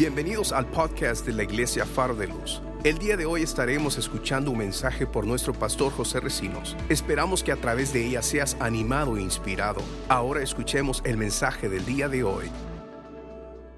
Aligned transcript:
Bienvenidos 0.00 0.52
al 0.52 0.66
podcast 0.66 1.26
de 1.26 1.34
la 1.34 1.42
Iglesia 1.42 1.84
Faro 1.84 2.14
de 2.14 2.26
Luz. 2.26 2.62
El 2.84 2.96
día 2.96 3.18
de 3.18 3.26
hoy 3.26 3.42
estaremos 3.42 3.98
escuchando 3.98 4.50
un 4.50 4.56
mensaje 4.56 5.06
por 5.06 5.26
nuestro 5.26 5.52
pastor 5.52 5.92
José 5.92 6.20
Recinos. 6.20 6.74
Esperamos 6.88 7.44
que 7.44 7.52
a 7.52 7.56
través 7.56 7.92
de 7.92 8.06
ella 8.06 8.22
seas 8.22 8.56
animado 8.60 9.18
e 9.18 9.20
inspirado. 9.20 9.82
Ahora 10.08 10.42
escuchemos 10.42 11.02
el 11.04 11.18
mensaje 11.18 11.68
del 11.68 11.84
día 11.84 12.08
de 12.08 12.24
hoy. 12.24 12.46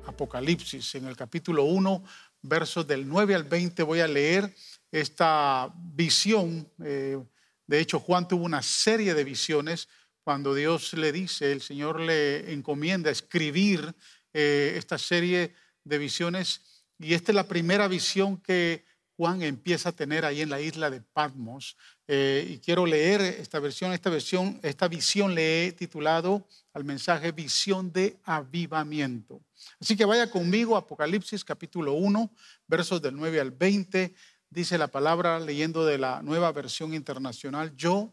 Apocalipsis, 0.07 0.95
en 0.95 1.07
el 1.07 1.17
capítulo 1.17 1.65
1, 1.65 2.05
versos 2.43 2.87
del 2.87 3.09
9 3.09 3.35
al 3.35 3.43
20, 3.43 3.83
voy 3.83 3.99
a 3.99 4.07
leer 4.07 4.55
esta 4.93 5.75
visión. 5.77 6.71
Eh, 6.85 7.19
de 7.67 7.81
hecho, 7.81 7.99
Juan 7.99 8.29
tuvo 8.29 8.45
una 8.45 8.63
serie 8.63 9.15
de 9.15 9.25
visiones 9.25 9.89
cuando 10.23 10.55
Dios 10.55 10.93
le 10.93 11.11
dice, 11.11 11.51
el 11.51 11.63
Señor 11.63 11.99
le 11.99 12.53
encomienda 12.53 13.11
escribir 13.11 13.93
eh, 14.33 14.75
esta 14.77 14.99
serie 14.99 15.53
de 15.85 15.99
visiones. 15.99 16.61
Y 16.99 17.15
esta 17.15 17.33
es 17.33 17.37
la 17.37 17.49
primera 17.49 17.89
visión 17.89 18.37
que 18.37 18.85
Juan 19.17 19.43
empieza 19.43 19.91
a 19.91 19.93
tener 19.93 20.25
ahí 20.25 20.41
en 20.41 20.51
la 20.51 20.61
isla 20.61 20.91
de 20.91 21.01
Patmos. 21.01 21.77
Eh, 22.09 22.47
y 22.49 22.59
quiero 22.59 22.87
leer 22.87 23.21
esta 23.21 23.61
versión, 23.61 23.93
esta 23.93 24.11
versión, 24.11 24.59
esta 24.63 24.89
visión 24.89 25.35
le 25.35 25.67
he 25.67 25.73
titulado 25.73 26.47
al 26.73 26.85
mensaje 26.85 27.33
Visión 27.33 27.93
de 27.93 28.19
Avivamiento. 28.25 29.43
Así 29.81 29.97
que 29.97 30.05
vaya 30.05 30.31
conmigo, 30.31 30.77
Apocalipsis 30.77 31.45
capítulo 31.45 31.93
1, 31.93 32.33
versos 32.67 33.01
del 33.01 33.15
9 33.17 33.41
al 33.41 33.51
20. 33.51 34.15
Dice 34.51 34.77
la 34.77 34.89
palabra 34.89 35.39
leyendo 35.41 35.85
de 35.87 35.99
la 35.99 36.23
nueva 36.23 36.53
versión 36.53 36.93
internacional, 36.95 37.75
yo 37.77 38.13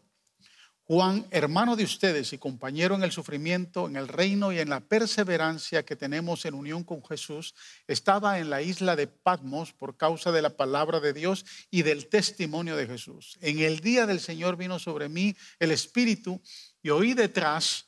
Juan, 0.92 1.24
hermano 1.30 1.76
de 1.76 1.84
ustedes 1.84 2.32
y 2.32 2.38
compañero 2.38 2.96
en 2.96 3.04
el 3.04 3.12
sufrimiento, 3.12 3.86
en 3.86 3.94
el 3.94 4.08
reino 4.08 4.50
y 4.50 4.58
en 4.58 4.68
la 4.68 4.80
perseverancia 4.80 5.84
que 5.84 5.94
tenemos 5.94 6.44
en 6.46 6.54
unión 6.54 6.82
con 6.82 7.04
Jesús, 7.04 7.54
estaba 7.86 8.40
en 8.40 8.50
la 8.50 8.60
isla 8.60 8.96
de 8.96 9.06
Patmos 9.06 9.72
por 9.72 9.96
causa 9.96 10.32
de 10.32 10.42
la 10.42 10.56
palabra 10.56 10.98
de 10.98 11.12
Dios 11.12 11.46
y 11.70 11.82
del 11.82 12.08
testimonio 12.08 12.74
de 12.74 12.88
Jesús. 12.88 13.38
En 13.40 13.60
el 13.60 13.78
día 13.78 14.04
del 14.04 14.18
Señor 14.18 14.56
vino 14.56 14.80
sobre 14.80 15.08
mí 15.08 15.36
el 15.60 15.70
Espíritu 15.70 16.42
y 16.82 16.90
oí 16.90 17.14
detrás 17.14 17.86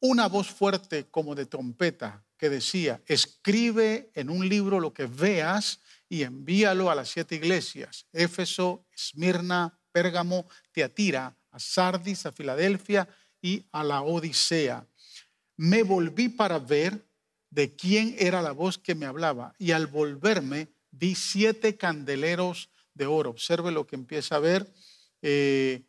una 0.00 0.26
voz 0.26 0.48
fuerte 0.48 1.10
como 1.10 1.34
de 1.34 1.44
trompeta 1.44 2.24
que 2.38 2.48
decía, 2.48 3.02
escribe 3.04 4.12
en 4.14 4.30
un 4.30 4.48
libro 4.48 4.80
lo 4.80 4.94
que 4.94 5.04
veas 5.04 5.80
y 6.08 6.22
envíalo 6.22 6.90
a 6.90 6.94
las 6.94 7.10
siete 7.10 7.34
iglesias, 7.34 8.06
Éfeso, 8.14 8.86
Esmirna, 8.94 9.78
Pérgamo, 9.92 10.48
Teatira 10.72 11.36
a 11.50 11.58
Sardis, 11.58 12.26
a 12.26 12.32
Filadelfia 12.32 13.08
y 13.40 13.64
a 13.72 13.84
la 13.84 14.02
Odisea. 14.02 14.86
Me 15.56 15.82
volví 15.82 16.28
para 16.28 16.58
ver 16.58 17.06
de 17.50 17.74
quién 17.74 18.14
era 18.18 18.42
la 18.42 18.52
voz 18.52 18.78
que 18.78 18.94
me 18.94 19.06
hablaba 19.06 19.54
y 19.58 19.72
al 19.72 19.86
volverme 19.86 20.68
vi 20.90 21.14
siete 21.14 21.76
candeleros 21.76 22.70
de 22.94 23.06
oro. 23.06 23.30
Observe 23.30 23.70
lo 23.70 23.86
que 23.86 23.96
empieza 23.96 24.36
a 24.36 24.40
ver. 24.40 24.72
Eh, 25.22 25.82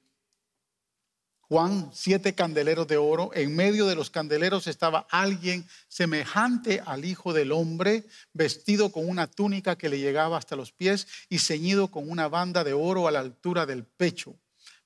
Juan, 1.52 1.92
siete 1.94 2.34
candeleros 2.34 2.88
de 2.88 2.96
oro. 2.96 3.32
En 3.34 3.54
medio 3.54 3.86
de 3.86 3.96
los 3.96 4.10
candeleros 4.10 4.68
estaba 4.68 5.06
alguien 5.10 5.68
semejante 5.90 6.82
al 6.86 7.04
Hijo 7.04 7.34
del 7.34 7.52
Hombre, 7.52 8.06
vestido 8.32 8.90
con 8.90 9.10
una 9.10 9.28
túnica 9.28 9.78
que 9.78 9.90
le 9.90 10.00
llegaba 10.00 10.38
hasta 10.38 10.56
los 10.56 10.72
pies 10.72 11.08
y 11.28 11.40
ceñido 11.40 11.90
con 11.90 12.10
una 12.10 12.30
banda 12.30 12.64
de 12.64 12.72
oro 12.72 13.06
a 13.06 13.12
la 13.12 13.20
altura 13.20 13.66
del 13.66 13.84
pecho. 13.84 14.40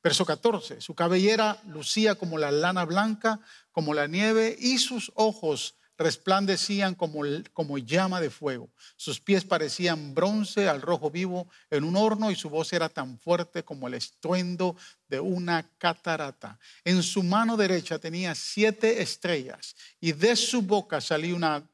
Verso 0.05 0.23
14, 0.23 0.81
su 0.81 0.93
cabellera 0.93 1.59
lucía 1.65 2.13
como 2.13 2.37
la 2.37 2.51
lana 2.51 2.85
blanca, 2.85 3.39
como 3.71 3.95
la 3.95 4.05
nieve, 4.05 4.55
y 4.59 4.77
sus 4.77 5.11
ojos 5.15 5.77
resplandecían 5.97 6.93
como, 6.93 7.23
como 7.53 7.79
llama 7.79 8.21
de 8.21 8.29
fuego. 8.29 8.69
Sus 8.97 9.19
pies 9.19 9.45
parecían 9.45 10.13
bronce 10.13 10.69
al 10.69 10.83
rojo 10.83 11.09
vivo 11.09 11.49
en 11.71 11.83
un 11.83 11.95
horno 11.95 12.29
y 12.29 12.35
su 12.35 12.51
voz 12.51 12.71
era 12.71 12.87
tan 12.87 13.17
fuerte 13.17 13.63
como 13.63 13.87
el 13.87 13.95
estruendo 13.95 14.75
de 15.07 15.19
una 15.19 15.67
catarata. 15.79 16.59
En 16.83 17.01
su 17.01 17.23
mano 17.23 17.57
derecha 17.57 17.97
tenía 17.97 18.35
siete 18.35 19.01
estrellas 19.01 19.75
y 19.99 20.11
de 20.11 20.35
su 20.35 20.61
boca 20.61 21.01
salía 21.01 21.33
una, 21.33 21.67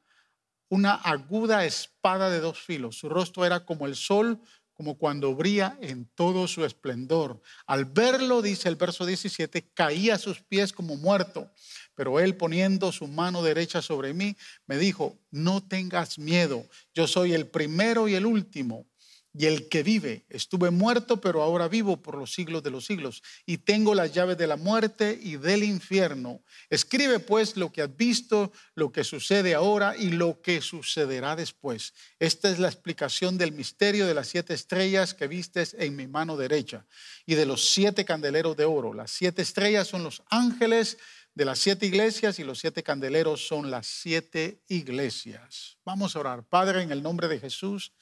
una 0.70 0.94
aguda 0.94 1.66
espada 1.66 2.30
de 2.30 2.40
dos 2.40 2.58
filos. 2.58 2.96
Su 2.96 3.10
rostro 3.10 3.44
era 3.44 3.66
como 3.66 3.84
el 3.84 3.94
sol 3.94 4.40
como 4.82 4.98
cuando 4.98 5.32
brilla 5.36 5.78
en 5.80 6.06
todo 6.16 6.48
su 6.48 6.64
esplendor. 6.64 7.40
Al 7.66 7.84
verlo, 7.84 8.42
dice 8.42 8.68
el 8.68 8.74
verso 8.74 9.06
17, 9.06 9.70
caía 9.74 10.16
a 10.16 10.18
sus 10.18 10.40
pies 10.40 10.72
como 10.72 10.96
muerto. 10.96 11.48
Pero 11.94 12.18
él 12.18 12.36
poniendo 12.36 12.90
su 12.90 13.06
mano 13.06 13.44
derecha 13.44 13.80
sobre 13.80 14.12
mí, 14.12 14.36
me 14.66 14.78
dijo, 14.78 15.16
no 15.30 15.62
tengas 15.62 16.18
miedo, 16.18 16.66
yo 16.92 17.06
soy 17.06 17.32
el 17.32 17.46
primero 17.46 18.08
y 18.08 18.16
el 18.16 18.26
último 18.26 18.88
y 19.34 19.46
el 19.46 19.68
que 19.68 19.82
vive. 19.82 20.24
Estuve 20.28 20.70
muerto, 20.70 21.20
pero 21.20 21.42
ahora 21.42 21.68
vivo 21.68 22.02
por 22.02 22.16
los 22.18 22.32
siglos 22.32 22.62
de 22.62 22.70
los 22.70 22.84
siglos. 22.84 23.22
Y 23.46 23.58
tengo 23.58 23.94
las 23.94 24.12
llaves 24.12 24.36
de 24.36 24.46
la 24.46 24.56
muerte 24.56 25.18
y 25.20 25.36
del 25.36 25.64
infierno. 25.64 26.42
Escribe 26.68 27.18
pues 27.18 27.56
lo 27.56 27.72
que 27.72 27.82
has 27.82 27.96
visto, 27.96 28.52
lo 28.74 28.92
que 28.92 29.04
sucede 29.04 29.54
ahora 29.54 29.96
y 29.96 30.10
lo 30.10 30.42
que 30.42 30.60
sucederá 30.60 31.34
después. 31.34 31.94
Esta 32.18 32.50
es 32.50 32.58
la 32.58 32.68
explicación 32.68 33.38
del 33.38 33.52
misterio 33.52 34.06
de 34.06 34.14
las 34.14 34.28
siete 34.28 34.52
estrellas 34.54 35.14
que 35.14 35.28
vistes 35.28 35.74
en 35.78 35.96
mi 35.96 36.06
mano 36.06 36.36
derecha 36.36 36.86
y 37.24 37.34
de 37.34 37.46
los 37.46 37.70
siete 37.70 38.04
candeleros 38.04 38.56
de 38.56 38.64
oro. 38.64 38.92
Las 38.92 39.10
siete 39.10 39.42
estrellas 39.42 39.88
son 39.88 40.04
los 40.04 40.22
ángeles 40.28 40.98
de 41.34 41.46
las 41.46 41.58
siete 41.58 41.86
iglesias 41.86 42.38
y 42.38 42.44
los 42.44 42.58
siete 42.58 42.82
candeleros 42.82 43.46
son 43.46 43.70
las 43.70 43.86
siete 43.86 44.60
iglesias. 44.68 45.78
Vamos 45.84 46.14
a 46.14 46.20
orar. 46.20 46.44
Padre, 46.44 46.82
en 46.82 46.92
el 46.92 47.02
nombre 47.02 47.28
de 47.28 47.40
Jesús. 47.40 47.92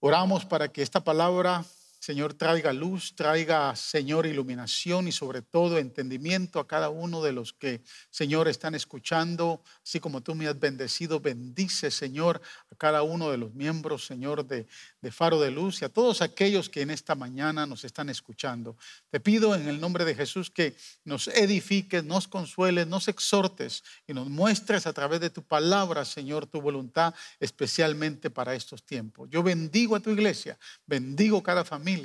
Oramos 0.00 0.44
para 0.44 0.68
que 0.68 0.82
esta 0.82 1.00
palabra, 1.00 1.64
Señor, 2.06 2.34
traiga 2.34 2.72
luz, 2.72 3.16
traiga, 3.16 3.74
Señor, 3.74 4.26
iluminación 4.26 5.08
y 5.08 5.12
sobre 5.12 5.42
todo 5.42 5.76
entendimiento 5.76 6.60
a 6.60 6.68
cada 6.68 6.88
uno 6.88 7.20
de 7.20 7.32
los 7.32 7.52
que, 7.52 7.82
Señor, 8.10 8.46
están 8.46 8.76
escuchando, 8.76 9.60
así 9.82 9.98
como 9.98 10.20
tú 10.20 10.36
me 10.36 10.46
has 10.46 10.56
bendecido. 10.56 11.18
Bendice, 11.18 11.90
Señor, 11.90 12.40
a 12.70 12.76
cada 12.76 13.02
uno 13.02 13.32
de 13.32 13.38
los 13.38 13.54
miembros, 13.54 14.06
Señor, 14.06 14.46
de, 14.46 14.68
Faro 15.10 15.40
de 15.40 15.50
Luz 15.50 15.82
y 15.82 15.84
a 15.84 15.88
todos 15.88 16.22
aquellos 16.22 16.68
que 16.68 16.82
en 16.82 16.90
esta 16.90 17.16
mañana 17.16 17.66
nos 17.66 17.84
están 17.84 18.08
escuchando. 18.08 18.76
Te 19.10 19.18
pido 19.18 19.56
en 19.56 19.68
el 19.68 19.80
nombre 19.80 20.04
de 20.04 20.14
Jesús 20.14 20.48
que 20.48 20.76
nos 21.04 21.26
edifiques, 21.26 22.04
nos 22.04 22.28
consueles, 22.28 22.86
nos 22.86 23.08
exhortes 23.08 23.82
y 24.06 24.14
nos 24.14 24.28
muestres 24.28 24.86
a 24.86 24.92
través 24.92 25.20
de 25.20 25.30
tu 25.30 25.42
palabra, 25.42 26.04
Señor, 26.04 26.46
tu 26.46 26.60
voluntad, 26.60 27.14
especialmente 27.40 28.30
para 28.30 28.54
estos 28.54 28.84
tiempos. 28.84 29.28
Yo 29.28 29.42
bendigo 29.42 29.96
a 29.96 30.00
tu 30.00 30.10
iglesia, 30.10 30.56
bendigo 30.86 31.42
cada 31.42 31.64
familia, 31.64 31.95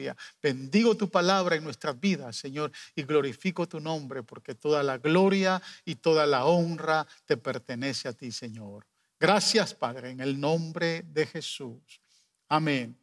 bendigo 0.41 0.95
tu 0.95 1.09
palabra 1.09 1.55
en 1.55 1.63
nuestras 1.63 1.99
vidas, 1.99 2.35
Señor, 2.35 2.71
y 2.95 3.03
glorifico 3.03 3.67
tu 3.67 3.79
nombre 3.79 4.23
porque 4.23 4.55
toda 4.55 4.83
la 4.83 4.97
gloria 4.97 5.61
y 5.85 5.95
toda 5.95 6.25
la 6.25 6.45
honra 6.45 7.07
te 7.25 7.37
pertenece 7.37 8.07
a 8.07 8.13
ti, 8.13 8.31
Señor. 8.31 8.85
Gracias, 9.19 9.73
Padre, 9.73 10.11
en 10.11 10.19
el 10.19 10.39
nombre 10.39 11.03
de 11.03 11.25
Jesús. 11.27 12.01
Amén 12.49 12.97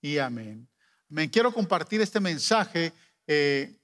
y 0.00 0.18
amén. 0.18 0.68
Me 1.08 1.30
quiero 1.30 1.52
compartir 1.52 2.00
este 2.00 2.20
mensaje 2.20 2.92
eh, 3.26 3.76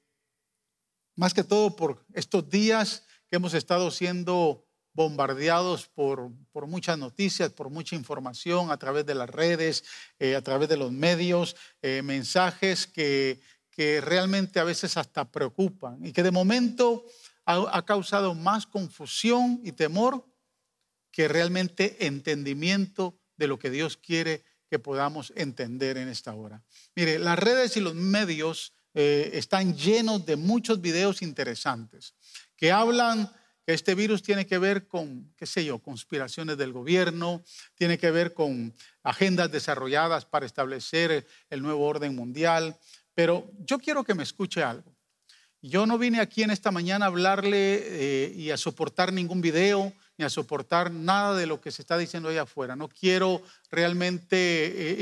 más 1.15 1.35
que 1.35 1.45
todo 1.45 1.75
por 1.75 2.05
estos 2.13 2.49
días 2.49 3.05
que 3.29 3.37
hemos 3.37 3.55
estado 3.55 3.91
siendo 3.91 4.66
bombardeados 4.97 5.89
por, 5.89 6.31
por 6.51 6.67
muchas 6.67 6.99
noticias, 6.99 7.53
por 7.53 7.69
mucha 7.69 7.95
información 7.95 8.71
a 8.71 8.79
través 8.79 9.05
de 9.05 9.15
las 9.15 9.29
redes, 9.29 9.85
eh, 10.19 10.35
a 10.35 10.41
través 10.43 10.71
de 10.71 10.79
los 10.79 10.91
medios, 10.91 11.55
eh, 11.83 12.01
mensajes 12.03 12.87
que, 12.87 13.39
que, 13.71 14.01
realmente 14.01 14.59
a 14.59 14.65
veces 14.65 14.97
hasta 14.97 15.31
preocupan 15.31 16.05
y 16.05 16.13
que 16.13 16.23
de 16.23 16.31
momento 16.31 17.05
ha, 17.45 17.85
causado 17.85 18.35
más 18.35 18.67
confusión 18.67 19.61
y 19.63 19.73
temor 19.73 20.25
que 21.13 21.29
realmente 21.29 22.07
entendimiento 22.07 23.21
de 23.37 23.49
lo 23.49 23.59
que 23.59 23.71
Dios 23.71 23.99
quiere 23.99 24.43
que 24.71 24.79
podamos 24.79 25.33
entender 25.37 25.99
en 25.99 26.09
esta 26.09 26.35
hora. 26.35 26.65
Mire, 26.95 27.19
las 27.19 27.39
redes 27.39 27.77
y 27.77 27.81
los 27.81 27.95
medios 27.95 28.73
eh, 28.95 29.31
están 29.35 29.77
llenos 29.77 30.25
de 30.25 30.37
muchos 30.37 30.81
videos 30.81 31.21
interesantes 31.21 32.15
que 32.57 32.73
hablan 32.73 33.31
que 33.67 33.75
este 33.75 33.97
virus 33.97 34.23
tiene 34.23 34.47
que 34.47 34.59
ver 34.59 34.87
con, 34.87 35.35
qué 35.37 35.45
sé 35.45 35.65
yo, 35.65 35.81
conspiraciones 35.81 36.57
del 36.57 36.73
gobierno, 36.73 37.43
tiene 37.75 37.99
que 37.99 38.13
ver 38.13 38.33
con 38.33 38.73
agendas 39.03 39.51
desarrolladas 39.51 40.25
para 40.25 40.47
establecer 40.47 41.27
el 41.51 41.63
nuevo 41.63 41.85
orden 41.85 42.15
mundial. 42.15 42.79
Pero 43.13 43.51
yo 43.59 43.81
quiero 43.81 44.05
que 44.05 44.15
me 44.15 44.23
escuche 44.23 44.63
algo. 44.63 44.95
Yo 45.61 45.85
no 45.85 45.99
vine 45.99 46.21
aquí 46.21 46.45
en 46.45 46.51
esta 46.51 46.71
mañana 46.71 47.07
a 47.07 47.09
hablarle 47.09 47.81
eh, 47.83 48.33
y 48.37 48.51
a 48.51 48.57
soportar 48.57 49.13
ningún 49.13 49.41
video, 49.41 49.93
ni 50.17 50.25
a 50.25 50.31
soportar 50.31 50.93
nada 50.93 51.35
de 51.35 51.47
lo 51.47 51.61
que 51.61 51.73
se 51.73 51.83
está 51.83 51.99
diciendo 51.99 52.29
allá 52.29 52.43
afuera. 52.43 52.77
No 52.77 52.89
quiero 52.89 53.43
realmente 53.69 54.37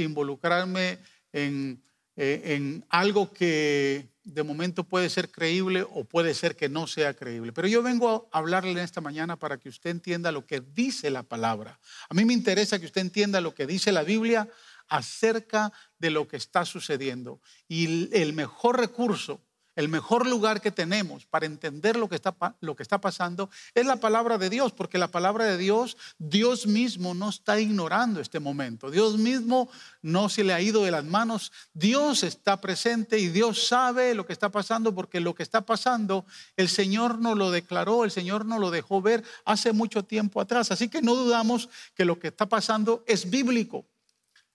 eh, 0.01 0.03
involucrarme 0.03 0.99
en, 1.33 1.83
eh, 2.17 2.41
en, 2.57 2.83
algo 2.89 3.31
que, 3.31 4.09
de 4.25 4.43
momento 4.43 4.85
puede 4.85 5.11
ser 5.11 5.31
creíble 5.31 5.87
o 5.91 6.05
puede 6.05 6.35
ser 6.35 6.57
que 6.57 6.69
no 6.69 6.87
sea 6.87 7.15
creíble. 7.15 7.53
Pero 7.53 7.69
yo 7.69 7.83
vengo 7.83 8.29
a 8.33 8.39
hablarle 8.39 8.73
en 8.73 8.79
esta 8.79 9.01
mañana 9.01 9.39
para 9.39 9.59
que 9.59 9.69
usted 9.69 9.91
entienda 9.91 10.33
lo 10.33 10.47
que 10.47 10.61
dice 10.61 11.11
la 11.11 11.23
palabra. 11.23 11.79
A 12.09 12.15
mí 12.15 12.25
me 12.25 12.33
interesa 12.33 12.79
que 12.79 12.87
usted 12.87 13.03
entienda 13.03 13.41
lo 13.41 13.55
que 13.55 13.67
dice 13.67 13.93
la 13.93 14.03
Biblia 14.03 14.49
acerca 14.89 15.73
de 15.99 16.11
lo 16.11 16.27
que 16.27 16.37
está 16.37 16.65
sucediendo. 16.65 17.41
Y 17.69 18.15
el 18.17 18.33
mejor 18.33 18.81
recurso 18.81 19.43
el 19.77 19.89
mejor 19.89 20.27
lugar 20.27 20.61
que 20.61 20.71
tenemos 20.71 21.27
para 21.27 21.47
entender 21.47 21.97
lo 21.97 22.09
que, 22.09 22.15
está, 22.17 22.35
lo 22.61 22.77
que 22.77 22.83
está 22.83 23.01
pasando 23.01 23.51
es 23.75 23.87
la 23.87 23.97
palabra 23.97 24.39
de 24.39 24.51
Dios, 24.51 24.73
porque 24.73 24.99
la 24.99 25.09
palabra 25.09 25.45
de 25.47 25.59
Dios, 25.59 25.97
Dios 26.19 26.67
mismo 26.67 27.15
no 27.15 27.29
está 27.29 27.61
ignorando 27.61 28.21
este 28.21 28.41
momento. 28.41 28.91
Dios 28.91 29.19
mismo 29.19 29.69
no 30.03 30.29
se 30.29 30.45
le 30.45 30.53
ha 30.53 30.61
ido 30.61 30.85
de 30.85 30.91
las 30.91 31.05
manos. 31.05 31.53
Dios 31.73 32.23
está 32.23 32.61
presente 32.61 33.19
y 33.19 33.29
Dios 33.29 33.67
sabe 33.67 34.15
lo 34.15 34.27
que 34.27 34.33
está 34.33 34.51
pasando, 34.51 34.95
porque 34.95 35.21
lo 35.21 35.35
que 35.35 35.43
está 35.43 35.63
pasando, 35.63 36.25
el 36.57 36.69
Señor 36.69 37.19
nos 37.19 37.37
lo 37.37 37.51
declaró, 37.51 38.05
el 38.05 38.11
Señor 38.11 38.45
nos 38.45 38.61
lo 38.61 38.71
dejó 38.71 39.03
ver 39.03 39.25
hace 39.45 39.73
mucho 39.73 40.05
tiempo 40.05 40.41
atrás. 40.41 40.71
Así 40.71 40.89
que 40.89 41.03
no 41.03 41.15
dudamos 41.15 41.69
que 41.95 42.05
lo 42.05 42.19
que 42.19 42.29
está 42.29 42.47
pasando 42.47 43.05
es 43.07 43.31
bíblico. 43.31 43.85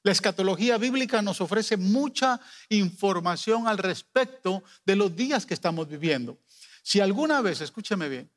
La 0.03 0.11
escatología 0.11 0.77
bíblica 0.77 1.21
nos 1.21 1.41
ofrece 1.41 1.75
mucha 1.75 2.39
información 2.69 3.67
al 3.67 3.77
respecto 3.77 4.63
de 4.85 4.95
los 4.95 5.13
días 5.15 5.45
que 5.45 5.53
estamos 5.53 5.89
viviendo. 5.89 6.37
Si 6.81 7.01
alguna 7.01 7.41
vez, 7.41 7.61
escúcheme 7.61 8.07
bien, 8.07 8.31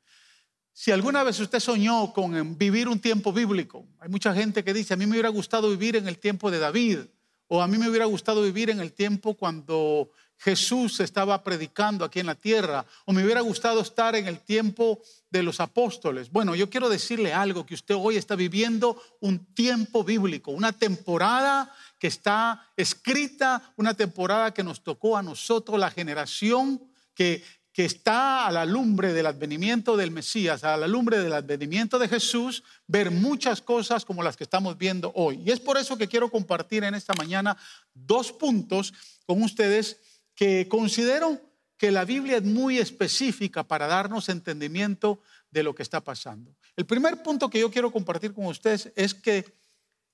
si 0.73 0.91
alguna 0.91 1.23
vez 1.23 1.39
usted 1.39 1.59
soñó 1.59 2.11
con 2.11 2.57
vivir 2.57 2.89
un 2.89 2.99
tiempo 2.99 3.31
bíblico, 3.31 3.87
hay 3.99 4.09
mucha 4.09 4.33
gente 4.33 4.63
que 4.63 4.73
dice, 4.73 4.93
a 4.93 4.97
mí 4.97 5.05
me 5.05 5.11
hubiera 5.11 5.29
gustado 5.29 5.69
vivir 5.69 5.95
en 5.95 6.07
el 6.07 6.17
tiempo 6.17 6.51
de 6.51 6.59
David, 6.59 6.99
o 7.47 7.61
a 7.61 7.67
mí 7.67 7.77
me 7.77 7.87
hubiera 7.87 8.05
gustado 8.05 8.41
vivir 8.41 8.69
en 8.69 8.79
el 8.79 8.91
tiempo 8.91 9.35
cuando 9.35 10.11
Jesús 10.43 10.99
estaba 10.99 11.41
predicando 11.41 12.03
aquí 12.03 12.19
en 12.19 12.25
la 12.25 12.35
tierra, 12.35 12.85
o 13.05 13.13
me 13.13 13.23
hubiera 13.23 13.39
gustado 13.39 13.79
estar 13.79 14.13
en 14.13 14.27
el 14.27 14.41
tiempo 14.41 15.01
de 15.29 15.41
los 15.41 15.61
apóstoles. 15.61 16.29
Bueno, 16.29 16.53
yo 16.53 16.69
quiero 16.69 16.89
decirle 16.89 17.31
algo, 17.31 17.65
que 17.65 17.75
usted 17.75 17.95
hoy 17.97 18.17
está 18.17 18.35
viviendo 18.35 19.01
un 19.21 19.45
tiempo 19.53 20.03
bíblico, 20.03 20.51
una 20.51 20.73
temporada 20.73 21.73
que 21.97 22.07
está 22.07 22.69
escrita, 22.75 23.73
una 23.77 23.93
temporada 23.93 24.53
que 24.53 24.65
nos 24.65 24.83
tocó 24.83 25.15
a 25.15 25.23
nosotros, 25.23 25.79
la 25.79 25.89
generación 25.89 26.91
que, 27.15 27.41
que 27.71 27.85
está 27.85 28.45
a 28.45 28.51
la 28.51 28.65
lumbre 28.65 29.13
del 29.13 29.27
advenimiento 29.27 29.95
del 29.95 30.11
Mesías, 30.11 30.65
a 30.65 30.75
la 30.75 30.89
lumbre 30.89 31.19
del 31.19 31.31
advenimiento 31.31 31.97
de 31.97 32.09
Jesús, 32.09 32.63
ver 32.85 33.11
muchas 33.11 33.61
cosas 33.61 34.03
como 34.03 34.21
las 34.21 34.35
que 34.35 34.43
estamos 34.43 34.77
viendo 34.77 35.13
hoy. 35.15 35.41
Y 35.45 35.51
es 35.51 35.61
por 35.61 35.77
eso 35.77 35.97
que 35.97 36.09
quiero 36.09 36.29
compartir 36.29 36.83
en 36.83 36.95
esta 36.95 37.13
mañana 37.13 37.55
dos 37.93 38.33
puntos 38.33 38.93
con 39.25 39.41
ustedes 39.41 40.01
que 40.35 40.67
considero 40.67 41.39
que 41.77 41.91
la 41.91 42.05
Biblia 42.05 42.37
es 42.37 42.43
muy 42.43 42.77
específica 42.77 43.63
para 43.63 43.87
darnos 43.87 44.29
entendimiento 44.29 45.19
de 45.51 45.63
lo 45.63 45.75
que 45.75 45.83
está 45.83 46.01
pasando. 46.01 46.55
El 46.75 46.85
primer 46.85 47.21
punto 47.21 47.49
que 47.49 47.59
yo 47.59 47.69
quiero 47.69 47.91
compartir 47.91 48.33
con 48.33 48.45
ustedes 48.45 48.91
es 48.95 49.13
que 49.13 49.45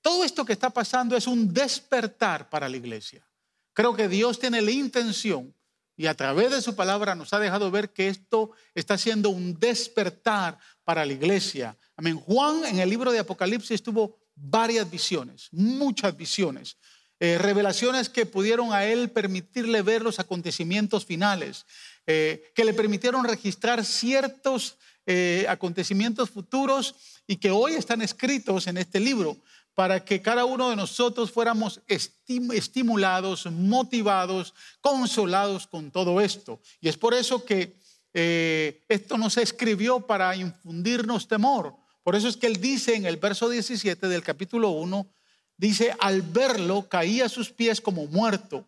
todo 0.01 0.24
esto 0.24 0.45
que 0.45 0.54
está 0.54 0.69
pasando 0.69 1.16
es 1.16 1.27
un 1.27 1.54
despertar 1.54 2.50
para 2.50 2.69
la 2.69 2.77
iglesia. 2.77 3.25
Creo 3.74 3.95
que 3.95 4.07
Dios 4.07 4.39
tiene 4.39 4.62
la 4.62 4.71
intención 4.71 5.54
y 5.95 6.07
a 6.07 6.13
través 6.13 6.51
de 6.51 6.62
su 6.62 6.75
palabra 6.75 7.13
nos 7.13 7.33
ha 7.33 7.39
dejado 7.39 7.69
ver 7.71 7.92
que 7.92 8.07
esto 8.07 8.51
está 8.74 8.98
siendo 8.98 9.30
un 9.30 9.60
despertar 9.60 10.57
para 10.83 11.06
la 11.06 11.13
iglesia. 11.13 11.77
Amén. 11.95 12.18
Juan 12.18 12.66
en 12.66 12.80
el 12.80 12.89
libro 12.89 13.12
de 13.12 13.19
Apocalipsis 13.19 13.83
tuvo 13.83 14.18
varias 14.33 14.89
visiones, 14.89 15.50
muchas 15.51 16.16
visiones. 16.16 16.77
Eh, 17.21 17.38
revelaciones 17.38 18.07
que 18.07 18.25
pudieron 18.25 18.71
a 18.71 18.86
él 18.86 19.10
permitirle 19.10 19.81
ver 19.81 20.01
los 20.01 20.19
acontecimientos 20.19 21.06
finales, 21.06 21.66
eh, 22.07 22.50
que 22.56 22.63
le 22.63 22.74
permitieron 22.74 23.25
registrar 23.25 23.83
ciertos 23.83 24.77
eh, 25.06 25.45
acontecimientos 25.50 26.30
futuros 26.30 26.95
y 27.27 27.36
que 27.36 27.51
hoy 27.51 27.74
están 27.74 28.01
escritos 28.01 28.68
en 28.68 28.77
este 28.77 29.01
libro 29.01 29.36
para 29.74 30.06
que 30.06 30.21
cada 30.21 30.45
uno 30.45 30.69
de 30.69 30.77
nosotros 30.77 31.30
fuéramos 31.30 31.81
estimulados, 31.88 33.45
motivados, 33.51 34.54
consolados 34.80 35.68
con 35.68 35.92
todo 35.92 36.21
esto. 36.21 36.62
Y 36.80 36.88
es 36.88 36.98
por 36.98 37.13
eso 37.13 37.44
que 37.44 37.77
esto 38.13 39.18
no 39.18 39.30
se 39.30 39.42
escribió 39.42 40.01
para 40.01 40.36
infundirnos 40.36 41.27
temor. 41.27 41.75
Por 42.04 42.16
eso 42.16 42.27
es 42.27 42.36
que 42.36 42.48
él 42.48 42.60
dice 42.60 42.95
en 42.95 43.06
el 43.06 43.18
verso 43.18 43.48
17 43.48 44.07
del 44.07 44.24
capítulo 44.24 44.71
1, 44.71 45.07
dice, 45.60 45.94
al 46.00 46.22
verlo 46.22 46.88
caía 46.88 47.26
a 47.26 47.30
sus 47.30 47.52
pies 47.52 47.82
como 47.82 48.08
muerto, 48.08 48.66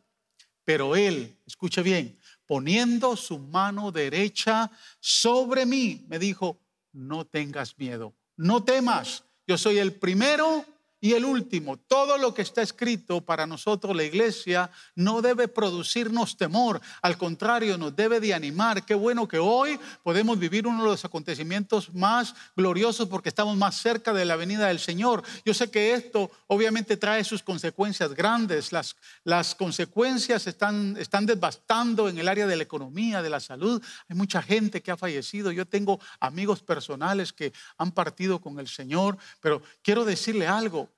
pero 0.66 0.96
él, 0.96 1.38
escuche 1.48 1.82
bien, 1.82 2.20
poniendo 2.46 3.16
su 3.16 3.40
mano 3.40 3.92
derecha 3.92 4.70
sobre 5.00 5.66
mí, 5.66 6.06
me 6.10 6.20
dijo, 6.20 6.60
no 6.92 7.26
tengas 7.26 7.78
miedo, 7.80 8.14
no 8.36 8.64
temas, 8.64 9.24
yo 9.48 9.58
soy 9.58 9.78
el 9.78 9.94
primero 9.94 10.66
y 11.04 11.14
el 11.14 11.26
último, 11.26 11.78
todo 11.78 12.20
lo 12.20 12.32
que 12.32 12.44
está 12.44 12.62
escrito 12.62 13.22
para 13.22 13.48
nosotros, 13.48 13.96
la 13.96 14.04
iglesia, 14.04 14.70
no 14.94 15.24
debe 15.24 15.48
producirnos 15.48 16.38
temor, 16.38 16.80
al 17.02 17.18
contrario, 17.18 17.76
nos 17.80 17.96
debe 17.96 18.20
de 18.20 18.36
animar. 18.36 18.86
Qué 18.86 18.94
bueno 18.94 19.28
que 19.28 19.40
hoy 19.40 19.80
podemos 20.04 20.38
vivir 20.38 20.68
uno 20.68 20.84
de 20.84 20.90
los 20.92 21.04
acontecimientos 21.04 21.92
más 21.96 22.36
gloriosos 22.56 23.10
porque 23.10 23.30
estamos 23.30 23.58
más 23.58 23.82
cerca 23.82 24.14
de 24.14 24.26
la 24.26 24.36
venida 24.36 24.68
del 24.68 24.80
Señor. 24.80 25.24
Yo 25.44 25.56
sé 25.56 25.72
que 25.72 25.96
esto 25.96 26.30
obviamente 26.46 26.98
trae 26.98 27.24
sus 27.24 27.42
consecuencias 27.42 28.14
grandes. 28.14 28.72
Las, 28.72 28.96
las 29.24 29.56
consecuencias 29.56 30.46
están, 30.46 30.96
están 31.00 31.26
devastando 31.26 32.10
en 32.10 32.20
el 32.20 32.28
área 32.28 32.46
de 32.46 32.58
la 32.58 32.64
economía, 32.64 33.24
de 33.24 33.30
la 33.32 33.40
salud. 33.40 33.82
Hay 34.08 34.16
mucha 34.16 34.44
gente 34.44 34.84
que 34.84 34.92
ha 34.92 34.98
fallecido. 34.98 35.52
Yo 35.52 35.66
tengo 35.66 36.00
amigos 36.20 36.62
personales 36.62 37.34
que 37.34 37.54
han 37.80 37.92
partido 37.92 38.40
con 38.40 38.60
el 38.60 38.68
Señor, 38.68 39.18
pero 39.40 39.64
quiero 39.82 40.06
decirle 40.06 40.46
algo. 40.46 40.91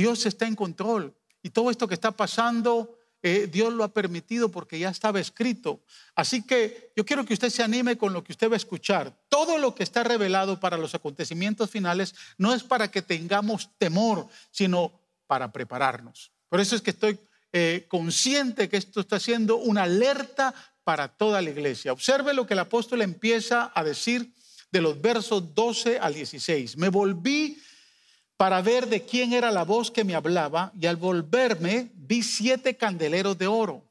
Dios 0.00 0.24
está 0.24 0.46
en 0.46 0.56
control. 0.56 1.14
Y 1.42 1.50
todo 1.50 1.70
esto 1.70 1.86
que 1.86 1.92
está 1.92 2.10
pasando, 2.10 2.98
eh, 3.22 3.46
Dios 3.52 3.70
lo 3.70 3.84
ha 3.84 3.92
permitido 3.92 4.50
porque 4.50 4.78
ya 4.78 4.88
estaba 4.88 5.20
escrito. 5.20 5.82
Así 6.14 6.42
que 6.42 6.90
yo 6.96 7.04
quiero 7.04 7.26
que 7.26 7.34
usted 7.34 7.50
se 7.50 7.62
anime 7.62 7.98
con 7.98 8.14
lo 8.14 8.24
que 8.24 8.32
usted 8.32 8.48
va 8.48 8.54
a 8.54 8.56
escuchar. 8.56 9.14
Todo 9.28 9.58
lo 9.58 9.74
que 9.74 9.82
está 9.82 10.02
revelado 10.02 10.58
para 10.58 10.78
los 10.78 10.94
acontecimientos 10.94 11.68
finales 11.68 12.14
no 12.38 12.54
es 12.54 12.62
para 12.62 12.90
que 12.90 13.02
tengamos 13.02 13.68
temor, 13.76 14.26
sino 14.50 14.90
para 15.26 15.52
prepararnos. 15.52 16.32
Por 16.48 16.60
eso 16.60 16.74
es 16.76 16.80
que 16.80 16.92
estoy 16.92 17.18
eh, 17.52 17.84
consciente 17.88 18.70
que 18.70 18.78
esto 18.78 19.00
está 19.00 19.20
siendo 19.20 19.56
una 19.58 19.82
alerta 19.82 20.54
para 20.82 21.08
toda 21.08 21.42
la 21.42 21.50
iglesia. 21.50 21.92
Observe 21.92 22.32
lo 22.32 22.46
que 22.46 22.54
el 22.54 22.60
apóstol 22.60 23.02
empieza 23.02 23.70
a 23.74 23.84
decir 23.84 24.32
de 24.72 24.80
los 24.80 24.98
versos 24.98 25.54
12 25.54 25.98
al 25.98 26.14
16. 26.14 26.78
Me 26.78 26.88
volví 26.88 27.58
para 28.40 28.62
ver 28.62 28.88
de 28.88 29.04
quién 29.04 29.34
era 29.34 29.50
la 29.50 29.64
voz 29.64 29.90
que 29.90 30.02
me 30.02 30.14
hablaba, 30.14 30.72
y 30.80 30.86
al 30.86 30.96
volverme 30.96 31.90
vi 31.94 32.22
siete 32.22 32.74
candeleros 32.74 33.36
de 33.36 33.46
oro. 33.46 33.84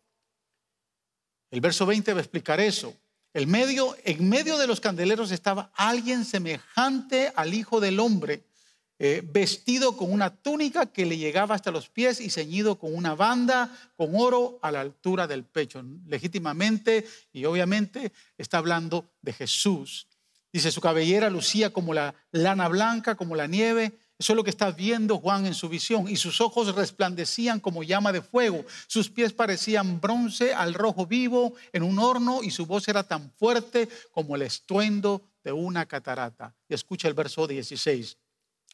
El 1.51 1.61
verso 1.61 1.85
20 1.85 2.13
va 2.13 2.17
a 2.17 2.23
explicar 2.23 2.59
eso. 2.59 2.95
El 3.31 3.45
medio, 3.45 3.95
en 4.05 4.27
medio 4.27 4.57
de 4.57 4.65
los 4.65 4.79
candeleros 4.79 5.29
estaba 5.29 5.71
alguien 5.75 6.25
semejante 6.25 7.31
al 7.35 7.53
Hijo 7.53 7.79
del 7.79 7.99
Hombre, 7.99 8.41
eh, 8.97 9.21
vestido 9.23 9.95
con 9.95 10.11
una 10.11 10.35
túnica 10.35 10.87
que 10.87 11.05
le 11.05 11.19
llegaba 11.19 11.53
hasta 11.53 11.69
los 11.69 11.87
pies 11.87 12.19
y 12.19 12.31
ceñido 12.31 12.79
con 12.79 12.95
una 12.95 13.13
banda 13.13 13.69
con 13.97 14.15
oro 14.15 14.57
a 14.63 14.71
la 14.71 14.81
altura 14.81 15.27
del 15.27 15.43
pecho. 15.43 15.83
Legítimamente 16.07 17.07
y 17.31 17.45
obviamente 17.45 18.11
está 18.35 18.57
hablando 18.57 19.11
de 19.21 19.31
Jesús. 19.31 20.07
Dice, 20.51 20.71
su 20.71 20.81
cabellera 20.81 21.29
lucía 21.29 21.71
como 21.71 21.93
la 21.93 22.15
lana 22.31 22.67
blanca, 22.67 23.13
como 23.13 23.35
la 23.35 23.45
nieve 23.45 23.93
eso 24.19 24.33
es 24.33 24.35
lo 24.35 24.43
que 24.43 24.49
está 24.49 24.71
viendo 24.71 25.17
Juan 25.17 25.45
en 25.45 25.53
su 25.53 25.69
visión. 25.69 26.09
Y 26.09 26.17
sus 26.17 26.41
ojos 26.41 26.75
resplandecían 26.75 27.61
como 27.61 27.83
llama 27.83 28.11
de 28.11 28.21
fuego. 28.21 28.65
Sus 28.87 29.09
pies 29.09 29.31
parecían 29.31 30.01
bronce 30.01 30.53
al 30.53 30.73
rojo 30.73 31.05
vivo 31.05 31.53
en 31.71 31.83
un 31.83 31.97
horno 31.99 32.43
y 32.43 32.51
su 32.51 32.65
voz 32.65 32.89
era 32.89 33.03
tan 33.03 33.31
fuerte 33.31 33.87
como 34.11 34.35
el 34.35 34.41
estruendo 34.41 35.21
de 35.41 35.53
una 35.53 35.85
catarata. 35.85 36.53
Y 36.67 36.73
escucha 36.73 37.07
el 37.07 37.13
verso 37.13 37.47
16. 37.47 38.17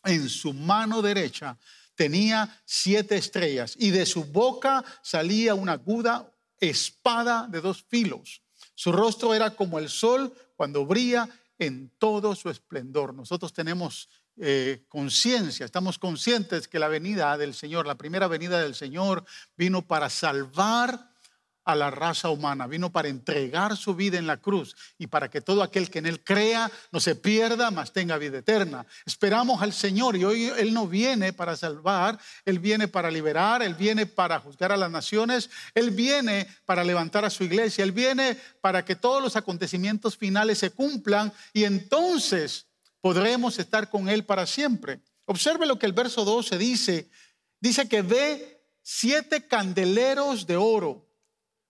En 0.06 0.30
su 0.30 0.52
mano 0.52 1.04
derecha 1.04 1.60
tenía 1.94 2.60
siete 2.66 3.16
estrellas 3.16 3.76
y 3.78 3.92
de 3.92 4.08
su 4.08 4.24
boca 4.24 4.84
salía 5.04 5.54
una 5.54 5.74
aguda 5.74 6.28
espada 6.60 7.48
de 7.48 7.62
dos 7.62 7.86
filos. 7.88 8.42
Su 8.74 8.92
rostro 8.92 9.36
era 9.36 9.56
como 9.56 9.78
el 9.78 9.90
sol 9.90 10.34
cuando 10.56 10.88
brilla 10.88 11.30
en 11.60 11.92
todo 12.00 12.34
su 12.34 12.50
esplendor. 12.50 13.14
Nosotros 13.14 13.54
tenemos 13.54 14.10
eh, 14.38 14.84
conciencia, 14.90 15.66
estamos 15.66 15.98
conscientes 15.98 16.68
que 16.68 16.80
la 16.80 16.88
venida 16.88 17.38
del 17.38 17.54
Señor, 17.54 17.88
la 17.88 17.96
primera 17.96 18.28
venida 18.28 18.62
del 18.62 18.76
Señor, 18.76 19.24
vino 19.56 19.82
para 19.82 20.10
salvar 20.10 21.10
a 21.66 21.76
la 21.76 21.90
raza 21.90 22.30
humana, 22.30 22.68
vino 22.68 22.92
para 22.92 23.08
entregar 23.08 23.76
su 23.76 23.96
vida 23.96 24.20
en 24.20 24.28
la 24.28 24.38
cruz 24.38 24.76
y 25.00 25.08
para 25.08 25.30
que 25.30 25.42
todo 25.42 25.64
aquel 25.64 25.90
que 25.90 26.00
en 26.00 26.06
Él 26.06 26.24
crea 26.24 26.72
no 26.92 27.00
se 27.00 27.16
pierda, 27.16 27.72
mas 27.72 27.92
tenga 27.92 28.18
vida 28.20 28.38
eterna. 28.38 28.86
Esperamos 29.06 29.62
al 29.62 29.74
Señor 29.74 30.16
y 30.16 30.24
hoy 30.24 30.52
Él 30.58 30.74
no 30.74 30.88
viene 30.88 31.34
para 31.34 31.56
salvar, 31.56 32.20
Él 32.46 32.60
viene 32.60 32.88
para 32.88 33.10
liberar, 33.10 33.64
Él 33.64 33.74
viene 33.74 34.06
para 34.06 34.40
juzgar 34.40 34.72
a 34.72 34.78
las 34.78 34.92
naciones, 34.92 35.50
Él 35.74 35.90
viene 35.90 36.48
para 36.66 36.84
levantar 36.84 37.26
a 37.26 37.32
su 37.32 37.44
iglesia, 37.44 37.84
Él 37.84 37.92
viene 37.92 38.38
para 38.62 38.86
que 38.86 38.96
todos 38.96 39.22
los 39.22 39.36
acontecimientos 39.36 40.16
finales 40.16 40.60
se 40.60 40.70
cumplan 40.70 41.34
y 41.52 41.64
entonces 41.64 42.68
podremos 43.06 43.60
estar 43.60 43.88
con 43.92 44.10
Él 44.10 44.26
para 44.26 44.48
siempre. 44.48 45.00
Observe 45.26 45.68
lo 45.68 45.78
que 45.78 45.86
el 45.86 45.94
verso 45.94 46.26
12 46.26 46.58
dice. 46.58 47.08
Dice 47.60 47.88
que 47.88 48.02
ve 48.02 48.66
siete 48.82 49.46
candeleros 49.46 50.48
de 50.48 50.58
oro 50.58 51.08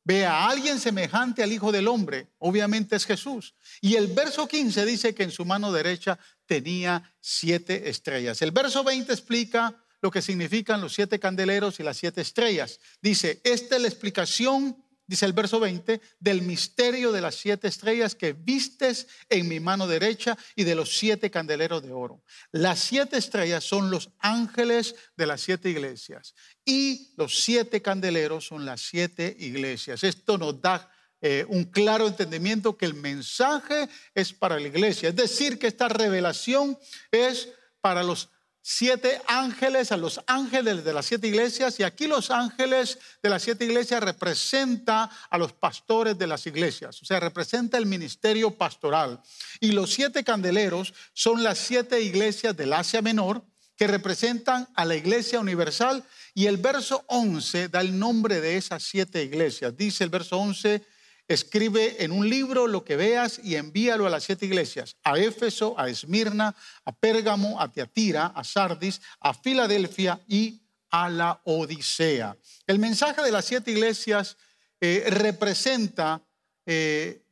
ve 0.05 0.25
a 0.25 0.47
alguien 0.47 0.79
semejante 0.79 1.43
al 1.43 1.51
Hijo 1.51 1.73
del 1.73 1.89
Hombre, 1.89 2.29
obviamente 2.37 2.95
es 2.95 3.05
Jesús. 3.05 3.53
Y 3.81 3.95
el 3.95 4.07
verso 4.07 4.47
15 4.47 4.85
dice 4.85 5.13
que 5.13 5.23
en 5.23 5.31
su 5.31 5.43
mano 5.43 5.73
derecha 5.73 6.17
tenía 6.45 7.13
siete 7.19 7.89
estrellas. 7.89 8.41
El 8.41 8.51
verso 8.51 8.85
20 8.85 9.11
explica 9.11 9.83
lo 10.01 10.11
que 10.11 10.21
significan 10.21 10.79
los 10.79 10.93
siete 10.93 11.19
candeleros 11.19 11.81
y 11.81 11.83
las 11.83 11.97
siete 11.97 12.21
estrellas. 12.21 12.79
Dice, 13.01 13.41
esta 13.43 13.75
es 13.75 13.81
la 13.81 13.89
explicación 13.89 14.84
dice 15.07 15.25
el 15.25 15.33
verso 15.33 15.59
20, 15.59 16.01
del 16.19 16.41
misterio 16.41 17.11
de 17.11 17.21
las 17.21 17.35
siete 17.35 17.67
estrellas 17.67 18.15
que 18.15 18.33
vistes 18.33 19.07
en 19.29 19.47
mi 19.47 19.59
mano 19.59 19.87
derecha 19.87 20.37
y 20.55 20.63
de 20.63 20.75
los 20.75 20.97
siete 20.97 21.29
candeleros 21.31 21.83
de 21.83 21.91
oro. 21.91 22.23
Las 22.51 22.79
siete 22.79 23.17
estrellas 23.17 23.63
son 23.63 23.91
los 23.91 24.11
ángeles 24.19 24.95
de 25.15 25.27
las 25.27 25.41
siete 25.41 25.69
iglesias 25.69 26.33
y 26.63 27.13
los 27.17 27.43
siete 27.43 27.81
candeleros 27.81 28.47
son 28.47 28.65
las 28.65 28.81
siete 28.81 29.35
iglesias. 29.39 30.03
Esto 30.03 30.37
nos 30.37 30.61
da 30.61 30.91
eh, 31.21 31.45
un 31.47 31.63
claro 31.63 32.07
entendimiento 32.07 32.77
que 32.77 32.85
el 32.85 32.93
mensaje 32.93 33.89
es 34.13 34.33
para 34.33 34.59
la 34.59 34.67
iglesia. 34.67 35.09
Es 35.09 35.15
decir, 35.15 35.57
que 35.57 35.67
esta 35.67 35.87
revelación 35.87 36.77
es 37.09 37.49
para 37.81 38.03
los 38.03 38.29
siete 38.67 39.21
ángeles, 39.27 39.91
a 39.91 39.97
los 39.97 40.19
ángeles 40.25 40.83
de 40.83 40.91
las 40.91 41.05
siete 41.05 41.27
iglesias, 41.27 41.79
y 41.79 41.83
aquí 41.83 42.07
los 42.07 42.31
ángeles 42.31 42.97
de 43.21 43.29
las 43.29 43.43
siete 43.43 43.63
iglesias 43.63 44.01
representa 44.01 45.07
a 45.29 45.37
los 45.37 45.53
pastores 45.53 46.17
de 46.17 46.25
las 46.25 46.47
iglesias, 46.47 46.99
o 46.99 47.05
sea, 47.05 47.19
representa 47.19 47.77
el 47.77 47.85
ministerio 47.85 48.57
pastoral. 48.57 49.21
Y 49.59 49.71
los 49.71 49.93
siete 49.93 50.23
candeleros 50.23 50.95
son 51.13 51.43
las 51.43 51.59
siete 51.59 52.01
iglesias 52.01 52.57
del 52.57 52.73
Asia 52.73 53.03
Menor, 53.03 53.45
que 53.77 53.85
representan 53.85 54.67
a 54.73 54.83
la 54.83 54.95
iglesia 54.95 55.39
universal, 55.39 56.03
y 56.33 56.47
el 56.47 56.57
verso 56.57 57.05
11 57.05 57.69
da 57.69 57.81
el 57.81 57.99
nombre 57.99 58.41
de 58.41 58.57
esas 58.57 58.81
siete 58.81 59.23
iglesias. 59.23 59.77
Dice 59.77 60.03
el 60.03 60.09
verso 60.09 60.39
11, 60.39 60.83
escribe 61.27 62.03
en 62.03 62.11
un 62.11 62.29
libro 62.29 62.67
lo 62.67 62.83
que 62.83 62.95
veas 62.95 63.39
y 63.43 63.55
envíalo 63.55 64.05
a 64.05 64.09
las 64.09 64.23
siete 64.23 64.45
iglesias, 64.45 64.95
a 65.03 65.17
Éfeso, 65.17 65.77
a 65.77 65.89
Esmirna, 65.89 66.55
a 66.85 66.91
Pérgamo, 66.95 67.59
a 67.59 67.71
Tiatira, 67.71 68.27
a 68.27 68.43
Sardis, 68.43 69.01
a 69.19 69.33
Filadelfia 69.33 70.21
y 70.27 70.61
a 70.91 71.09
la 71.09 71.41
Odisea. 71.45 72.37
El 72.67 72.79
mensaje 72.79 73.21
de 73.21 73.31
las 73.31 73.45
siete 73.45 73.71
iglesias 73.71 74.37
eh, 74.79 75.05
representa 75.07 76.21
eh, 76.65 77.23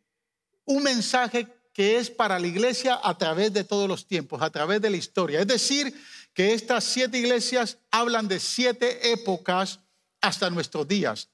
un 0.66 0.84
mensaje 0.84 1.48
que 1.74 1.98
es 1.98 2.10
para 2.10 2.40
la 2.40 2.48
iglesia 2.48 3.00
a 3.04 3.18
través 3.18 3.52
de 3.52 3.64
todos 3.64 3.88
los 3.88 4.08
tiempos, 4.08 4.42
a 4.42 4.50
través 4.50 4.80
de 4.82 4.90
la 4.90 4.98
historia. 4.98 5.40
Es 5.40 5.48
decir, 5.48 5.94
que 6.34 6.54
estas 6.54 6.84
siete 6.84 7.18
iglesias 7.18 7.78
hablan 7.92 8.28
de 8.28 8.40
siete 8.40 9.12
épocas 9.12 9.80
hasta 10.22 10.50
nuestros 10.50 10.88
días. 10.88 11.30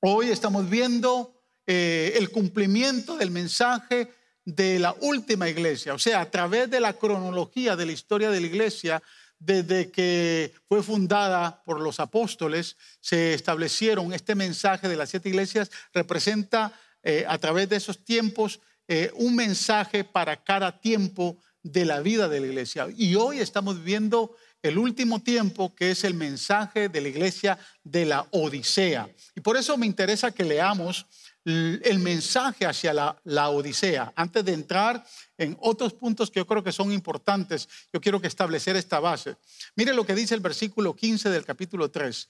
Hoy 0.00 0.30
estamos 0.30 0.68
viendo 0.68 1.39
eh, 1.72 2.18
el 2.18 2.30
cumplimiento 2.30 3.16
del 3.16 3.30
mensaje 3.30 4.12
de 4.44 4.80
la 4.80 4.92
última 5.02 5.48
iglesia, 5.48 5.94
o 5.94 6.00
sea, 6.00 6.20
a 6.20 6.28
través 6.28 6.68
de 6.68 6.80
la 6.80 6.94
cronología 6.94 7.76
de 7.76 7.86
la 7.86 7.92
historia 7.92 8.28
de 8.28 8.40
la 8.40 8.48
iglesia, 8.48 9.00
desde 9.38 9.88
que 9.88 10.52
fue 10.66 10.82
fundada 10.82 11.62
por 11.62 11.78
los 11.80 12.00
apóstoles, 12.00 12.76
se 13.00 13.34
establecieron 13.34 14.12
este 14.12 14.34
mensaje 14.34 14.88
de 14.88 14.96
las 14.96 15.10
siete 15.10 15.28
iglesias, 15.28 15.70
representa 15.94 16.72
eh, 17.04 17.24
a 17.28 17.38
través 17.38 17.68
de 17.68 17.76
esos 17.76 18.04
tiempos 18.04 18.58
eh, 18.88 19.12
un 19.14 19.36
mensaje 19.36 20.02
para 20.02 20.42
cada 20.42 20.80
tiempo 20.80 21.38
de 21.62 21.84
la 21.84 22.00
vida 22.00 22.28
de 22.28 22.40
la 22.40 22.48
iglesia. 22.48 22.88
Y 22.96 23.14
hoy 23.14 23.38
estamos 23.38 23.78
viviendo 23.78 24.34
el 24.60 24.76
último 24.76 25.22
tiempo, 25.22 25.72
que 25.72 25.92
es 25.92 26.02
el 26.02 26.14
mensaje 26.14 26.88
de 26.88 27.00
la 27.00 27.08
iglesia 27.08 27.58
de 27.84 28.06
la 28.06 28.26
Odisea. 28.32 29.08
Y 29.36 29.40
por 29.40 29.56
eso 29.56 29.78
me 29.78 29.86
interesa 29.86 30.32
que 30.32 30.42
leamos 30.42 31.06
el 31.44 31.98
mensaje 32.00 32.66
hacia 32.66 32.92
la, 32.92 33.48
Odisea. 33.48 34.12
Antes 34.14 34.44
de 34.44 34.52
entrar 34.52 35.04
en 35.38 35.56
otros 35.60 35.94
puntos 35.94 36.30
que 36.30 36.40
yo 36.40 36.46
creo 36.46 36.62
que 36.62 36.72
son 36.72 36.92
importantes, 36.92 37.68
yo 37.92 38.00
quiero 38.00 38.20
que 38.20 38.26
establecer 38.26 38.76
esta 38.76 39.00
base. 39.00 39.36
Mire 39.76 39.94
lo 39.94 40.04
que 40.04 40.14
dice 40.14 40.34
el 40.34 40.40
versículo 40.40 40.94
15 40.94 41.30
del 41.30 41.44
capítulo 41.44 41.90
3, 41.90 42.28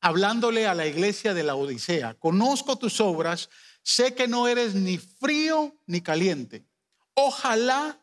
hablándole 0.00 0.66
a 0.66 0.74
la 0.74 0.86
iglesia 0.86 1.34
de 1.34 1.42
la 1.42 1.54
Odisea. 1.54 2.14
Conozco 2.14 2.76
tus 2.76 3.00
obras, 3.00 3.48
sé 3.82 4.14
que 4.14 4.28
no 4.28 4.48
eres 4.48 4.74
ni 4.74 4.98
frío 4.98 5.74
ni 5.86 6.02
caliente. 6.02 6.66
Ojalá 7.14 7.98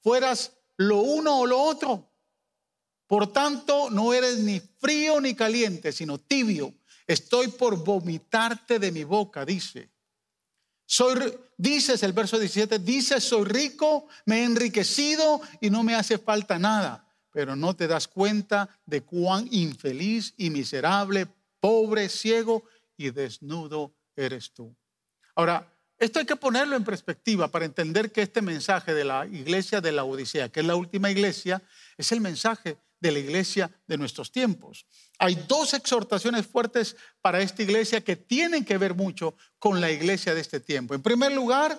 fueras 0.00 0.52
lo 0.76 0.98
uno 0.98 1.40
o 1.40 1.46
lo 1.46 1.60
otro. 1.60 2.10
Por 3.06 3.32
tanto, 3.32 3.90
no 3.90 4.14
eres 4.14 4.38
ni 4.38 4.60
frío 4.60 5.20
ni 5.20 5.34
caliente, 5.34 5.92
sino 5.92 6.18
tibio. 6.18 6.74
Estoy 7.06 7.48
por 7.48 7.76
vomitarte 7.82 8.78
de 8.78 8.90
mi 8.90 9.04
boca, 9.04 9.44
dice. 9.44 9.90
Soy, 10.86 11.34
dices 11.56 12.02
el 12.02 12.12
verso 12.12 12.38
17, 12.38 12.78
dices, 12.78 13.24
soy 13.24 13.44
rico, 13.44 14.06
me 14.26 14.40
he 14.40 14.44
enriquecido 14.44 15.40
y 15.60 15.70
no 15.70 15.82
me 15.82 15.94
hace 15.94 16.18
falta 16.18 16.58
nada, 16.58 17.08
pero 17.30 17.56
no 17.56 17.74
te 17.74 17.86
das 17.86 18.06
cuenta 18.06 18.68
de 18.84 19.02
cuán 19.02 19.48
infeliz 19.50 20.34
y 20.36 20.50
miserable, 20.50 21.26
pobre, 21.58 22.08
ciego 22.08 22.64
y 22.96 23.10
desnudo 23.10 23.94
eres 24.14 24.52
tú. 24.52 24.74
Ahora, 25.34 25.70
esto 25.98 26.18
hay 26.18 26.26
que 26.26 26.36
ponerlo 26.36 26.76
en 26.76 26.84
perspectiva 26.84 27.48
para 27.48 27.64
entender 27.64 28.12
que 28.12 28.22
este 28.22 28.42
mensaje 28.42 28.92
de 28.92 29.04
la 29.04 29.26
iglesia 29.26 29.80
de 29.80 29.92
la 29.92 30.04
Odisea, 30.04 30.50
que 30.50 30.60
es 30.60 30.66
la 30.66 30.76
última 30.76 31.10
iglesia, 31.10 31.62
es 31.96 32.12
el 32.12 32.20
mensaje 32.20 32.76
de 33.04 33.12
la 33.12 33.18
iglesia 33.18 33.70
de 33.86 33.98
nuestros 33.98 34.32
tiempos. 34.32 34.86
Hay 35.18 35.34
dos 35.46 35.74
exhortaciones 35.74 36.46
fuertes 36.46 36.96
para 37.20 37.42
esta 37.42 37.62
iglesia 37.62 38.02
que 38.02 38.16
tienen 38.16 38.64
que 38.64 38.78
ver 38.78 38.94
mucho 38.94 39.36
con 39.58 39.78
la 39.78 39.90
iglesia 39.90 40.34
de 40.34 40.40
este 40.40 40.58
tiempo. 40.58 40.94
En 40.94 41.02
primer 41.02 41.30
lugar, 41.32 41.78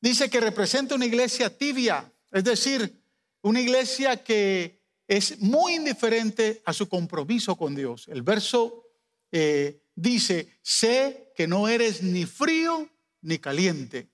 dice 0.00 0.30
que 0.30 0.40
representa 0.40 0.94
una 0.94 1.04
iglesia 1.04 1.54
tibia, 1.54 2.10
es 2.32 2.44
decir, 2.44 2.98
una 3.42 3.60
iglesia 3.60 4.24
que 4.24 4.80
es 5.06 5.38
muy 5.40 5.74
indiferente 5.74 6.62
a 6.64 6.72
su 6.72 6.88
compromiso 6.88 7.54
con 7.54 7.74
Dios. 7.74 8.08
El 8.08 8.22
verso 8.22 8.86
eh, 9.30 9.82
dice, 9.94 10.58
sé 10.62 11.30
que 11.36 11.46
no 11.46 11.68
eres 11.68 12.02
ni 12.02 12.24
frío 12.24 12.88
ni 13.20 13.38
caliente. 13.38 14.08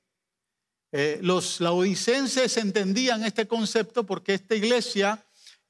Eh, 0.91 1.21
los 1.23 1.61
laodicenses 1.61 2.57
entendían 2.57 3.25
este 3.25 3.47
concepto 3.47 4.05
porque 4.05 4.35
esta 4.35 4.57
iglesia 4.57 5.25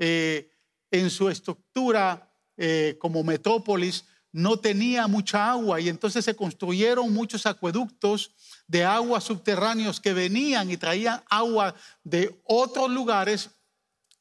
eh, 0.04 0.50
en 0.90 1.10
su 1.10 1.28
estructura 1.28 2.28
eh, 2.56 2.96
como 2.98 3.22
metrópolis 3.22 4.04
no 4.32 4.56
tenía 4.56 5.06
mucha 5.06 5.48
agua 5.48 5.78
y 5.80 5.88
entonces 5.88 6.24
se 6.24 6.34
construyeron 6.34 7.12
muchos 7.12 7.46
acueductos 7.46 8.34
de 8.66 8.82
agua 8.84 9.20
subterráneos 9.20 10.00
que 10.00 10.12
venían 10.12 10.72
y 10.72 10.76
traían 10.76 11.22
agua 11.30 11.76
de 12.02 12.42
otros 12.42 12.90
lugares, 12.90 13.50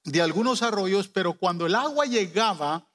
de 0.03 0.21
algunos 0.21 0.61
arroyos, 0.61 1.07
pero 1.07 1.33
cuando 1.33 1.65
el 1.65 1.73
agua 1.73 2.05
llegaba 2.05 2.87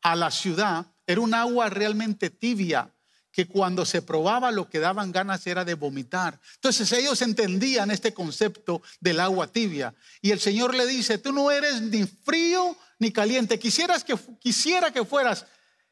a 0.00 0.16
la 0.16 0.30
ciudad 0.30 0.86
era 1.06 1.20
un 1.20 1.34
agua 1.34 1.68
realmente 1.68 2.30
tibia, 2.30 2.90
que 3.32 3.46
cuando 3.46 3.84
se 3.84 4.02
probaba 4.02 4.50
lo 4.50 4.68
que 4.68 4.80
daban 4.80 5.12
ganas 5.12 5.46
era 5.46 5.64
de 5.64 5.74
vomitar. 5.74 6.40
Entonces 6.56 6.90
ellos 6.92 7.22
entendían 7.22 7.90
este 7.90 8.12
concepto 8.12 8.82
del 9.00 9.20
agua 9.20 9.46
tibia. 9.46 9.94
Y 10.20 10.30
el 10.30 10.40
Señor 10.40 10.74
le 10.74 10.86
dice, 10.86 11.18
tú 11.18 11.32
no 11.32 11.50
eres 11.50 11.80
ni 11.80 12.04
frío 12.06 12.76
ni 12.98 13.12
caliente. 13.12 13.58
Quisieras 13.58 14.04
que, 14.04 14.16
quisiera 14.40 14.92
que 14.92 15.04
fueras, 15.04 15.46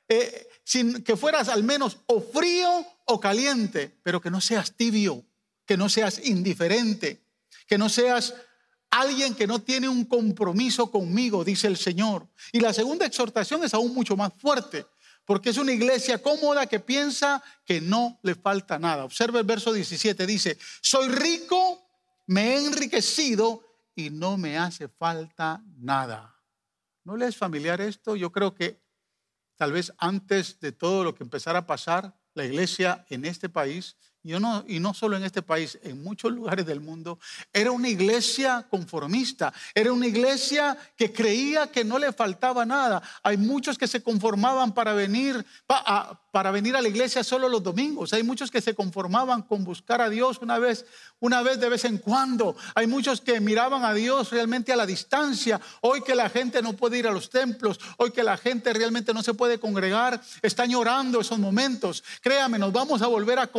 eh, 0.09 0.49
sin, 0.65 1.03
que 1.05 1.17
fueras 1.17 1.49
al 1.49 1.63
menos 1.63 1.99
o 2.07 2.21
frío 2.21 2.85
o 3.05 3.21
caliente, 3.21 3.97
pero 4.03 4.21
que 4.21 4.31
no 4.31 4.41
seas 4.41 4.73
tibio, 4.77 5.25
que 5.65 5.77
no 5.77 5.89
seas 5.89 6.21
indiferente, 6.25 7.23
que 7.67 7.79
no 7.79 7.89
seas 7.89 8.35
alguien 8.91 9.35
que 9.35 9.47
no 9.47 9.61
tiene 9.61 9.89
un 9.89 10.07
compromiso 10.07 10.91
conmigo, 10.91 11.45
dice 11.45 11.69
el 11.69 11.77
Señor. 11.77 12.27
Y 12.53 12.61
la 12.61 12.73
segunda 12.73 13.07
exhortación 13.07 13.63
es 13.63 13.75
aún 13.75 13.95
mucho 13.95 14.17
más 14.17 14.33
fuerte 14.39 14.87
porque 15.29 15.51
es 15.51 15.59
una 15.59 15.73
iglesia 15.73 16.23
cómoda 16.23 16.67
que 16.67 16.81
piensa 16.81 17.45
que 17.67 17.83
no 17.83 18.19
le 18.23 18.35
falta 18.35 18.79
nada. 18.79 19.05
Observa 19.05 19.39
el 19.39 19.45
verso 19.45 19.75
17, 19.75 20.27
dice, 20.27 20.57
soy 20.81 21.11
rico, 21.11 21.87
me 22.29 22.55
he 22.55 22.65
enriquecido 22.65 23.63
y 23.95 24.09
no 24.09 24.39
me 24.39 24.57
hace 24.57 24.89
falta 24.89 25.63
nada. 25.77 26.35
¿No 27.05 27.15
le 27.15 27.27
es 27.27 27.37
familiar 27.37 27.79
esto? 27.83 28.17
Yo 28.17 28.33
creo 28.33 28.55
que 28.55 28.81
tal 29.57 29.73
vez 29.73 29.93
antes 29.99 30.61
de 30.61 30.73
todo 30.73 31.05
lo 31.05 31.15
que 31.15 31.25
empezara 31.25 31.59
a 31.59 31.67
pasar, 31.67 32.19
la 32.33 32.47
iglesia 32.47 33.05
en 33.11 33.27
este 33.27 33.51
país 33.51 33.99
no, 34.25 34.65
y 34.67 34.81
no 34.81 34.95
solo 34.95 35.17
en 35.17 35.25
este 35.25 35.43
país, 35.43 35.79
en 35.83 36.03
muchos 36.03 36.33
lugares 36.33 36.67
del 36.67 36.81
mundo, 36.81 37.19
era 37.53 37.71
una 37.71 37.89
iglesia 37.89 38.67
conformista, 38.69 39.53
era 39.75 39.93
una 39.93 40.07
iglesia 40.07 40.77
que 40.97 41.13
creía 41.13 41.71
que 41.71 41.85
no 41.85 41.99
le 41.99 42.13
faltaba 42.13 42.67
nada. 42.67 43.03
Hay 43.23 43.37
muchos 43.37 43.79
que 43.79 43.87
se 43.87 44.03
conformaban 44.03 44.73
para 44.73 44.93
venir, 44.93 45.45
para 46.31 46.51
venir 46.51 46.77
a 46.77 46.83
la 46.83 46.89
iglesia 46.89 47.25
solo 47.25 47.49
los 47.49 47.63
domingos. 47.63 48.13
Hay 48.13 48.23
muchos 48.23 48.51
que 48.51 48.61
se 48.61 48.75
conformaban 48.75 49.43
con 49.43 49.65
buscar 49.65 50.01
a 50.01 50.11
Dios 50.11 50.39
una 50.43 50.59
vez, 50.59 50.85
una 51.21 51.43
vez 51.43 51.59
de 51.59 51.69
vez 51.69 51.85
en 51.85 51.99
cuando. 51.99 52.57
Hay 52.75 52.87
muchos 52.87 53.21
que 53.21 53.41
miraban 53.41 53.85
a 53.85 53.95
Dios 53.95 54.31
realmente 54.31 54.73
a 54.73 54.77
la 54.77 54.87
distancia. 54.87 55.61
Hoy 55.81 56.03
que 56.03 56.15
la 56.15 56.29
gente 56.29 56.61
no 56.63 56.75
puede 56.75 56.99
ir 56.99 57.07
a 57.07 57.13
los 57.13 57.31
templos, 57.31 57.81
hoy 57.97 58.11
que 58.11 58.23
la 58.23 58.37
gente 58.37 58.73
realmente 58.73 59.15
no 59.15 59.23
se 59.23 59.35
puede 59.35 59.59
congregar, 59.59 60.21
están 60.43 60.71
llorando 60.71 61.21
esos 61.21 61.39
momentos. 61.39 62.05
Créame, 62.21 62.59
nos 62.59 62.73
vamos 62.73 63.03
a 63.03 63.07
volver 63.07 63.39
a, 63.39 63.51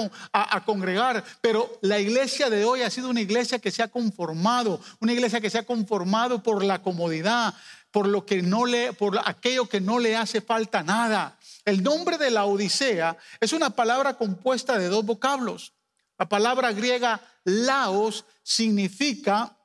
a 0.50 0.63
congregar, 0.63 1.24
pero 1.41 1.79
la 1.82 2.00
iglesia 2.00 2.50
de 2.50 2.65
hoy 2.65 2.82
ha 2.82 2.89
sido 2.89 3.10
una 3.10 3.22
iglesia 3.22 3.60
que 3.60 3.72
se 3.72 3.84
ha 3.84 3.88
conformado, 3.88 4.82
una 5.00 5.13
iglesia 5.13 5.41
que 5.41 5.50
se 5.50 5.58
ha 5.58 5.65
conformado 5.65 6.44
por 6.44 6.63
la 6.63 6.82
comodidad, 6.82 7.53
por 7.91 8.08
lo 8.08 8.25
que 8.25 8.41
no 8.41 8.65
le, 8.65 8.94
por 8.94 9.20
aquello 9.25 9.68
que 9.68 9.82
no 9.82 10.00
le 10.00 10.15
hace 10.15 10.41
falta 10.41 10.84
nada. 10.84 11.38
El 11.65 11.84
nombre 11.84 12.18
de 12.18 12.32
la 12.32 12.46
Odisea 12.46 13.18
es 13.39 13.53
una 13.53 13.72
palabra 13.72 14.15
compuesta 14.15 14.77
de 14.77 14.88
dos 14.88 15.06
vocablos. 15.06 15.74
La 16.18 16.27
palabra 16.27 16.72
griega 16.72 17.22
laos 17.44 18.25
significa 18.44 19.58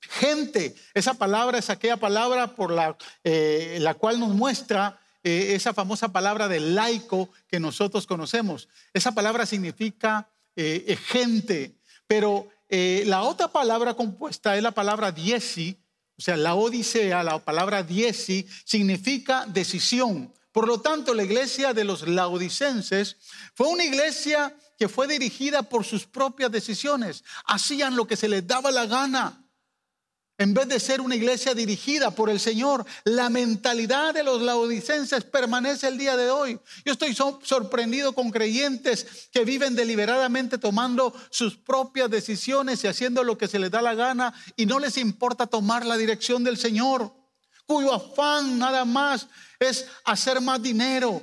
gente. 0.00 0.74
Esa 0.94 1.14
palabra 1.14 1.58
es 1.58 1.70
aquella 1.70 1.96
palabra 1.96 2.54
por 2.54 2.70
la, 2.70 2.96
eh, 3.24 3.78
la 3.80 3.94
cual 3.94 4.20
nos 4.20 4.30
muestra 4.30 5.00
eh, 5.28 5.56
esa 5.56 5.74
famosa 5.74 6.12
palabra 6.12 6.46
de 6.46 6.60
laico 6.60 7.30
que 7.48 7.58
nosotros 7.58 8.06
conocemos. 8.06 8.68
Esa 8.94 9.10
palabra 9.10 9.44
significa 9.44 10.30
eh, 10.54 10.96
gente, 11.08 11.74
pero 12.06 12.48
la 12.68 13.22
otra 13.22 13.48
palabra 13.48 13.94
compuesta 13.94 14.56
es 14.56 14.62
la 14.62 14.70
palabra 14.70 15.10
diesi, 15.10 15.76
o 16.16 16.22
sea, 16.22 16.36
la 16.36 16.54
Odisea, 16.54 17.24
la 17.24 17.40
palabra 17.40 17.82
diesi, 17.82 18.46
significa 18.64 19.46
decisión. 19.46 20.32
Por 20.52 20.68
lo 20.68 20.80
tanto, 20.80 21.12
la 21.12 21.24
iglesia 21.24 21.74
de 21.74 21.82
los 21.82 22.06
laodicenses 22.06 23.16
fue 23.52 23.66
una 23.66 23.84
iglesia 23.84 24.56
que 24.78 24.88
fue 24.88 25.08
dirigida 25.08 25.62
por 25.62 25.84
sus 25.84 26.06
propias 26.06 26.52
decisiones. 26.52 27.24
Hacían 27.46 27.96
lo 27.96 28.06
que 28.06 28.16
se 28.16 28.28
les 28.28 28.46
daba 28.46 28.70
la 28.70 28.86
gana. 28.86 29.44
En 30.38 30.52
vez 30.52 30.68
de 30.68 30.78
ser 30.78 31.00
una 31.00 31.16
iglesia 31.16 31.54
dirigida 31.54 32.10
por 32.10 32.28
el 32.28 32.38
Señor, 32.38 32.84
la 33.04 33.30
mentalidad 33.30 34.12
de 34.12 34.22
los 34.22 34.42
laodicenses 34.42 35.24
permanece 35.24 35.88
el 35.88 35.96
día 35.96 36.14
de 36.16 36.30
hoy. 36.30 36.60
Yo 36.84 36.92
estoy 36.92 37.14
sorprendido 37.14 38.12
con 38.12 38.30
creyentes 38.30 39.28
que 39.32 39.44
viven 39.46 39.74
deliberadamente 39.74 40.58
tomando 40.58 41.14
sus 41.30 41.56
propias 41.56 42.10
decisiones 42.10 42.84
y 42.84 42.88
haciendo 42.88 43.24
lo 43.24 43.38
que 43.38 43.48
se 43.48 43.58
les 43.58 43.70
da 43.70 43.80
la 43.80 43.94
gana 43.94 44.34
y 44.56 44.66
no 44.66 44.78
les 44.78 44.98
importa 44.98 45.46
tomar 45.46 45.86
la 45.86 45.96
dirección 45.96 46.44
del 46.44 46.58
Señor 46.58 47.14
cuyo 47.66 47.92
afán 47.92 48.58
nada 48.58 48.84
más 48.84 49.26
es 49.58 49.86
hacer 50.04 50.40
más 50.40 50.62
dinero. 50.62 51.22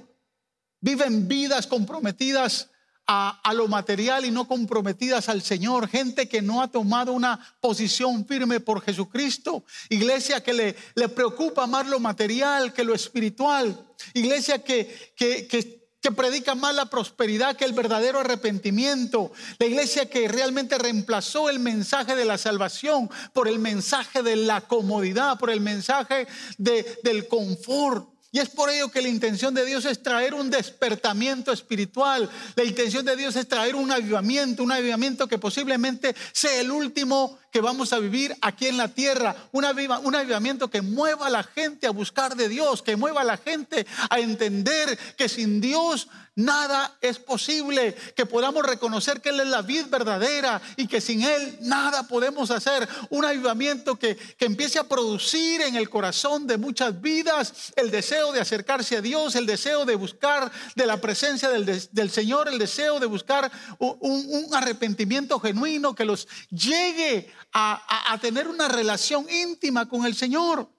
Viven 0.81 1.27
vidas 1.27 1.65
comprometidas 1.65 2.69
a, 3.07 3.53
lo 3.53 3.67
material 3.67 4.25
y 4.25 4.31
no 4.31 4.47
comprometidas 4.47 5.29
al 5.29 5.41
Señor. 5.41 5.87
Gente 5.87 6.27
que 6.27 6.41
no 6.41 6.61
ha 6.61 6.69
tomado 6.69 7.13
una 7.13 7.39
posición 7.59 8.25
firme 8.25 8.59
por 8.59 8.81
Jesucristo. 8.81 9.63
Iglesia 9.89 10.41
que 10.41 10.53
le, 10.53 10.75
le 10.95 11.09
preocupa 11.09 11.67
más 11.67 11.87
lo 11.87 11.99
material 11.99 12.73
que 12.73 12.83
lo 12.83 12.93
espiritual. 12.93 13.87
Iglesia 14.13 14.63
que, 14.63 15.13
que, 15.15 15.47
que 15.47 15.83
que 16.03 16.11
predica 16.11 16.53
más 16.53 16.75
la 16.75 16.89
prosperidad 16.89 17.55
que 17.55 17.63
el 17.63 17.71
verdadero 17.71 18.19
arrepentimiento. 18.19 19.31
La 19.57 19.67
iglesia 19.67 20.09
que 20.09 20.27
realmente 20.27 20.77
reemplazó 20.77 21.49
el 21.49 21.59
mensaje 21.59 22.13
de 22.17 22.25
la 22.25 22.37
salvación 22.37 23.09
por 23.31 23.47
el 23.47 23.57
mensaje 23.57 24.21
de 24.21 24.35
la 24.35 24.59
comodidad, 24.59 25.39
por 25.39 25.49
el 25.49 25.61
mensaje 25.61 26.27
de, 26.57 26.99
del 27.03 27.29
confort. 27.29 28.12
Y 28.33 28.39
es 28.39 28.49
por 28.49 28.71
ello 28.71 28.89
que 28.89 29.03
la 29.03 29.09
intención 29.09 29.53
de 29.53 29.63
Dios 29.63 29.85
es 29.85 30.01
traer 30.01 30.33
un 30.33 30.49
despertamiento 30.49 31.51
espiritual. 31.51 32.27
La 32.55 32.63
intención 32.63 33.05
de 33.05 33.15
Dios 33.15 33.35
es 33.35 33.47
traer 33.47 33.75
un 33.75 33.91
avivamiento, 33.91 34.63
un 34.63 34.71
avivamiento 34.71 35.27
que 35.27 35.37
posiblemente 35.37 36.15
sea 36.31 36.59
el 36.59 36.71
último 36.71 37.37
que 37.51 37.61
vamos 37.61 37.93
a 37.93 37.99
vivir 37.99 38.35
aquí 38.41 38.65
en 38.65 38.77
la 38.77 38.87
tierra. 38.87 39.35
Un, 39.51 39.65
avivamiento 39.65 40.71
que 40.71 40.81
mueva 40.81 41.27
a 41.27 41.29
la 41.29 41.43
gente 41.43 41.85
a 41.85 41.91
buscar 41.91 42.35
de 42.35 42.49
Dios, 42.49 42.81
que 42.81 42.95
mueva 42.95 43.21
a 43.21 43.23
la 43.23 43.37
gente 43.37 43.85
a 44.09 44.19
entender 44.19 44.97
que 45.15 45.29
sin 45.29 45.61
Dios 45.61 46.07
nada 46.35 46.97
es 47.01 47.19
posible, 47.19 47.95
que 48.15 48.25
podamos 48.25 48.65
reconocer 48.65 49.21
que 49.21 49.29
Él 49.29 49.39
es 49.41 49.47
la 49.47 49.61
vida 49.61 49.85
verdadera 49.89 50.61
y 50.77 50.87
que 50.87 51.01
sin 51.01 51.23
Él 51.23 51.57
nada 51.61 52.07
podemos 52.07 52.51
hacer. 52.51 52.87
Un 53.09 53.25
avivamiento 53.25 53.97
que, 53.97 54.15
que 54.15 54.45
empiece 54.45 54.79
a 54.79 54.87
producir 54.87 55.61
en 55.61 55.75
el 55.75 55.89
corazón 55.89 56.47
de 56.47 56.57
muchas 56.57 57.01
vidas 57.01 57.73
el 57.75 57.91
deseo 57.91 58.31
de 58.31 58.41
acercarse 58.41 58.97
a 58.97 59.01
Dios, 59.01 59.35
el 59.35 59.45
deseo 59.45 59.85
de 59.85 59.95
buscar 59.95 60.51
de 60.75 60.85
la 60.85 60.97
presencia 60.97 61.49
del, 61.49 61.65
del 61.65 62.09
Señor, 62.09 62.47
el 62.47 62.59
deseo 62.59 62.99
de 62.99 63.05
buscar 63.05 63.51
un, 63.79 64.49
arrepentimiento 64.53 65.39
genuino 65.39 65.95
que 65.95 66.05
los 66.05 66.27
llegue 66.49 67.31
a, 67.51 68.13
a 68.13 68.17
tener 68.19 68.47
una 68.47 68.67
relación 68.67 69.27
íntima 69.29 69.87
con 69.87 70.05
el 70.05 70.15
Señor. 70.15 70.72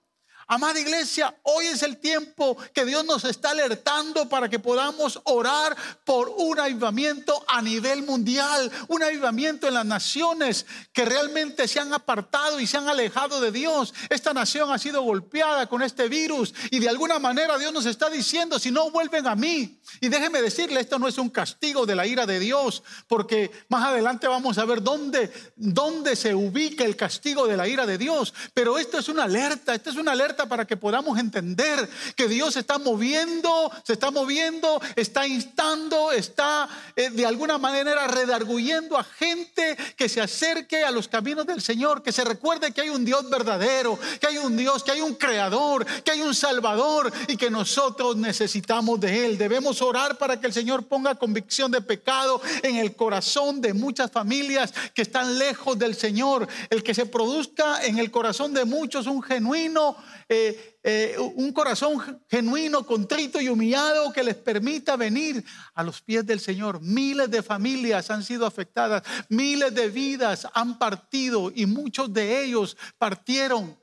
Amada 0.47 0.79
iglesia, 0.79 1.35
hoy 1.41 1.65
es 1.65 1.81
el 1.81 1.97
tiempo 1.97 2.55
que 2.71 2.85
Dios 2.85 3.03
nos 3.03 3.23
está 3.23 3.49
alertando 3.49 4.29
para 4.29 4.47
que 4.47 4.59
podamos 4.59 5.19
orar 5.23 5.75
por 6.03 6.29
un 6.37 6.59
avivamiento 6.59 7.43
a 7.47 7.63
nivel 7.63 8.03
mundial, 8.03 8.71
un 8.87 9.01
avivamiento 9.01 9.67
en 9.67 9.73
las 9.73 9.87
naciones 9.87 10.67
que 10.93 11.03
realmente 11.03 11.67
se 11.67 11.79
han 11.79 11.91
apartado 11.95 12.59
y 12.59 12.67
se 12.67 12.77
han 12.77 12.87
alejado 12.87 13.41
de 13.41 13.51
Dios. 13.51 13.91
Esta 14.07 14.35
nación 14.35 14.71
ha 14.71 14.77
sido 14.77 15.01
golpeada 15.01 15.65
con 15.65 15.81
este 15.81 16.07
virus 16.09 16.53
y 16.69 16.77
de 16.77 16.89
alguna 16.89 17.17
manera 17.17 17.57
Dios 17.57 17.73
nos 17.73 17.87
está 17.87 18.11
diciendo, 18.11 18.59
si 18.59 18.69
no 18.69 18.91
vuelven 18.91 19.25
a 19.25 19.35
mí, 19.35 19.79
y 19.99 20.09
déjeme 20.09 20.43
decirle, 20.43 20.79
esto 20.79 20.99
no 20.99 21.07
es 21.07 21.17
un 21.17 21.29
castigo 21.31 21.87
de 21.87 21.95
la 21.95 22.05
ira 22.05 22.27
de 22.27 22.39
Dios, 22.39 22.83
porque 23.07 23.49
más 23.69 23.83
adelante 23.83 24.27
vamos 24.27 24.59
a 24.59 24.65
ver 24.65 24.83
dónde, 24.83 25.31
dónde 25.55 26.15
se 26.15 26.35
ubica 26.35 26.83
el 26.83 26.95
castigo 26.95 27.47
de 27.47 27.57
la 27.57 27.67
ira 27.67 27.87
de 27.87 27.97
Dios, 27.97 28.31
pero 28.53 28.77
esto 28.77 28.99
es 28.99 29.09
una 29.09 29.23
alerta, 29.23 29.73
esto 29.73 29.89
es 29.89 29.95
una 29.95 30.11
alerta 30.11 30.34
para 30.35 30.65
que 30.65 30.75
podamos 30.75 31.17
entender 31.17 31.89
que 32.15 32.27
Dios 32.27 32.55
se 32.55 32.59
está 32.59 32.77
moviendo, 32.77 33.71
se 33.83 33.93
está 33.93 34.11
moviendo, 34.11 34.81
está 34.95 35.25
instando, 35.25 36.11
está 36.11 36.67
eh, 36.95 37.09
de 37.09 37.25
alguna 37.25 37.57
manera 37.57 38.07
redarguyendo 38.07 38.97
a 38.97 39.03
gente 39.03 39.77
que 39.95 40.09
se 40.09 40.19
acerque 40.19 40.83
a 40.83 40.91
los 40.91 41.07
caminos 41.07 41.45
del 41.45 41.61
Señor, 41.61 42.03
que 42.03 42.11
se 42.11 42.23
recuerde 42.23 42.73
que 42.73 42.81
hay 42.81 42.89
un 42.89 43.05
Dios 43.05 43.29
verdadero, 43.29 43.97
que 44.19 44.27
hay 44.27 44.37
un 44.37 44.57
Dios, 44.57 44.83
que 44.83 44.91
hay 44.91 45.01
un 45.01 45.15
creador, 45.15 45.85
que 46.03 46.11
hay 46.11 46.21
un 46.21 46.35
salvador 46.35 47.11
y 47.27 47.37
que 47.37 47.49
nosotros 47.49 48.17
necesitamos 48.17 48.99
de 48.99 49.25
Él. 49.25 49.37
Debemos 49.37 49.81
orar 49.81 50.17
para 50.17 50.39
que 50.39 50.47
el 50.47 50.53
Señor 50.53 50.85
ponga 50.85 51.15
convicción 51.15 51.71
de 51.71 51.81
pecado 51.81 52.41
en 52.63 52.75
el 52.75 52.95
corazón 52.95 53.61
de 53.61 53.73
muchas 53.73 54.11
familias 54.11 54.73
que 54.93 55.03
están 55.03 55.37
lejos 55.37 55.77
del 55.77 55.95
Señor, 55.95 56.47
el 56.69 56.83
que 56.83 56.93
se 56.93 57.05
produzca 57.05 57.85
en 57.85 57.99
el 57.99 58.11
corazón 58.11 58.53
de 58.53 58.65
muchos 58.65 59.07
un 59.07 59.21
genuino 59.21 59.95
eh, 60.27 60.77
eh, 60.81 61.15
un 61.35 61.51
corazón 61.51 62.23
genuino, 62.27 62.85
contrito 62.85 63.39
y 63.39 63.47
humillado 63.47 64.11
que 64.11 64.23
les 64.23 64.35
permita 64.35 64.95
venir 64.95 65.43
a 65.73 65.83
los 65.83 66.01
pies 66.01 66.25
del 66.25 66.39
Señor. 66.39 66.81
Miles 66.81 67.29
de 67.29 67.43
familias 67.43 68.09
han 68.09 68.23
sido 68.23 68.45
afectadas, 68.45 69.03
miles 69.29 69.73
de 69.75 69.89
vidas 69.89 70.47
han 70.53 70.79
partido 70.79 71.51
y 71.53 71.67
muchos 71.67 72.11
de 72.11 72.43
ellos 72.43 72.75
partieron 72.97 73.77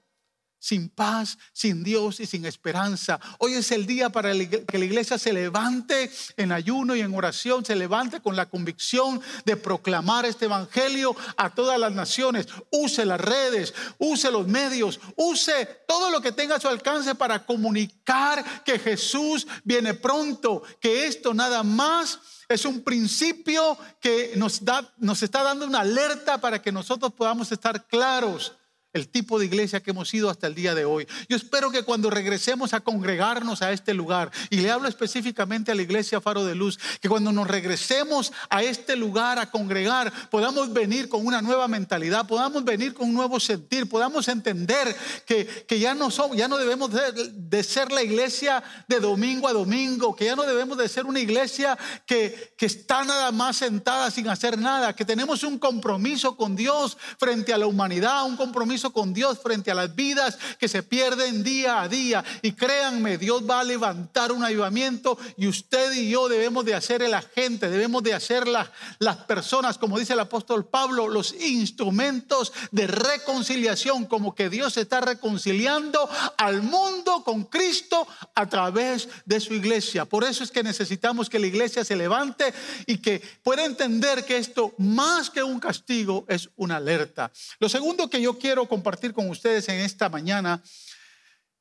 sin 0.62 0.88
paz, 0.88 1.38
sin 1.53 1.83
Dios 1.83 2.20
y 2.20 2.27
sin 2.27 2.46
esperanza. 2.46 3.18
Hoy 3.38 3.55
es 3.55 3.72
el 3.72 3.85
día 3.85 4.11
para 4.11 4.33
que 4.33 4.79
la 4.79 4.85
iglesia 4.85 5.18
se 5.18 5.33
levante 5.33 6.09
en 6.37 6.53
ayuno 6.53 6.94
y 6.94 7.01
en 7.01 7.12
oración, 7.12 7.64
se 7.64 7.75
levante 7.75 8.20
con 8.20 8.37
la 8.37 8.48
convicción 8.48 9.20
de 9.44 9.57
proclamar 9.57 10.25
este 10.25 10.44
evangelio 10.44 11.16
a 11.37 11.51
todas 11.51 11.81
las 11.81 11.90
naciones. 11.92 12.46
Use 12.70 13.05
las 13.05 13.20
redes, 13.20 13.75
use 13.98 14.31
los 14.31 14.46
medios, 14.46 15.01
use 15.16 15.83
todo 15.88 16.11
lo 16.11 16.20
que 16.20 16.31
tenga 16.31 16.55
a 16.55 16.61
su 16.61 16.68
alcance 16.68 17.16
para 17.16 17.44
comunicar 17.44 18.62
que 18.62 18.79
Jesús 18.79 19.48
viene 19.64 19.94
pronto, 19.94 20.62
que 20.81 21.09
esto 21.09 21.35
nada 21.35 21.64
más 21.64 22.20
es 22.48 22.64
un 22.64 22.85
principio 22.85 23.77
que 24.01 24.35
nos, 24.37 24.64
da, 24.64 24.94
nos 24.98 25.25
está 25.25 25.42
dando 25.42 25.66
una 25.66 25.81
alerta 25.81 26.40
para 26.40 26.62
que 26.62 26.70
nosotros 26.70 27.12
podamos 27.14 27.51
estar 27.51 27.85
claros 27.88 28.53
el 28.92 29.09
tipo 29.09 29.38
de 29.38 29.46
iglesia 29.46 29.81
que 29.81 29.90
hemos 29.90 30.09
sido 30.09 30.28
hasta 30.28 30.46
el 30.46 30.55
día 30.55 30.74
de 30.74 30.85
hoy. 30.85 31.07
Yo 31.28 31.37
espero 31.37 31.70
que 31.70 31.83
cuando 31.83 32.11
regresemos 32.11 32.74
a 32.74 32.81
congregarnos 32.81 33.62
a 33.62 33.72
este 33.72 33.94
lugar, 33.94 34.31
y 34.50 34.59
le 34.59 34.70
hablo 34.70 34.88
específicamente 34.88 35.72
a 35.72 35.74
la 35.74 35.83
iglesia 35.83 36.20
Faro 36.20 36.44
de 36.44 36.55
Luz, 36.55 36.78
que 37.00 37.09
cuando 37.09 37.33
nos 37.33 37.46
regresemos 37.46 38.33
a 38.50 38.62
este 38.62 38.96
lugar 38.96 39.38
a 39.38 39.50
congregar, 39.50 40.12
podamos 40.31 40.72
venir 40.72 41.09
con 41.09 41.26
una 41.26 41.40
nueva 41.40 41.68
mentalidad, 41.68 42.26
podamos 42.26 42.64
venir 42.64 42.92
con 42.94 43.09
un 43.09 43.14
nuevo 43.14 43.40
sentir, 43.40 43.88
podamos 43.88 44.28
entender 44.28 44.94
que, 45.26 45.78
ya, 45.78 45.94
no 45.94 46.11
somos, 46.11 46.37
ya 46.37 46.48
no 46.48 46.59
debemos 46.59 46.90
de, 46.92 47.62
ser 47.62 47.92
la 47.92 48.02
iglesia 48.02 48.62
de 48.88 49.00
domingo 49.00 49.48
a 49.48 49.52
domingo, 49.52 50.14
que 50.14 50.26
ya 50.26 50.37
no 50.37 50.42
debemos 50.42 50.76
de 50.76 50.88
ser 50.88 51.07
una 51.07 51.20
iglesia 51.20 51.78
que, 52.07 52.55
que 52.59 52.66
está 52.66 53.05
nada 53.05 53.33
más 53.33 53.57
sentada 53.57 54.11
sin 54.11 54.28
hacer 54.28 54.59
nada, 54.59 54.94
que 54.94 55.05
tenemos 55.05 55.42
un 55.44 55.59
compromiso 55.59 56.37
con 56.37 56.57
Dios 56.57 56.98
frente 57.18 57.52
a 57.52 57.59
la 57.59 57.66
humanidad, 57.66 58.24
un 58.26 58.37
compromiso 58.37 58.82
con 58.90 59.14
Dios 59.14 59.38
frente 59.38 59.71
a 59.71 59.75
las 59.75 59.95
vidas 59.95 60.38
que 60.59 60.68
se 60.68 60.83
pierden 60.83 61.45
día 61.45 61.83
a 61.83 61.88
día. 61.88 62.25
Y 62.42 62.53
créanme, 62.53 63.18
Dios 63.18 63.49
va 63.49 63.61
a 63.61 63.64
levantar 63.64 64.33
un 64.33 64.45
avivamiento 64.45 65.18
y 65.37 65.47
usted 65.47 65.92
y 65.92 66.11
yo 66.11 66.29
debemos 66.29 66.64
de 66.64 66.75
hacer 66.75 67.03
el 67.03 67.14
agente, 67.14 67.71
debemos 67.71 68.03
de 68.03 68.14
hacer 68.14 68.49
las, 68.49 68.68
las 68.99 69.16
personas, 69.18 69.79
como 69.79 69.99
dice 69.99 70.14
el 70.14 70.21
apóstol 70.21 70.64
Pablo, 70.64 71.09
los 71.09 71.35
instrumentos 71.35 72.53
de 72.71 72.87
reconciliación, 72.87 74.07
como 74.07 74.35
que 74.35 74.49
Dios 74.49 74.77
está 74.77 75.01
reconciliando 75.01 76.09
al 76.37 76.62
mundo 76.62 77.23
con 77.25 77.45
Cristo 77.45 78.07
a 78.35 78.49
través 78.49 79.09
de 79.25 79.40
su 79.40 79.55
iglesia. 79.55 80.05
Por 80.05 80.25
eso 80.25 80.42
es 80.42 80.51
que 80.51 80.62
necesitamos 80.62 81.29
que 81.29 81.38
la 81.38 81.47
iglesia 81.47 81.85
se 81.85 81.97
levante 81.97 82.53
y 82.87 82.99
que 82.99 83.23
pueda 83.42 83.64
entender 83.64 84.25
que 84.25 84.38
esto 84.38 84.75
más 84.79 85.31
que 85.31 85.42
un 85.42 85.61
castigo 85.61 86.25
es 86.29 86.51
una 86.57 86.77
alerta. 86.77 87.31
Lo 87.59 87.68
segundo 87.68 88.09
que 88.09 88.21
yo 88.21 88.38
quiero 88.38 88.68
compartir 88.72 89.12
con 89.12 89.28
ustedes 89.28 89.68
en 89.68 89.80
esta 89.80 90.08
mañana 90.08 90.62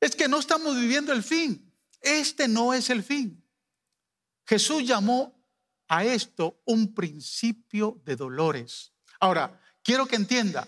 es 0.00 0.16
que 0.16 0.28
no 0.28 0.38
estamos 0.38 0.74
viviendo 0.74 1.12
el 1.12 1.22
fin. 1.22 1.70
Este 2.00 2.48
no 2.48 2.72
es 2.72 2.88
el 2.88 3.02
fin. 3.02 3.44
Jesús 4.46 4.82
llamó 4.86 5.38
a 5.88 6.06
esto 6.06 6.62
un 6.64 6.94
principio 6.94 8.00
de 8.06 8.16
dolores. 8.16 8.94
Ahora, 9.20 9.60
quiero 9.82 10.06
que 10.06 10.16
entienda, 10.16 10.66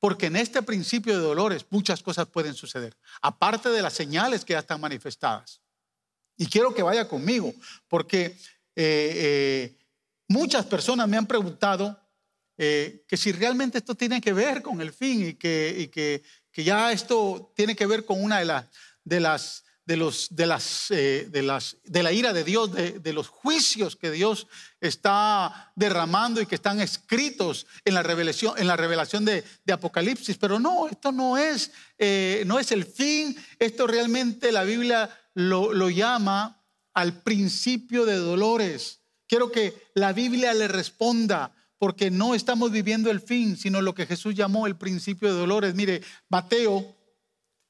porque 0.00 0.26
en 0.26 0.34
este 0.34 0.62
principio 0.62 1.16
de 1.16 1.22
dolores 1.22 1.64
muchas 1.70 2.02
cosas 2.02 2.26
pueden 2.26 2.54
suceder, 2.54 2.96
aparte 3.22 3.68
de 3.68 3.80
las 3.80 3.92
señales 3.92 4.44
que 4.44 4.54
ya 4.54 4.58
están 4.58 4.80
manifestadas. 4.80 5.60
Y 6.36 6.46
quiero 6.46 6.74
que 6.74 6.82
vaya 6.82 7.06
conmigo, 7.06 7.54
porque 7.86 8.24
eh, 8.24 8.36
eh, 8.74 9.78
muchas 10.26 10.66
personas 10.66 11.06
me 11.06 11.16
han 11.16 11.26
preguntado 11.26 11.96
eh, 12.58 13.04
que 13.06 13.16
si 13.16 13.30
realmente 13.30 13.78
esto 13.78 13.94
tiene 13.94 14.20
que 14.20 14.32
ver 14.32 14.62
con 14.62 14.80
el 14.80 14.92
fin 14.92 15.28
y 15.28 15.34
que, 15.34 15.88
que, 15.92 16.64
ya 16.64 16.90
esto 16.90 17.52
tiene 17.54 17.76
que 17.76 17.86
ver 17.86 18.04
con 18.04 18.22
una 18.22 18.40
de, 18.40 18.44
las 18.46 18.66
de 19.04 19.20
las 19.20 19.64
de, 19.88 19.96
los, 19.96 20.28
de, 20.36 20.46
las, 20.46 20.90
eh, 20.90 21.28
de, 21.30 21.42
las, 21.42 21.78
de 21.84 22.02
la 22.02 22.12
ira 22.12 22.34
de 22.34 22.44
Dios, 22.44 22.72
de, 22.74 23.12
los 23.14 23.28
juicios 23.28 23.96
que 23.96 24.10
Dios 24.10 24.46
está 24.82 25.72
derramando 25.76 26.42
y 26.42 26.46
que 26.46 26.56
están 26.56 26.80
escritos 26.80 27.66
en 27.86 27.94
la 27.94 28.02
revelación, 28.02 28.52
en 28.58 28.66
la 28.66 28.76
revelación 28.76 29.24
de, 29.24 29.44
Apocalipsis. 29.72 30.36
Pero 30.36 30.58
no, 30.58 30.88
esto 30.88 31.10
no 31.10 31.38
es, 31.38 31.70
eh, 31.96 32.42
no 32.44 32.58
es 32.58 32.70
el 32.70 32.84
fin, 32.84 33.34
esto 33.58 33.86
realmente 33.86 34.52
la 34.52 34.64
Biblia 34.64 35.08
lo, 35.32 35.72
lo 35.72 35.88
llama 35.88 36.62
al 36.92 37.22
principio 37.22 38.04
de 38.04 38.16
dolores. 38.16 39.00
Quiero 39.26 39.50
que 39.50 39.90
la 39.94 40.12
Biblia 40.12 40.52
le 40.52 40.68
responda 40.68 41.54
porque 41.78 42.10
no 42.10 42.34
estamos 42.34 42.72
viviendo 42.72 43.10
el 43.10 43.20
fin, 43.20 43.56
sino 43.56 43.80
lo 43.80 43.94
que 43.94 44.06
Jesús 44.06 44.34
llamó 44.34 44.66
el 44.66 44.76
principio 44.76 45.32
de 45.32 45.38
dolores. 45.38 45.74
Mire, 45.74 46.02
Mateo 46.28 46.96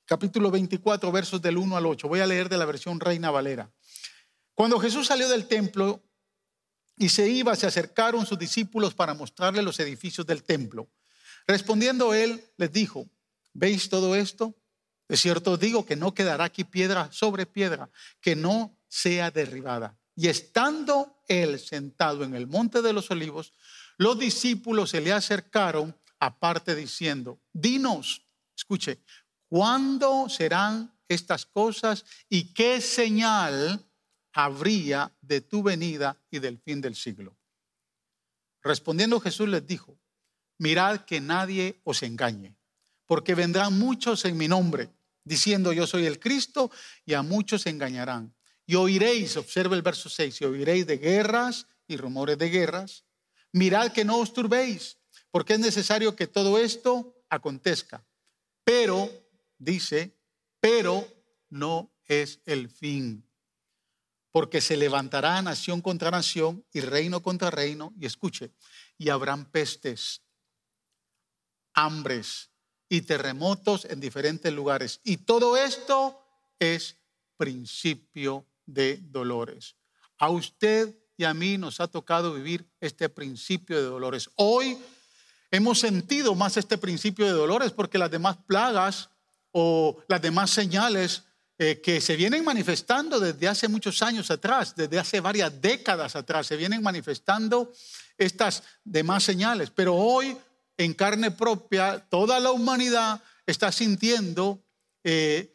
capítulo 0.07 0.51
24, 0.51 1.13
versos 1.13 1.43
del 1.43 1.59
1 1.59 1.77
al 1.77 1.85
8. 1.85 2.09
Voy 2.09 2.21
a 2.21 2.27
leer 2.27 2.49
de 2.49 2.57
la 2.57 2.65
versión 2.65 2.99
Reina 2.99 3.31
Valera. 3.31 3.71
Cuando 4.55 4.81
Jesús 4.81 5.07
salió 5.07 5.29
del 5.29 5.47
templo 5.47 6.03
y 6.97 7.11
se 7.11 7.29
iba, 7.29 7.55
se 7.55 7.67
acercaron 7.67 8.25
sus 8.25 8.39
discípulos 8.39 8.95
para 8.95 9.13
mostrarle 9.15 9.63
los 9.63 9.79
edificios 9.79 10.27
del 10.27 10.43
templo. 10.43 10.89
Respondiendo 11.47 12.15
él, 12.15 12.43
les 12.57 12.73
dijo, 12.73 13.07
¿veis 13.53 13.89
todo 13.89 14.17
esto? 14.17 14.57
De 15.09 15.17
cierto 15.17 15.53
os 15.53 15.61
digo 15.61 15.85
que 15.85 15.97
no 15.97 16.15
quedará 16.15 16.45
aquí 16.45 16.65
piedra 16.65 17.11
sobre 17.13 17.47
piedra, 17.47 17.91
que 18.21 18.35
no 18.35 18.77
sea 18.89 19.31
derribada. 19.31 19.99
Y 20.17 20.29
estando 20.29 21.23
él 21.29 21.61
sentado 21.61 22.25
en 22.25 22.35
el 22.35 22.47
monte 22.47 22.83
de 22.83 22.93
los 22.93 23.11
olivos, 23.11 23.53
los 23.99 24.19
discípulos 24.19 24.91
se 24.91 25.01
le 25.01 25.13
acercaron 25.13 25.95
aparte 26.21 26.75
diciendo, 26.75 27.41
dinos, 27.53 28.25
escuche, 28.57 29.01
¿cuándo 29.49 30.29
serán 30.29 30.97
estas 31.09 31.45
cosas 31.45 32.05
y 32.29 32.53
qué 32.55 32.81
señal 32.81 33.85
habría 34.33 35.13
de 35.21 35.41
tu 35.41 35.65
venida 35.65 36.17
y 36.31 36.39
del 36.39 36.59
fin 36.59 36.81
del 36.81 36.95
siglo? 36.95 37.37
Respondiendo 38.63 39.21
Jesús 39.21 39.49
les 39.49 39.67
dijo, 39.67 39.99
mirad 40.59 41.01
que 41.01 41.21
nadie 41.21 41.81
os 41.83 42.03
engañe, 42.05 42.57
porque 43.05 43.35
vendrán 43.35 43.79
muchos 43.79 44.25
en 44.25 44.37
mi 44.37 44.47
nombre, 44.47 44.91
diciendo 45.25 45.73
yo 45.73 45.89
soy 45.89 46.07
el 46.07 46.21
Cristo, 46.21 46.71
y 47.05 47.15
a 47.15 47.23
muchos 47.23 47.67
engañarán. 47.67 48.33
Y 48.65 48.77
oiréis, 48.77 49.37
observe 49.37 49.75
el 49.75 49.83
verso 49.83 50.09
6, 50.09 50.41
y 50.41 50.45
oiréis 50.45 50.87
de 50.87 50.99
guerras 50.99 51.67
y 51.89 51.97
rumores 51.97 52.39
de 52.39 52.51
guerras 52.51 53.05
mirad 53.53 53.93
que 53.93 54.05
no 54.05 54.19
os 54.19 54.33
turbéis, 54.33 54.99
porque 55.31 55.55
es 55.55 55.61
necesario 55.61 56.17
que 56.17 56.27
todo 56.27 56.59
esto 56.59 57.23
acontezca. 57.29 58.05
Pero, 58.65 59.11
dice, 59.59 60.17
pero 60.61 61.07
no 61.51 61.91
es 62.07 62.41
el 62.45 62.69
fin, 62.69 63.27
porque 64.31 64.61
se 64.61 64.77
levantará 64.77 65.41
nación 65.43 65.81
contra 65.81 66.11
nación 66.11 66.65
y 66.73 66.81
reino 66.81 67.23
contra 67.23 67.51
reino, 67.51 67.93
y 67.99 68.07
escuche, 68.07 68.53
y 68.97 69.09
habrán 69.09 69.51
pestes, 69.51 70.23
hambres 71.75 72.51
y 72.89 73.03
terremotos 73.03 73.85
en 73.85 74.01
diferentes 74.01 74.53
lugares. 74.53 75.01
Y 75.05 75.19
todo 75.19 75.57
esto 75.57 76.21
es 76.59 76.97
principio 77.37 78.47
de 78.67 78.99
dolores. 79.03 79.77
A 80.19 80.31
usted 80.31 80.95
y 81.19 81.25
a 81.25 81.35
mí 81.35 81.59
nos 81.59 81.81
ha 81.81 81.89
tocado 81.89 82.33
vivir 82.33 82.65
este 82.81 83.09
principio 83.09 83.77
de 83.77 83.83
dolores. 83.83 84.31
Hoy 84.37 84.79
hemos 85.51 85.81
sentido 85.81 86.37
más 86.37 86.57
este 86.57 86.79
principio 86.79 87.27
de 87.27 87.33
dolores 87.33 87.73
porque 87.73 87.99
las 87.99 88.11
demás 88.11 88.37
plagas 88.47 89.11
o 89.51 89.99
las 90.07 90.23
demás 90.23 90.51
señales 90.51 91.25
eh, 91.59 91.81
que 91.83 92.01
se 92.01 92.15
vienen 92.15 92.45
manifestando 92.45 93.19
desde 93.19 93.49
hace 93.49 93.67
muchos 93.67 94.01
años 94.01 94.31
atrás, 94.31 94.77
desde 94.77 94.97
hace 94.97 95.19
varias 95.19 95.61
décadas 95.61 96.15
atrás, 96.15 96.47
se 96.47 96.57
vienen 96.57 96.85
manifestando 96.85 97.73
estas 98.17 98.63
demás 98.85 99.25
señales. 99.25 99.71
Pero 99.71 99.97
hoy, 99.97 100.37
en 100.77 100.95
carne 100.95 101.33
propia, 101.33 101.99
toda 102.09 102.39
la 102.39 102.53
humanidad 102.53 103.21
está 103.45 103.73
sintiendo 103.73 104.63
eh, 105.03 105.53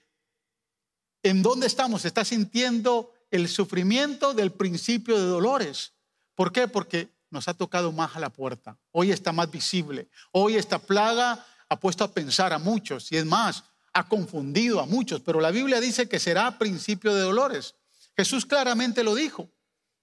en 1.23 1.41
dónde 1.41 1.67
estamos, 1.67 2.04
está 2.04 2.26
sintiendo 2.26 3.12
el 3.33 3.47
sufrimiento 3.47 4.35
del 4.35 4.51
principio 4.51 5.17
de 5.17 5.25
dolores. 5.25 5.93
¿Por 6.35 6.51
qué? 6.51 6.67
Porque 6.67 7.09
nos 7.31 7.47
ha 7.47 7.55
tocado 7.55 7.91
más 7.91 8.15
a 8.15 8.19
la 8.19 8.29
puerta. 8.29 8.77
Hoy 8.91 9.11
está 9.11 9.31
más 9.31 9.49
visible. 9.49 10.07
Hoy 10.31 10.55
esta 10.55 10.77
plaga 10.77 11.43
ha 11.67 11.79
puesto 11.79 12.03
a 12.03 12.11
pensar 12.11 12.53
a 12.53 12.59
muchos 12.59 13.11
y 13.11 13.17
es 13.17 13.25
más, 13.25 13.63
ha 13.91 14.07
confundido 14.07 14.79
a 14.79 14.85
muchos. 14.85 15.21
Pero 15.21 15.41
la 15.41 15.49
Biblia 15.49 15.79
dice 15.79 16.07
que 16.07 16.19
será 16.19 16.59
principio 16.59 17.15
de 17.15 17.21
dolores. 17.21 17.73
Jesús 18.15 18.45
claramente 18.45 19.03
lo 19.03 19.15
dijo. 19.15 19.49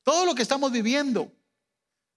Todo 0.03 0.27
lo 0.27 0.35
que 0.35 0.43
estamos 0.43 0.73
viviendo 0.73 1.33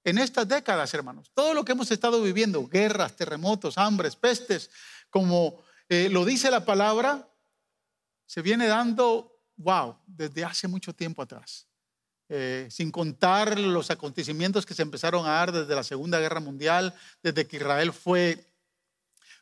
en 0.04 0.18
estas 0.18 0.48
décadas, 0.48 0.96
hermanos, 0.96 1.30
todo 1.36 1.54
lo 1.54 1.64
que 1.64 1.74
hemos 1.74 1.92
estado 1.92 2.24
viviendo, 2.24 2.68
guerras, 2.68 3.16
terremotos, 3.16 3.78
hambres, 3.78 4.16
pestes, 4.16 4.72
como 5.12 5.62
eh, 5.90 6.10
lo 6.10 6.26
dice 6.26 6.50
la 6.50 6.66
palabra, 6.66 7.30
se 8.26 8.42
viene 8.42 8.66
dando 8.66 9.33
wow, 9.58 9.98
desde 10.06 10.44
hace 10.44 10.68
mucho 10.68 10.94
tiempo 10.94 11.22
atrás. 11.22 11.68
Eh, 12.30 12.68
sin 12.72 12.90
contar 12.90 13.60
los 13.60 13.92
acontecimientos 13.92 14.66
que 14.66 14.74
se 14.74 14.82
empezaron 14.82 15.26
a 15.26 15.32
dar 15.32 15.52
desde 15.52 15.76
la 15.76 15.84
Segunda 15.84 16.20
Guerra 16.20 16.40
Mundial, 16.40 16.94
desde 17.22 17.46
que 17.46 17.58
Israel 17.58 17.94
fue, 17.94 18.46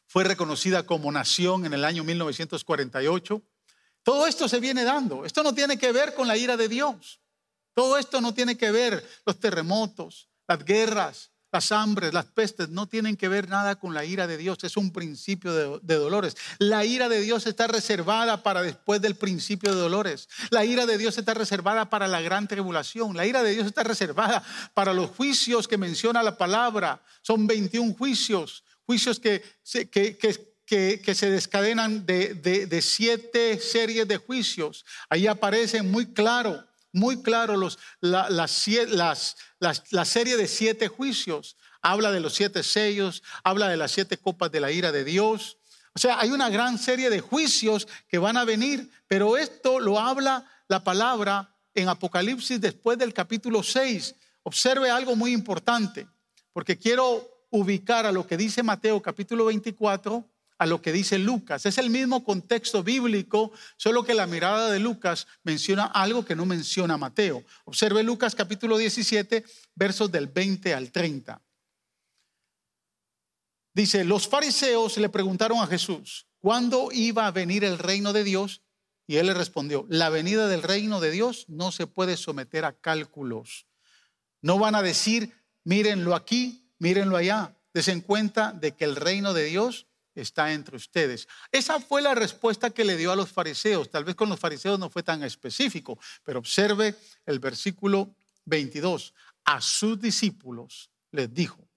fue 0.07 0.23
reconocida 0.23 0.83
como 0.83 1.11
nación 1.11 1.65
en 1.65 1.73
el 1.73 1.85
año 1.85 2.03
1948. 2.03 3.41
Todo 4.03 4.27
esto 4.27 4.49
se 4.49 4.59
viene 4.59 4.83
dando. 4.83 5.25
Esto 5.25 5.43
no 5.43 5.53
tiene 5.53 5.77
que 5.77 5.91
ver 5.91 6.15
con 6.15 6.27
la 6.27 6.37
ira 6.37 6.57
de 6.57 6.67
Dios. 6.67 7.21
Todo 7.73 7.97
esto 7.97 8.19
no 8.19 8.33
tiene 8.33 8.57
que 8.57 8.71
ver 8.71 9.07
los 9.25 9.39
terremotos, 9.39 10.27
las 10.47 10.65
guerras, 10.65 11.31
las 11.51 11.71
hambres, 11.71 12.13
las 12.13 12.25
pestes 12.25 12.69
no 12.69 12.87
tienen 12.87 13.17
que 13.17 13.27
ver 13.27 13.49
nada 13.49 13.75
con 13.75 13.93
la 13.93 14.05
ira 14.05 14.27
de 14.27 14.37
Dios, 14.37 14.63
es 14.63 14.77
un 14.77 14.91
principio 14.91 15.79
de, 15.79 15.95
dolores. 15.95 16.37
La 16.59 16.85
ira 16.85 17.09
de 17.09 17.21
Dios 17.21 17.45
está 17.45 17.67
reservada 17.67 18.41
para 18.41 18.61
después 18.61 19.01
del 19.01 19.15
principio 19.15 19.73
de 19.73 19.79
dolores. 19.79 20.29
La 20.49 20.63
ira 20.65 20.85
de 20.85 20.97
Dios 20.97 21.17
está 21.17 21.33
reservada 21.33 21.89
para 21.89 22.07
la 22.07 22.21
gran 22.21 22.47
tribulación. 22.47 23.15
La 23.15 23.25
ira 23.25 23.43
de 23.43 23.51
Dios 23.53 23.67
está 23.67 23.83
reservada 23.83 24.43
para 24.73 24.93
los 24.93 25.11
juicios 25.11 25.67
que 25.67 25.77
menciona 25.77 26.23
la 26.23 26.37
palabra. 26.37 27.01
Son 27.21 27.45
21 27.47 27.93
juicios, 27.95 28.63
juicios 28.85 29.19
que, 29.19 29.43
que, 29.91 30.17
que, 31.03 31.15
se 31.15 31.29
descadenan 31.29 32.05
de, 32.05 32.79
siete 32.81 33.59
series 33.59 34.07
de 34.07 34.17
juicios. 34.17 34.85
Ahí 35.09 35.27
aparecen 35.27 35.91
muy 35.91 36.13
claro, 36.13 36.65
muy 36.93 37.21
claro 37.21 37.57
los, 37.57 37.79
la, 37.99 38.29
las, 38.29 39.35
la 39.59 40.05
serie 40.05 40.37
de 40.37 40.47
siete 40.47 40.87
juicios. 40.87 41.57
Habla 41.81 42.11
de 42.11 42.19
los 42.19 42.33
siete 42.33 42.63
sellos, 42.63 43.23
habla 43.43 43.67
de 43.67 43.77
las 43.77 43.91
siete 43.91 44.17
copas 44.17 44.51
de 44.51 44.59
la 44.59 44.71
ira 44.71 44.91
de 44.91 45.03
Dios. 45.03 45.57
O 45.93 45.99
sea, 45.99 46.19
hay 46.19 46.31
una 46.31 46.49
gran 46.49 46.77
serie 46.77 47.09
de 47.09 47.19
juicios 47.19 47.87
que 48.07 48.17
van 48.17 48.37
a 48.37 48.45
venir, 48.45 48.89
pero 49.07 49.37
esto 49.37 49.79
lo 49.79 49.99
habla 49.99 50.45
la 50.67 50.83
palabra 50.83 51.53
en 51.73 51.89
Apocalipsis 51.89 52.61
después 52.61 52.97
del 52.97 53.13
capítulo 53.13 53.63
6. 53.63 54.15
Observe 54.43 54.89
algo 54.89 55.15
muy 55.15 55.33
importante, 55.33 56.07
porque 56.53 56.77
quiero 56.77 57.45
ubicar 57.49 58.05
a 58.05 58.11
lo 58.11 58.25
que 58.25 58.37
dice 58.37 58.63
Mateo 58.63 59.01
capítulo 59.01 59.45
24 59.45 60.25
a 60.61 60.67
lo 60.67 60.79
que 60.79 60.91
dice 60.91 61.17
Lucas. 61.17 61.65
Es 61.65 61.79
el 61.79 61.89
mismo 61.89 62.23
contexto 62.23 62.83
bíblico, 62.83 63.51
solo 63.77 64.03
que 64.03 64.13
la 64.13 64.27
mirada 64.27 64.69
de 64.69 64.79
Lucas 64.79 65.25
menciona 65.41 65.85
algo 65.85 66.23
que 66.23 66.35
no 66.35 66.45
menciona 66.45 66.97
Mateo. 66.97 67.43
Observe 67.65 68.03
Lucas 68.03 68.35
capítulo 68.35 68.77
17, 68.77 69.43
versos 69.73 70.11
del 70.11 70.27
20 70.27 70.75
al 70.75 70.91
30. 70.91 71.41
Dice, 73.73 74.03
los 74.03 74.27
fariseos 74.27 74.99
le 74.99 75.09
preguntaron 75.09 75.57
a 75.57 75.65
Jesús, 75.65 76.27
¿cuándo 76.37 76.89
iba 76.91 77.25
a 77.25 77.31
venir 77.31 77.63
el 77.63 77.79
reino 77.79 78.13
de 78.13 78.23
Dios? 78.23 78.61
Y 79.07 79.15
él 79.15 79.25
le 79.25 79.33
respondió, 79.33 79.87
la 79.89 80.09
venida 80.09 80.47
del 80.47 80.61
reino 80.61 80.99
de 80.99 81.09
Dios 81.09 81.45
no 81.47 81.71
se 81.71 81.87
puede 81.87 82.17
someter 82.17 82.65
a 82.65 82.73
cálculos. 82.73 83.65
No 84.43 84.59
van 84.59 84.75
a 84.75 84.83
decir, 84.83 85.33
mírenlo 85.63 86.13
aquí, 86.13 86.71
mírenlo 86.77 87.17
allá. 87.17 87.57
Desen 87.73 88.01
cuenta 88.01 88.51
de 88.51 88.73
que 88.73 88.85
el 88.85 88.95
reino 88.95 89.33
de 89.33 89.45
Dios 89.45 89.87
está 90.15 90.51
entre 90.51 90.75
ustedes. 90.75 91.27
Esa 91.51 91.79
fue 91.79 92.01
la 92.01 92.15
respuesta 92.15 92.69
que 92.69 92.85
le 92.85 92.97
dio 92.97 93.11
a 93.11 93.15
los 93.15 93.29
fariseos. 93.29 93.89
Tal 93.89 94.03
vez 94.03 94.15
con 94.15 94.29
los 94.29 94.39
fariseos 94.39 94.79
no 94.79 94.89
fue 94.89 95.03
tan 95.03 95.23
específico, 95.23 95.97
pero 96.23 96.39
observe 96.39 96.95
el 97.25 97.39
versículo 97.39 98.15
22. 98.45 99.13
A 99.45 99.61
sus 99.61 99.99
discípulos 99.99 100.91
les 101.11 101.33
dijo, 101.33 101.67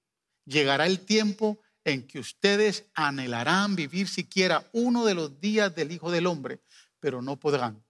llegará 0.44 0.86
el 0.86 1.00
tiempo 1.00 1.58
en 1.84 2.06
que 2.06 2.18
ustedes 2.18 2.86
anhelarán 2.94 3.76
vivir 3.76 4.08
siquiera 4.08 4.68
uno 4.72 5.04
de 5.04 5.14
los 5.14 5.40
días 5.40 5.74
del 5.74 5.92
Hijo 5.92 6.10
del 6.10 6.26
Hombre, 6.26 6.60
pero 6.98 7.20
no 7.20 7.36
podrán. 7.36 7.82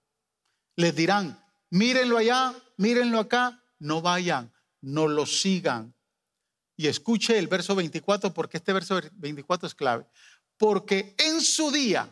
Les 0.75 0.93
dirán, 0.95 1.41
mírenlo 1.69 2.17
allá, 2.17 2.53
mírenlo 2.77 3.19
acá, 3.19 3.63
no 3.79 4.01
vayan, 4.01 4.51
no 4.81 5.07
lo 5.07 5.25
sigan. 5.25 5.93
Y 6.77 6.87
escuche 6.87 7.37
el 7.37 7.47
verso 7.47 7.73
24 7.75 8.33
porque 8.33 8.57
este 8.57 8.73
verso 8.73 8.99
24 9.13 9.67
es 9.67 9.75
clave. 9.75 10.05
Porque 10.57 11.15
en 11.17 11.41
su 11.41 11.71
día, 11.71 12.09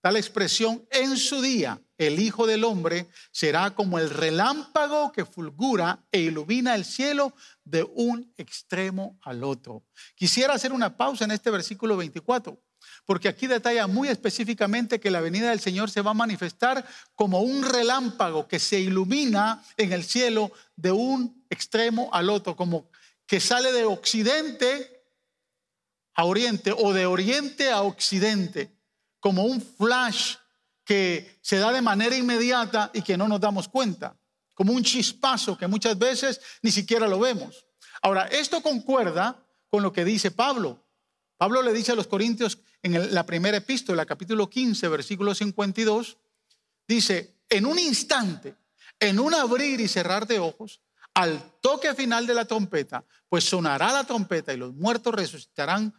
tal 0.00 0.16
expresión, 0.16 0.86
en 0.90 1.16
su 1.16 1.40
día, 1.40 1.80
el 1.98 2.20
Hijo 2.20 2.46
del 2.46 2.64
Hombre 2.64 3.08
será 3.30 3.74
como 3.74 3.98
el 3.98 4.10
relámpago 4.10 5.12
que 5.12 5.24
fulgura 5.24 6.04
e 6.12 6.20
ilumina 6.20 6.74
el 6.74 6.84
cielo 6.84 7.34
de 7.64 7.82
un 7.82 8.32
extremo 8.36 9.18
al 9.22 9.44
otro. 9.44 9.84
Quisiera 10.14 10.54
hacer 10.54 10.72
una 10.72 10.96
pausa 10.96 11.24
en 11.24 11.30
este 11.30 11.50
versículo 11.50 11.96
24, 11.96 12.60
porque 13.06 13.28
aquí 13.28 13.46
detalla 13.46 13.86
muy 13.86 14.08
específicamente 14.08 15.00
que 15.00 15.10
la 15.10 15.20
venida 15.20 15.50
del 15.50 15.60
Señor 15.60 15.90
se 15.90 16.02
va 16.02 16.10
a 16.10 16.14
manifestar 16.14 16.86
como 17.14 17.40
un 17.40 17.62
relámpago 17.62 18.46
que 18.46 18.58
se 18.58 18.78
ilumina 18.78 19.64
en 19.76 19.92
el 19.92 20.04
cielo 20.04 20.52
de 20.76 20.92
un 20.92 21.44
extremo 21.48 22.10
al 22.12 22.28
otro, 22.28 22.56
como 22.56 22.90
que 23.26 23.40
sale 23.40 23.72
de 23.72 23.84
occidente 23.84 24.95
a 26.16 26.24
oriente 26.24 26.72
o 26.72 26.92
de 26.92 27.06
oriente 27.06 27.70
a 27.70 27.82
occidente, 27.82 28.74
como 29.20 29.44
un 29.44 29.60
flash 29.60 30.36
que 30.84 31.38
se 31.42 31.58
da 31.58 31.72
de 31.72 31.82
manera 31.82 32.16
inmediata 32.16 32.90
y 32.94 33.02
que 33.02 33.16
no 33.16 33.28
nos 33.28 33.40
damos 33.40 33.68
cuenta, 33.68 34.16
como 34.54 34.72
un 34.72 34.82
chispazo 34.82 35.58
que 35.58 35.66
muchas 35.66 35.98
veces 35.98 36.40
ni 36.62 36.70
siquiera 36.70 37.06
lo 37.06 37.18
vemos. 37.18 37.66
Ahora, 38.02 38.26
esto 38.26 38.62
concuerda 38.62 39.44
con 39.68 39.82
lo 39.82 39.92
que 39.92 40.04
dice 40.04 40.30
Pablo. 40.30 40.82
Pablo 41.36 41.60
le 41.60 41.72
dice 41.72 41.92
a 41.92 41.96
los 41.96 42.06
Corintios 42.06 42.58
en 42.82 43.12
la 43.14 43.26
primera 43.26 43.58
epístola, 43.58 44.06
capítulo 44.06 44.48
15, 44.48 44.88
versículo 44.88 45.34
52, 45.34 46.16
dice, 46.88 47.42
en 47.50 47.66
un 47.66 47.78
instante, 47.78 48.54
en 49.00 49.18
un 49.18 49.34
abrir 49.34 49.80
y 49.80 49.88
cerrar 49.88 50.26
de 50.26 50.38
ojos, 50.38 50.80
al 51.14 51.58
toque 51.60 51.94
final 51.94 52.26
de 52.26 52.34
la 52.34 52.44
trompeta, 52.44 53.04
pues 53.28 53.44
sonará 53.44 53.92
la 53.92 54.04
trompeta 54.04 54.54
y 54.54 54.56
los 54.56 54.74
muertos 54.74 55.14
resucitarán 55.14 55.94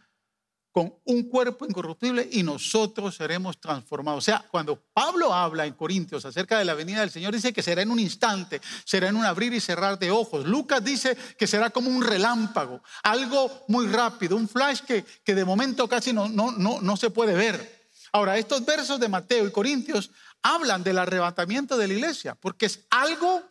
con 0.72 0.94
un 1.04 1.28
cuerpo 1.28 1.66
incorruptible 1.66 2.28
y 2.30 2.42
nosotros 2.42 3.16
seremos 3.16 3.60
transformados. 3.60 4.18
O 4.18 4.24
sea, 4.24 4.44
cuando 4.50 4.76
Pablo 4.92 5.32
habla 5.32 5.66
en 5.66 5.74
Corintios 5.74 6.24
acerca 6.24 6.58
de 6.58 6.64
la 6.64 6.74
venida 6.74 7.00
del 7.00 7.10
Señor, 7.10 7.34
dice 7.34 7.52
que 7.52 7.62
será 7.62 7.82
en 7.82 7.90
un 7.90 7.98
instante, 7.98 8.60
será 8.84 9.08
en 9.08 9.16
un 9.16 9.24
abrir 9.24 9.52
y 9.54 9.60
cerrar 9.60 9.98
de 9.98 10.10
ojos. 10.10 10.46
Lucas 10.46 10.84
dice 10.84 11.16
que 11.38 11.46
será 11.46 11.70
como 11.70 11.90
un 11.90 12.02
relámpago, 12.02 12.82
algo 13.02 13.64
muy 13.68 13.86
rápido, 13.86 14.36
un 14.36 14.48
flash 14.48 14.80
que, 14.80 15.04
que 15.24 15.34
de 15.34 15.44
momento 15.44 15.88
casi 15.88 16.12
no, 16.12 16.28
no, 16.28 16.52
no, 16.52 16.80
no 16.80 16.96
se 16.96 17.10
puede 17.10 17.34
ver. 17.34 17.90
Ahora, 18.12 18.38
estos 18.38 18.64
versos 18.64 19.00
de 19.00 19.08
Mateo 19.08 19.46
y 19.46 19.52
Corintios 19.52 20.10
hablan 20.42 20.82
del 20.82 20.98
arrebatamiento 20.98 21.76
de 21.76 21.88
la 21.88 21.94
iglesia, 21.94 22.34
porque 22.34 22.66
es 22.66 22.86
algo 22.90 23.42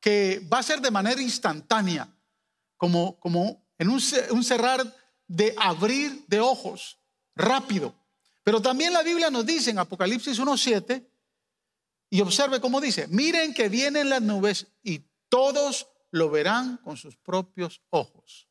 que 0.00 0.46
va 0.52 0.58
a 0.58 0.62
ser 0.62 0.80
de 0.80 0.90
manera 0.90 1.20
instantánea, 1.20 2.08
como, 2.76 3.18
como 3.18 3.64
en 3.78 3.88
un, 3.88 4.00
un 4.30 4.44
cerrar 4.44 4.84
de 5.26 5.54
abrir 5.58 6.24
de 6.26 6.40
ojos, 6.40 6.98
rápido. 7.34 7.94
Pero 8.42 8.60
también 8.60 8.92
la 8.92 9.02
Biblia 9.02 9.30
nos 9.30 9.46
dice 9.46 9.70
en 9.70 9.78
Apocalipsis 9.78 10.38
1.7, 10.38 11.04
y 12.10 12.20
observe 12.20 12.60
cómo 12.60 12.80
dice, 12.80 13.08
miren 13.08 13.52
que 13.54 13.68
vienen 13.68 14.08
las 14.08 14.22
nubes 14.22 14.68
y 14.84 15.02
todos 15.28 15.88
lo 16.12 16.30
verán 16.30 16.76
con 16.76 16.96
sus 16.96 17.16
propios 17.16 17.82
ojos. 17.90 18.46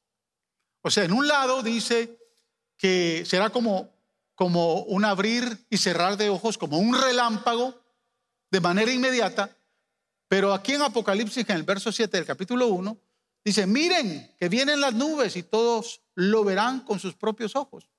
O 0.81 0.91
sea, 0.91 1.05
en 1.05 1.13
un 1.13 1.27
lado 1.29 1.63
dice 1.63 2.19
que 2.77 3.23
será 3.25 3.51
como, 3.51 3.89
como 4.35 4.81
un 4.83 5.05
abrir 5.05 5.65
y 5.69 5.77
cerrar 5.77 6.17
de 6.17 6.29
ojos, 6.29 6.57
como 6.57 6.77
un 6.77 6.99
relámpago 6.99 7.79
de 8.51 8.59
manera 8.59 8.91
inmediata, 8.91 9.55
pero 10.27 10.53
aquí 10.53 10.73
en 10.73 10.81
Apocalipsis, 10.81 11.47
en 11.47 11.55
el 11.55 11.63
verso 11.63 11.91
7 11.91 12.17
del 12.17 12.25
capítulo 12.25 12.67
1, 12.67 12.97
dice, 13.43 13.67
miren 13.67 14.35
que 14.37 14.49
vienen 14.49 14.81
las 14.81 14.93
nubes 14.93 15.35
y 15.35 15.43
todos 15.43 16.01
lo 16.15 16.43
verán 16.43 16.81
con 16.81 16.99
sus 16.99 17.15
propios 17.15 17.55
ojos. 17.55 17.89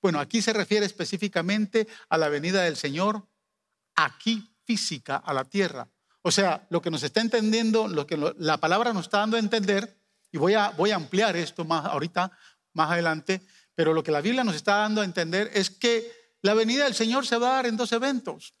Bueno, 0.00 0.18
aquí 0.18 0.42
se 0.42 0.52
refiere 0.52 0.84
específicamente 0.84 1.86
a 2.08 2.18
la 2.18 2.28
venida 2.28 2.62
del 2.62 2.76
Señor 2.76 3.26
aquí 3.94 4.52
física 4.64 5.16
a 5.16 5.32
la 5.32 5.44
tierra. 5.44 5.88
O 6.22 6.30
sea, 6.30 6.66
lo 6.70 6.82
que 6.82 6.90
nos 6.90 7.02
está 7.02 7.20
entendiendo, 7.20 7.88
lo 7.88 8.06
que 8.06 8.16
la 8.36 8.58
palabra 8.58 8.92
nos 8.92 9.06
está 9.06 9.18
dando 9.18 9.36
a 9.36 9.40
entender, 9.40 9.96
y 10.30 10.38
voy 10.38 10.54
a, 10.54 10.74
ampliar 10.94 11.36
esto 11.36 11.64
más 11.64 11.84
ahorita, 11.84 12.30
más 12.72 12.90
adelante, 12.90 13.42
pero 13.74 13.92
lo 13.92 14.02
que 14.02 14.12
la 14.12 14.20
Biblia 14.20 14.44
nos 14.44 14.56
está 14.56 14.76
dando 14.76 15.00
a 15.00 15.04
entender 15.04 15.50
es 15.54 15.70
que 15.70 16.36
la 16.42 16.54
venida 16.54 16.84
del 16.84 16.94
Señor 16.94 17.26
se 17.26 17.36
va 17.36 17.50
a 17.50 17.54
dar 17.56 17.66
en 17.66 17.76
dos 17.76 17.92
eventos. 17.92 18.54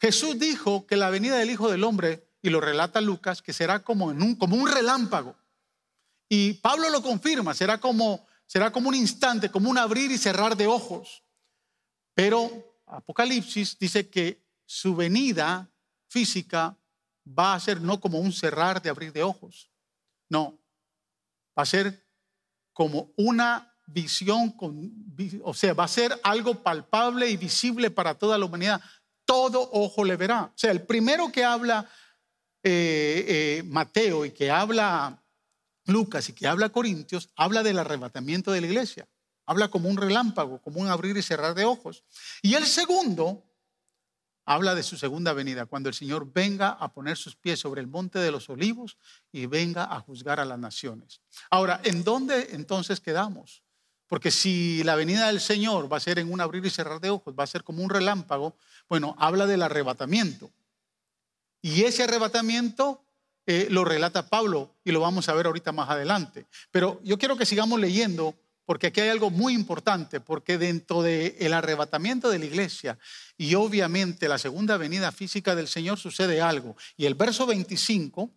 Jesús 0.00 0.38
dijo 0.38 0.86
que 0.86 0.96
la 0.96 1.10
venida 1.10 1.36
del 1.36 1.50
Hijo 1.50 1.70
del 1.70 1.84
Hombre, 1.84 2.26
y 2.42 2.50
lo 2.50 2.60
relata 2.60 3.00
Lucas, 3.00 3.42
que 3.42 3.52
será 3.52 3.80
como 3.80 4.06
un 4.06 4.68
relámpago. 4.68 5.36
Y 6.32 6.54
Pablo 6.54 6.88
lo 6.90 7.02
confirma, 7.02 7.54
será 7.54 7.78
como, 7.78 8.24
será 8.46 8.70
como 8.70 8.88
un 8.88 8.94
instante, 8.94 9.50
como 9.50 9.68
un 9.68 9.76
abrir 9.76 10.12
y 10.12 10.16
cerrar 10.16 10.56
de 10.56 10.68
ojos. 10.68 11.24
Pero 12.14 12.78
Apocalipsis 12.86 13.76
dice 13.76 14.08
que 14.08 14.40
su 14.64 14.94
venida 14.94 15.68
física 16.06 16.78
va 17.26 17.54
a 17.54 17.60
ser 17.60 17.80
no 17.80 18.00
como 18.00 18.20
un 18.20 18.32
cerrar 18.32 18.80
de 18.80 18.90
abrir 18.90 19.12
de 19.12 19.24
ojos, 19.24 19.72
no, 20.28 20.56
va 21.58 21.64
a 21.64 21.66
ser 21.66 22.06
como 22.72 23.12
una 23.16 23.76
visión, 23.88 24.52
con, 24.52 24.88
o 25.42 25.52
sea, 25.52 25.74
va 25.74 25.82
a 25.82 25.88
ser 25.88 26.16
algo 26.22 26.62
palpable 26.62 27.28
y 27.28 27.36
visible 27.36 27.90
para 27.90 28.14
toda 28.14 28.38
la 28.38 28.44
humanidad. 28.44 28.80
Todo 29.24 29.68
ojo 29.72 30.04
le 30.04 30.16
verá. 30.16 30.44
O 30.44 30.52
sea, 30.54 30.70
el 30.70 30.82
primero 30.82 31.32
que 31.32 31.44
habla 31.44 31.90
eh, 32.62 33.24
eh, 33.26 33.62
Mateo 33.64 34.24
y 34.24 34.30
que 34.30 34.48
habla 34.48 35.19
Lucas 35.86 36.28
y 36.28 36.32
que 36.32 36.46
habla 36.46 36.70
Corintios, 36.70 37.30
habla 37.36 37.62
del 37.62 37.78
arrebatamiento 37.78 38.52
de 38.52 38.60
la 38.60 38.66
iglesia. 38.66 39.08
Habla 39.46 39.68
como 39.68 39.88
un 39.88 39.96
relámpago, 39.96 40.60
como 40.62 40.80
un 40.80 40.88
abrir 40.88 41.16
y 41.16 41.22
cerrar 41.22 41.54
de 41.54 41.64
ojos. 41.64 42.04
Y 42.42 42.54
el 42.54 42.66
segundo 42.66 43.44
habla 44.44 44.74
de 44.74 44.82
su 44.82 44.96
segunda 44.96 45.32
venida, 45.32 45.66
cuando 45.66 45.88
el 45.88 45.94
Señor 45.94 46.32
venga 46.32 46.70
a 46.70 46.92
poner 46.92 47.16
sus 47.16 47.36
pies 47.36 47.60
sobre 47.60 47.80
el 47.80 47.86
monte 47.86 48.18
de 48.18 48.30
los 48.30 48.48
olivos 48.48 48.96
y 49.32 49.46
venga 49.46 49.84
a 49.84 50.00
juzgar 50.00 50.40
a 50.40 50.44
las 50.44 50.58
naciones. 50.58 51.20
Ahora, 51.50 51.80
¿en 51.84 52.02
dónde 52.04 52.48
entonces 52.52 53.00
quedamos? 53.00 53.62
Porque 54.08 54.32
si 54.32 54.82
la 54.82 54.96
venida 54.96 55.28
del 55.28 55.40
Señor 55.40 55.92
va 55.92 55.98
a 55.98 56.00
ser 56.00 56.18
en 56.18 56.32
un 56.32 56.40
abrir 56.40 56.66
y 56.66 56.70
cerrar 56.70 57.00
de 57.00 57.10
ojos, 57.10 57.34
va 57.38 57.44
a 57.44 57.46
ser 57.46 57.62
como 57.62 57.82
un 57.84 57.90
relámpago, 57.90 58.56
bueno, 58.88 59.14
habla 59.18 59.46
del 59.46 59.62
arrebatamiento. 59.62 60.50
Y 61.62 61.84
ese 61.84 62.02
arrebatamiento 62.02 63.04
eh, 63.52 63.66
lo 63.68 63.84
relata 63.84 64.28
Pablo 64.28 64.76
y 64.84 64.92
lo 64.92 65.00
vamos 65.00 65.28
a 65.28 65.34
ver 65.34 65.46
ahorita 65.46 65.72
más 65.72 65.90
adelante. 65.90 66.46
Pero 66.70 67.00
yo 67.02 67.18
quiero 67.18 67.36
que 67.36 67.44
sigamos 67.44 67.80
leyendo 67.80 68.36
porque 68.64 68.86
aquí 68.86 69.00
hay 69.00 69.08
algo 69.08 69.28
muy 69.28 69.54
importante, 69.54 70.20
porque 70.20 70.56
dentro 70.56 71.02
del 71.02 71.52
arrebatamiento 71.52 72.30
de 72.30 72.38
la 72.38 72.44
iglesia 72.44 72.96
y 73.36 73.56
obviamente 73.56 74.28
la 74.28 74.38
segunda 74.38 74.76
venida 74.76 75.10
física 75.10 75.56
del 75.56 75.66
Señor 75.66 75.98
sucede 75.98 76.40
algo. 76.40 76.76
Y 76.96 77.06
el 77.06 77.16
verso 77.16 77.44
25 77.44 78.30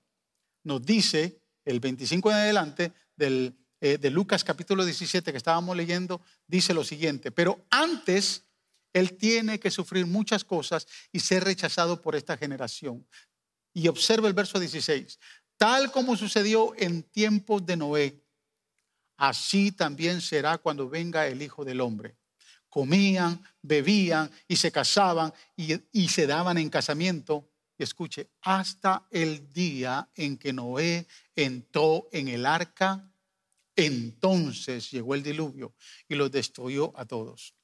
nos 0.63 0.83
dice, 0.83 1.39
el 1.63 1.79
25 1.79 2.31
en 2.31 2.37
adelante 2.37 2.91
del, 3.15 3.55
eh, 3.81 3.99
de 3.99 4.09
Lucas 4.09 4.43
capítulo 4.43 4.83
17 4.83 5.31
que 5.31 5.37
estábamos 5.37 5.77
leyendo, 5.77 6.21
dice 6.47 6.73
lo 6.73 6.83
siguiente, 6.83 7.29
pero 7.29 7.63
antes 7.69 8.45
Él 8.93 9.15
tiene 9.15 9.59
que 9.59 9.69
sufrir 9.69 10.07
muchas 10.07 10.43
cosas 10.43 10.87
y 11.11 11.19
ser 11.19 11.43
rechazado 11.43 12.01
por 12.01 12.15
esta 12.15 12.35
generación. 12.35 13.05
Y 13.73 13.87
observa 13.87 14.27
el 14.27 14.33
verso 14.33 14.59
16, 14.59 15.19
tal 15.57 15.91
como 15.91 16.15
sucedió 16.15 16.73
en 16.77 17.03
tiempos 17.03 17.65
de 17.65 17.77
Noé 17.77 18.23
así 19.23 19.71
también 19.71 20.19
será 20.19 20.57
cuando 20.57 20.89
venga 20.89 21.27
el 21.27 21.41
Hijo 21.41 21.63
del 21.63 21.79
Hombre. 21.79 22.17
Comían, 22.67 23.41
bebían 23.61 24.29
y 24.47 24.57
se 24.57 24.71
casaban 24.71 25.33
y, 25.55 26.07
se 26.09 26.27
daban 26.27 26.57
en 26.57 26.69
casamiento. 26.69 27.49
Y 27.77 27.83
escuche, 27.83 28.31
hasta 28.41 29.07
el 29.11 29.51
día 29.53 30.09
en 30.15 30.37
que 30.37 30.51
Noé 30.51 31.07
entró 31.35 32.09
en 32.11 32.27
el 32.27 32.45
arca, 32.45 33.09
entonces 33.75 34.91
llegó 34.91 35.15
el 35.15 35.23
diluvio 35.23 35.73
y 36.09 36.15
los 36.15 36.29
destruyó 36.29 36.91
a 36.97 37.05
todos. 37.05 37.55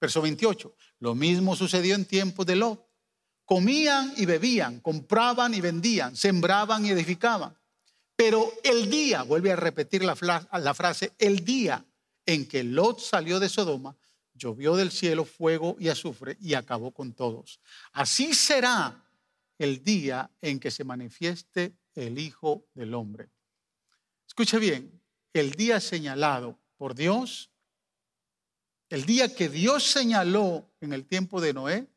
Verso 0.00 0.22
28. 0.22 0.74
Lo 1.00 1.14
mismo 1.14 1.54
sucedió 1.54 1.94
en 1.94 2.06
tiempos 2.06 2.46
de 2.46 2.56
Lot. 2.56 2.88
Comían 3.44 4.14
y 4.16 4.24
bebían, 4.24 4.80
compraban 4.80 5.54
y 5.54 5.60
vendían, 5.60 6.16
sembraban 6.16 6.86
y 6.86 6.90
edificaban. 6.90 7.56
Pero 8.16 8.52
el 8.62 8.88
día, 8.90 9.22
vuelve 9.22 9.52
a 9.52 9.56
repetir 9.56 10.04
la, 10.04 10.14
frase, 10.14 11.12
el 11.18 11.44
día 11.44 11.84
en 12.24 12.46
que 12.46 12.62
Lot 12.62 13.00
salió 13.00 13.40
de 13.40 13.48
Sodoma, 13.48 13.96
llovió 14.34 14.76
del 14.76 14.90
cielo 14.90 15.24
fuego 15.24 15.76
y 15.78 15.88
azufre 15.88 16.36
y 16.40 16.54
acabó 16.54 16.92
con 16.92 17.12
todos. 17.12 17.60
Así 17.92 18.34
será 18.34 19.04
el 19.58 19.82
día 19.82 20.30
en 20.40 20.58
que 20.60 20.70
se 20.70 20.84
manifieste 20.84 21.74
el 21.94 22.18
Hijo 22.18 22.66
del 22.74 22.94
Hombre. 22.94 23.30
Escuche 24.26 24.58
bien, 24.58 25.00
el 25.32 25.52
día 25.52 25.80
señalado 25.80 26.58
por 26.76 26.94
Dios, 26.94 27.50
el 28.88 29.04
día 29.06 29.34
que 29.34 29.48
Dios 29.48 29.84
señaló 29.84 30.70
en 30.80 30.92
el 30.92 31.04
tiempo 31.04 31.40
de 31.40 31.52
Noé, 31.52 31.88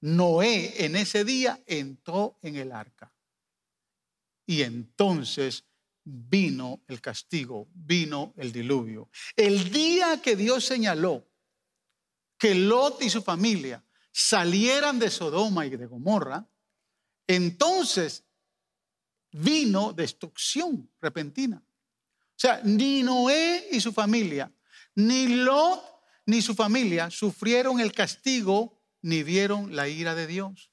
Noé 0.00 0.84
en 0.84 0.96
ese 0.96 1.24
día 1.24 1.62
entró 1.66 2.38
en 2.42 2.56
el 2.56 2.72
arca. 2.72 3.12
Y 4.46 4.62
entonces 4.62 5.64
vino 6.04 6.82
el 6.88 7.00
castigo, 7.00 7.68
vino 7.74 8.32
el 8.36 8.52
diluvio. 8.52 9.10
El 9.36 9.70
día 9.70 10.22
que 10.22 10.36
Dios 10.36 10.64
señaló 10.64 11.26
que 12.38 12.54
Lot 12.54 13.02
y 13.02 13.10
su 13.10 13.22
familia 13.22 13.84
salieran 14.12 14.98
de 14.98 15.10
Sodoma 15.10 15.66
y 15.66 15.70
de 15.70 15.86
Gomorra, 15.86 16.48
entonces 17.26 18.24
vino 19.32 19.92
destrucción 19.92 20.90
repentina. 21.00 21.62
O 21.62 22.40
sea, 22.40 22.60
ni 22.64 23.02
Noé 23.02 23.68
y 23.72 23.80
su 23.80 23.92
familia, 23.92 24.50
ni 24.94 25.26
Lot 25.28 25.82
ni 26.26 26.40
su 26.40 26.54
familia 26.54 27.10
sufrieron 27.10 27.80
el 27.80 27.92
castigo 27.92 28.77
ni 29.02 29.22
vieron 29.22 29.74
la 29.74 29.88
ira 29.88 30.14
de 30.14 30.26
Dios. 30.26 30.70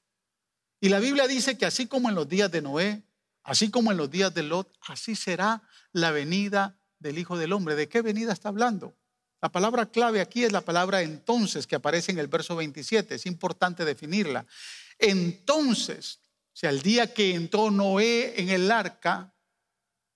Y 0.80 0.88
la 0.88 1.00
Biblia 1.00 1.26
dice 1.26 1.56
que 1.56 1.66
así 1.66 1.86
como 1.86 2.08
en 2.08 2.14
los 2.14 2.28
días 2.28 2.50
de 2.50 2.62
Noé, 2.62 3.06
Así 3.46 3.70
como 3.70 3.92
en 3.92 3.96
los 3.96 4.10
días 4.10 4.34
de 4.34 4.42
Lot, 4.42 4.76
así 4.88 5.14
será 5.14 5.62
la 5.92 6.10
venida 6.10 6.76
del 6.98 7.16
Hijo 7.16 7.38
del 7.38 7.52
Hombre. 7.52 7.76
¿De 7.76 7.88
qué 7.88 8.02
venida 8.02 8.32
está 8.32 8.48
hablando? 8.48 8.96
La 9.40 9.52
palabra 9.52 9.86
clave 9.86 10.20
aquí 10.20 10.42
es 10.42 10.50
la 10.50 10.62
palabra 10.62 11.02
entonces 11.02 11.64
que 11.64 11.76
aparece 11.76 12.10
en 12.10 12.18
el 12.18 12.26
verso 12.26 12.56
27. 12.56 13.14
Es 13.14 13.24
importante 13.24 13.84
definirla. 13.84 14.44
Entonces, 14.98 16.18
o 16.52 16.56
sea, 16.56 16.70
el 16.70 16.82
día 16.82 17.14
que 17.14 17.36
entró 17.36 17.70
Noé 17.70 18.34
en 18.36 18.48
el 18.48 18.68
arca, 18.68 19.32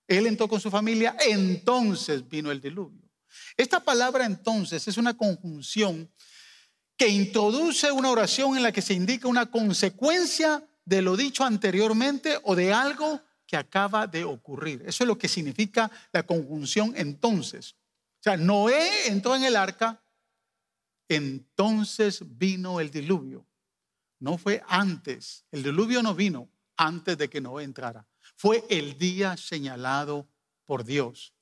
él 0.09 0.27
entró 0.27 0.49
con 0.49 0.61
su 0.61 0.69
familia, 0.69 1.17
entonces 1.21 2.29
vino 2.29 2.51
el 2.51 2.61
diluvio. 2.61 3.09
Esta 3.57 3.79
palabra 3.79 4.27
entonces 4.27 4.89
es 4.89 4.97
una 4.97 5.17
conjunción 5.17 6.11
que 7.01 7.09
introduce 7.09 7.91
una 7.91 8.11
oración 8.11 8.59
en 8.59 8.63
la 8.63 8.73
que 8.73 8.83
se 8.83 8.93
indica 8.93 9.27
una 9.27 9.51
consecuencia 9.51 10.63
de 10.85 11.01
lo 11.01 11.17
dicho 11.17 11.45
anteriormente 11.45 12.39
o 12.43 12.55
de 12.55 12.75
algo 12.75 13.23
que 13.47 13.57
acaba 13.57 14.07
de 14.07 14.23
ocurrir. 14.23 14.83
Eso 14.87 15.05
es 15.05 15.09
lo 15.09 15.17
que 15.17 15.27
significa 15.27 15.91
la 16.13 16.25
conjunción 16.25 16.93
entonces. 16.95 17.73
O 17.73 18.23
sea, 18.23 18.37
Noé 18.37 19.07
entró 19.07 19.35
en 19.35 19.45
el 19.45 19.57
arca, 19.57 20.05
entonces 21.09 22.21
vino 22.37 22.81
el 22.81 22.91
diluvio. 22.91 23.47
No 24.19 24.37
fue 24.37 24.63
antes. 24.69 25.47
El 25.51 25.63
diluvio 25.63 26.03
no 26.03 26.15
vino 26.15 26.51
antes 26.77 27.17
de 27.17 27.31
que 27.31 27.41
Noé 27.41 27.65
entrara. 27.65 28.07
Fue 28.37 28.63
el 28.69 28.99
día 28.99 29.39
señalado 29.39 30.29
por 30.67 30.85
Dios. 30.85 31.33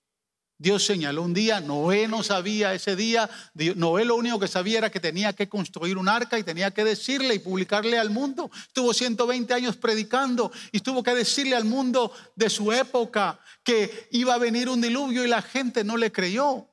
Dios 0.61 0.85
señaló 0.85 1.23
un 1.23 1.35
día, 1.35 1.61
Noé 1.61 2.09
no 2.09 2.25
sabía 2.25 2.75
ese 2.75 2.97
día, 2.97 3.31
Noé 3.77 4.05
lo 4.05 4.17
único 4.17 4.41
que 4.41 4.49
sabía 4.49 4.79
era 4.79 4.91
que 4.91 4.99
tenía 4.99 5.33
que 5.33 5.49
construir 5.49 5.97
un 5.97 6.09
arca 6.09 6.37
y 6.37 6.43
tenía 6.43 6.73
que 6.73 6.83
decirle 6.83 7.37
y 7.37 7.39
publicarle 7.39 7.97
al 7.97 8.11
mundo. 8.11 8.51
Estuvo 8.67 8.93
120 8.93 9.55
años 9.55 9.77
predicando 9.77 10.51
y 10.73 10.81
tuvo 10.81 11.05
que 11.05 11.15
decirle 11.15 11.55
al 11.55 11.65
mundo 11.65 12.13
de 12.35 12.51
su 12.51 12.73
época 12.73 13.39
que 13.63 14.09
iba 14.11 14.35
a 14.35 14.39
venir 14.39 14.69
un 14.69 14.81
diluvio 14.81 15.25
y 15.25 15.29
la 15.29 15.43
gente 15.43 15.85
no 15.85 15.97
le 15.97 16.11
creyó. 16.11 16.67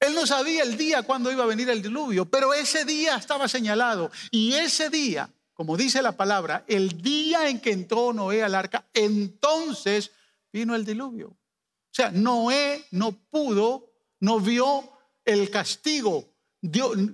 Él 0.00 0.14
no 0.14 0.26
sabía 0.26 0.62
el 0.62 0.78
día 0.78 1.02
cuándo 1.02 1.30
iba 1.30 1.44
a 1.44 1.46
venir 1.46 1.68
el 1.68 1.82
diluvio, 1.82 2.24
pero 2.24 2.54
ese 2.54 2.86
día 2.86 3.16
estaba 3.16 3.46
señalado 3.46 4.10
y 4.30 4.54
ese 4.54 4.88
día, 4.88 5.28
como 5.52 5.76
dice 5.76 6.00
la 6.00 6.12
palabra, 6.12 6.64
el 6.66 7.02
día 7.02 7.50
en 7.50 7.60
que 7.60 7.72
entró 7.72 8.14
Noé 8.14 8.42
al 8.42 8.54
arca, 8.54 8.86
entonces 8.94 10.12
vino 10.50 10.74
el 10.74 10.86
diluvio. 10.86 11.36
Sea, 11.96 12.10
Noé 12.10 12.84
no 12.90 13.12
pudo, 13.12 13.90
no 14.20 14.38
vio 14.38 14.86
el 15.24 15.48
castigo. 15.48 16.28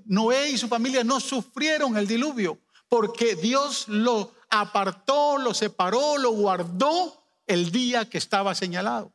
Noé 0.06 0.50
y 0.50 0.58
su 0.58 0.66
familia 0.66 1.04
no 1.04 1.20
sufrieron 1.20 1.96
el 1.96 2.08
diluvio 2.08 2.58
porque 2.88 3.36
Dios 3.36 3.86
lo 3.86 4.32
apartó, 4.50 5.38
lo 5.38 5.54
separó, 5.54 6.18
lo 6.18 6.32
guardó 6.32 7.24
el 7.46 7.70
día 7.70 8.10
que 8.10 8.18
estaba 8.18 8.56
señalado. 8.56 9.12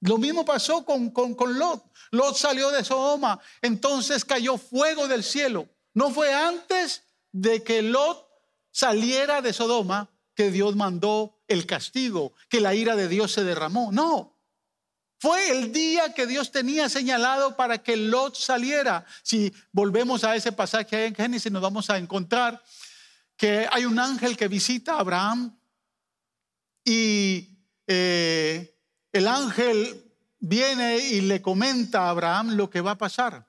Lo 0.00 0.18
mismo 0.18 0.44
pasó 0.44 0.84
con, 0.84 1.10
con, 1.10 1.36
con 1.36 1.60
Lot. 1.60 1.84
Lot 2.10 2.34
salió 2.34 2.72
de 2.72 2.82
Sodoma, 2.82 3.38
entonces 3.62 4.24
cayó 4.24 4.58
fuego 4.58 5.06
del 5.06 5.22
cielo. 5.22 5.68
No 5.92 6.10
fue 6.10 6.34
antes 6.34 7.04
de 7.30 7.62
que 7.62 7.82
Lot 7.82 8.26
saliera 8.72 9.42
de 9.42 9.52
Sodoma 9.52 10.10
que 10.34 10.50
Dios 10.50 10.74
mandó 10.74 11.38
el 11.46 11.66
castigo, 11.66 12.32
que 12.48 12.60
la 12.60 12.74
ira 12.74 12.96
de 12.96 13.06
Dios 13.06 13.30
se 13.30 13.44
derramó. 13.44 13.92
No, 13.92 14.33
fue 15.18 15.50
el 15.50 15.72
día 15.72 16.12
que 16.12 16.26
Dios 16.26 16.50
tenía 16.50 16.88
señalado 16.88 17.56
para 17.56 17.78
que 17.78 17.96
Lot 17.96 18.36
saliera. 18.36 19.06
Si 19.22 19.52
volvemos 19.72 20.24
a 20.24 20.36
ese 20.36 20.52
pasaje 20.52 21.06
en 21.06 21.14
Génesis, 21.14 21.50
nos 21.50 21.62
vamos 21.62 21.88
a 21.90 21.98
encontrar 21.98 22.62
que 23.36 23.66
hay 23.70 23.84
un 23.84 23.98
ángel 23.98 24.36
que 24.36 24.48
visita 24.48 24.94
a 24.94 25.00
Abraham 25.00 25.58
y 26.84 27.58
eh, 27.86 28.78
el 29.12 29.26
ángel 29.26 30.12
viene 30.38 30.98
y 30.98 31.22
le 31.22 31.40
comenta 31.40 32.02
a 32.02 32.10
Abraham 32.10 32.56
lo 32.56 32.68
que 32.68 32.80
va 32.80 32.92
a 32.92 32.98
pasar, 32.98 33.48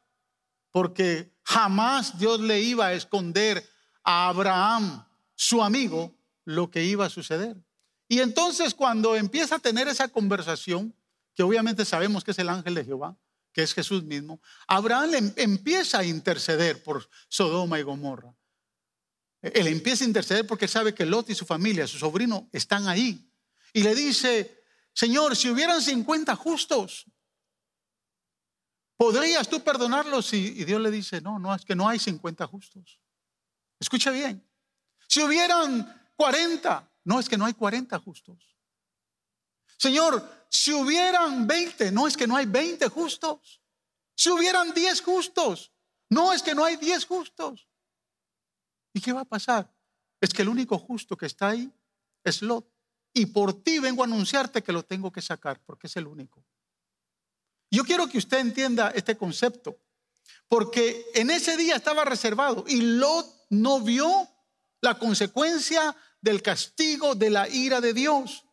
porque 0.71 1.33
jamás 1.43 2.17
Dios 2.17 2.39
le 2.39 2.61
iba 2.61 2.87
a 2.87 2.93
esconder 2.93 3.67
a 4.03 4.29
Abraham, 4.29 5.05
su 5.35 5.61
amigo, 5.61 6.15
lo 6.45 6.71
que 6.71 6.83
iba 6.83 7.05
a 7.05 7.09
suceder. 7.09 7.57
Y 8.07 8.19
entonces 8.19 8.73
cuando 8.73 9.15
empieza 9.15 9.55
a 9.55 9.59
tener 9.59 9.87
esa 9.87 10.07
conversación, 10.07 10.95
que 11.35 11.43
obviamente 11.43 11.85
sabemos 11.85 12.23
que 12.23 12.31
es 12.31 12.39
el 12.39 12.49
ángel 12.49 12.75
de 12.75 12.85
Jehová, 12.85 13.17
que 13.51 13.63
es 13.63 13.73
Jesús 13.73 14.03
mismo, 14.03 14.41
Abraham 14.67 15.13
em, 15.13 15.33
empieza 15.35 15.99
a 15.99 16.05
interceder 16.05 16.83
por 16.83 17.07
Sodoma 17.29 17.79
y 17.79 17.83
Gomorra. 17.83 18.35
Él 19.41 19.67
empieza 19.67 20.03
a 20.03 20.07
interceder 20.07 20.47
porque 20.47 20.67
sabe 20.67 20.95
que 20.95 21.05
Lot 21.05 21.29
y 21.29 21.35
su 21.35 21.45
familia, 21.45 21.85
su 21.85 21.97
sobrino, 21.97 22.49
están 22.51 22.87
ahí. 22.87 23.29
Y 23.73 23.83
le 23.83 23.93
dice, 23.93 24.63
Señor, 24.93 25.35
si 25.35 25.49
hubieran 25.49 25.81
50 25.81 26.35
justos, 26.35 27.05
¿podrías 28.97 29.47
tú 29.47 29.63
perdonarlos? 29.63 30.33
Y, 30.33 30.63
Dios 30.63 30.81
le 30.81 30.89
dice, 30.89 31.21
no, 31.21 31.37
no, 31.37 31.53
es 31.53 31.63
que 31.63 31.75
no 31.75 31.87
hay 31.87 31.99
50 31.99 32.47
justos. 32.47 32.99
Escucha 33.79 34.11
bien. 34.11 34.43
Si 35.07 35.21
hubieran 35.21 36.11
40, 36.15 36.91
no, 37.03 37.19
es 37.19 37.29
que 37.29 37.37
no 37.37 37.45
hay 37.45 37.53
40 37.53 37.99
justos. 37.99 38.54
Señor, 39.77 40.47
si 40.49 40.73
hubieran 40.73 41.45
20, 41.45 41.91
no 41.91 42.07
es 42.07 42.15
que 42.15 42.27
no 42.27 42.35
hay 42.35 42.45
20 42.45 42.87
justos. 42.89 43.61
Si 44.15 44.29
hubieran 44.29 44.73
10 44.73 45.01
justos, 45.01 45.71
no 46.09 46.31
es 46.31 46.41
que 46.41 46.55
no 46.55 46.63
hay 46.63 46.77
10 46.77 47.05
justos. 47.05 47.67
¿Y 48.93 49.01
qué 49.01 49.11
va 49.11 49.21
a 49.21 49.25
pasar? 49.25 49.69
Es 50.21 50.33
que 50.33 50.41
el 50.41 50.49
único 50.49 50.77
justo 50.77 51.17
que 51.17 51.25
está 51.25 51.49
ahí 51.49 51.71
es 52.23 52.41
Lot. 52.41 52.65
Y 53.13 53.27
por 53.27 53.63
ti 53.63 53.79
vengo 53.79 54.03
a 54.03 54.05
anunciarte 54.05 54.63
que 54.63 54.71
lo 54.71 54.83
tengo 54.83 55.11
que 55.11 55.21
sacar, 55.21 55.59
porque 55.65 55.87
es 55.87 55.95
el 55.97 56.07
único. 56.07 56.43
Yo 57.71 57.83
quiero 57.83 58.07
que 58.07 58.17
usted 58.17 58.39
entienda 58.39 58.91
este 58.95 59.17
concepto, 59.17 59.77
porque 60.47 61.05
en 61.13 61.29
ese 61.29 61.57
día 61.57 61.75
estaba 61.75 62.05
reservado 62.05 62.63
y 62.67 62.81
Lot 62.81 63.27
no 63.49 63.81
vio 63.81 64.29
la 64.81 64.97
consecuencia 64.97 65.95
del 66.21 66.41
castigo 66.41 67.15
de 67.15 67.29
la 67.29 67.49
ira 67.49 67.81
de 67.81 67.93
Dios. 67.93 68.45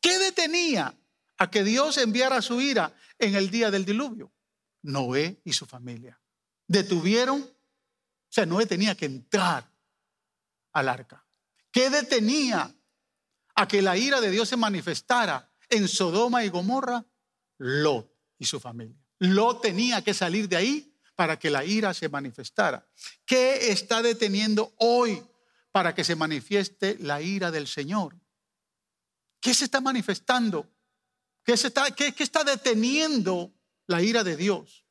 ¿Qué 0.00 0.18
detenía 0.18 0.96
a 1.38 1.50
que 1.50 1.64
Dios 1.64 1.98
enviara 1.98 2.42
su 2.42 2.60
ira 2.60 2.94
en 3.18 3.34
el 3.34 3.50
día 3.50 3.70
del 3.70 3.84
diluvio? 3.84 4.32
Noé 4.82 5.40
y 5.44 5.52
su 5.52 5.66
familia. 5.66 6.20
Detuvieron, 6.66 7.40
o 7.42 8.28
sea, 8.28 8.46
Noé 8.46 8.66
tenía 8.66 8.94
que 8.94 9.06
entrar 9.06 9.70
al 10.72 10.88
arca. 10.88 11.26
¿Qué 11.70 11.90
detenía 11.90 12.74
a 13.54 13.68
que 13.68 13.82
la 13.82 13.96
ira 13.96 14.20
de 14.20 14.30
Dios 14.30 14.48
se 14.48 14.56
manifestara 14.56 15.52
en 15.68 15.88
Sodoma 15.88 16.44
y 16.44 16.48
Gomorra? 16.48 17.04
Lot 17.58 18.10
y 18.38 18.46
su 18.46 18.58
familia. 18.58 18.96
Lot 19.18 19.60
tenía 19.60 20.02
que 20.02 20.14
salir 20.14 20.48
de 20.48 20.56
ahí 20.56 20.96
para 21.14 21.38
que 21.38 21.50
la 21.50 21.64
ira 21.64 21.92
se 21.92 22.08
manifestara. 22.08 22.88
¿Qué 23.26 23.70
está 23.70 24.00
deteniendo 24.00 24.72
hoy 24.78 25.22
para 25.70 25.94
que 25.94 26.04
se 26.04 26.16
manifieste 26.16 26.96
la 27.00 27.20
ira 27.20 27.50
del 27.50 27.66
Señor? 27.66 28.16
¿Qué 29.40 29.54
se 29.54 29.64
está 29.64 29.80
manifestando? 29.80 30.68
¿Qué, 31.42 31.56
se 31.56 31.68
está, 31.68 31.90
qué, 31.90 32.14
está 32.18 32.44
deteniendo 32.44 33.52
la 33.86 34.02
ira 34.02 34.22
de 34.22 34.36
Dios? 34.36 34.84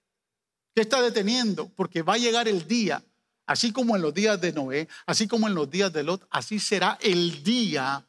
¿Qué 0.74 0.82
está 0.82 1.02
deteniendo? 1.02 1.70
Porque 1.70 2.02
va 2.02 2.16
a 2.16 2.18
llegar 2.18 2.48
el 2.48 2.68
día, 2.68 3.04
así 3.46 3.72
como 3.72 3.96
en 3.96 4.02
los 4.02 4.14
días 4.14 4.42
de 4.42 4.52
Noé, 4.52 4.88
así 5.06 5.28
como 5.28 5.48
en 5.48 5.56
los 5.56 5.70
días 5.70 5.94
de 5.94 6.04
Lot, 6.04 6.28
así 6.32 6.60
será 6.60 6.98
el 7.02 7.44
día 7.44 8.08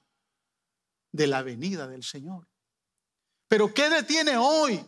de 1.12 1.26
la 1.26 1.42
venida 1.42 1.86
del 1.86 2.02
Señor. 2.02 2.48
Pero 3.48 3.74
¿qué 3.74 3.90
detiene 3.90 4.36
hoy 4.36 4.84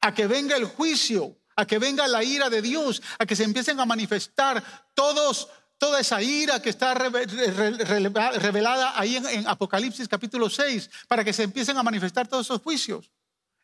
a 0.00 0.14
que 0.14 0.26
venga 0.26 0.56
el 0.56 0.66
juicio, 0.66 1.36
a 1.56 1.66
que 1.66 1.78
venga 1.78 2.06
la 2.06 2.22
ira 2.22 2.48
de 2.48 2.62
Dios, 2.62 3.02
a 3.18 3.26
que 3.26 3.36
se 3.36 3.44
empiecen 3.44 3.80
a 3.80 3.86
manifestar 3.86 4.62
todos 4.94 5.48
toda 5.80 5.98
esa 5.98 6.22
ira 6.22 6.60
que 6.60 6.68
está 6.68 6.94
revelada 6.94 9.00
ahí 9.00 9.16
en, 9.16 9.48
Apocalipsis 9.48 10.06
capítulo 10.06 10.50
6, 10.50 10.90
para 11.08 11.24
que 11.24 11.32
se 11.32 11.44
empiecen 11.44 11.78
a 11.78 11.82
manifestar 11.82 12.28
todos 12.28 12.46
esos 12.46 12.60
juicios. 12.60 13.10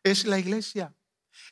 Es 0.03 0.25
la 0.25 0.39
iglesia, 0.39 0.91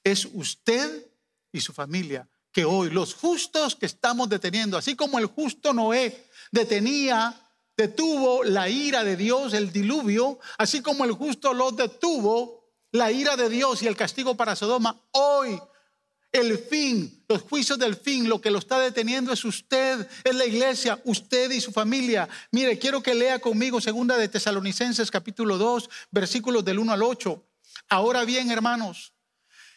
es 0.03 0.27
usted 0.33 1.07
y 1.51 1.61
su 1.61 1.71
familia, 1.71 2.27
que 2.51 2.65
hoy 2.65 2.89
los 2.89 3.13
justos 3.13 3.75
que 3.75 3.85
estamos 3.85 4.27
deteniendo, 4.27 4.75
así 4.75 4.95
como 4.95 5.19
el 5.19 5.27
justo 5.27 5.71
Noé 5.71 6.25
detenía, 6.51 7.39
detuvo 7.77 8.43
la 8.43 8.67
ira 8.67 9.03
de 9.03 9.15
Dios, 9.15 9.53
el 9.53 9.71
diluvio, 9.71 10.39
así 10.57 10.81
como 10.81 11.05
el 11.05 11.11
justo 11.11 11.53
Lot 11.53 11.75
detuvo 11.75 12.71
la 12.91 13.11
ira 13.11 13.37
de 13.37 13.49
Dios 13.49 13.83
y 13.83 13.87
el 13.87 13.95
castigo 13.95 14.35
para 14.35 14.55
Sodoma, 14.55 14.99
hoy 15.11 15.61
el 16.35 16.57
fin, 16.57 17.23
los 17.29 17.43
juicios 17.43 17.79
del 17.79 17.95
fin, 17.95 18.27
lo 18.27 18.41
que 18.41 18.51
lo 18.51 18.59
está 18.59 18.77
deteniendo 18.77 19.31
es 19.31 19.45
usted, 19.45 20.05
es 20.21 20.35
la 20.35 20.45
iglesia, 20.45 20.99
usted 21.05 21.49
y 21.51 21.61
su 21.61 21.71
familia. 21.71 22.27
Mire, 22.51 22.77
quiero 22.77 23.01
que 23.01 23.15
lea 23.15 23.39
conmigo 23.39 23.79
segunda 23.79 24.17
de 24.17 24.27
Tesalonicenses 24.27 25.09
capítulo 25.09 25.57
2, 25.57 25.89
versículos 26.11 26.65
del 26.65 26.79
1 26.79 26.91
al 26.91 27.03
8. 27.03 27.41
Ahora 27.87 28.25
bien, 28.25 28.51
hermanos, 28.51 29.13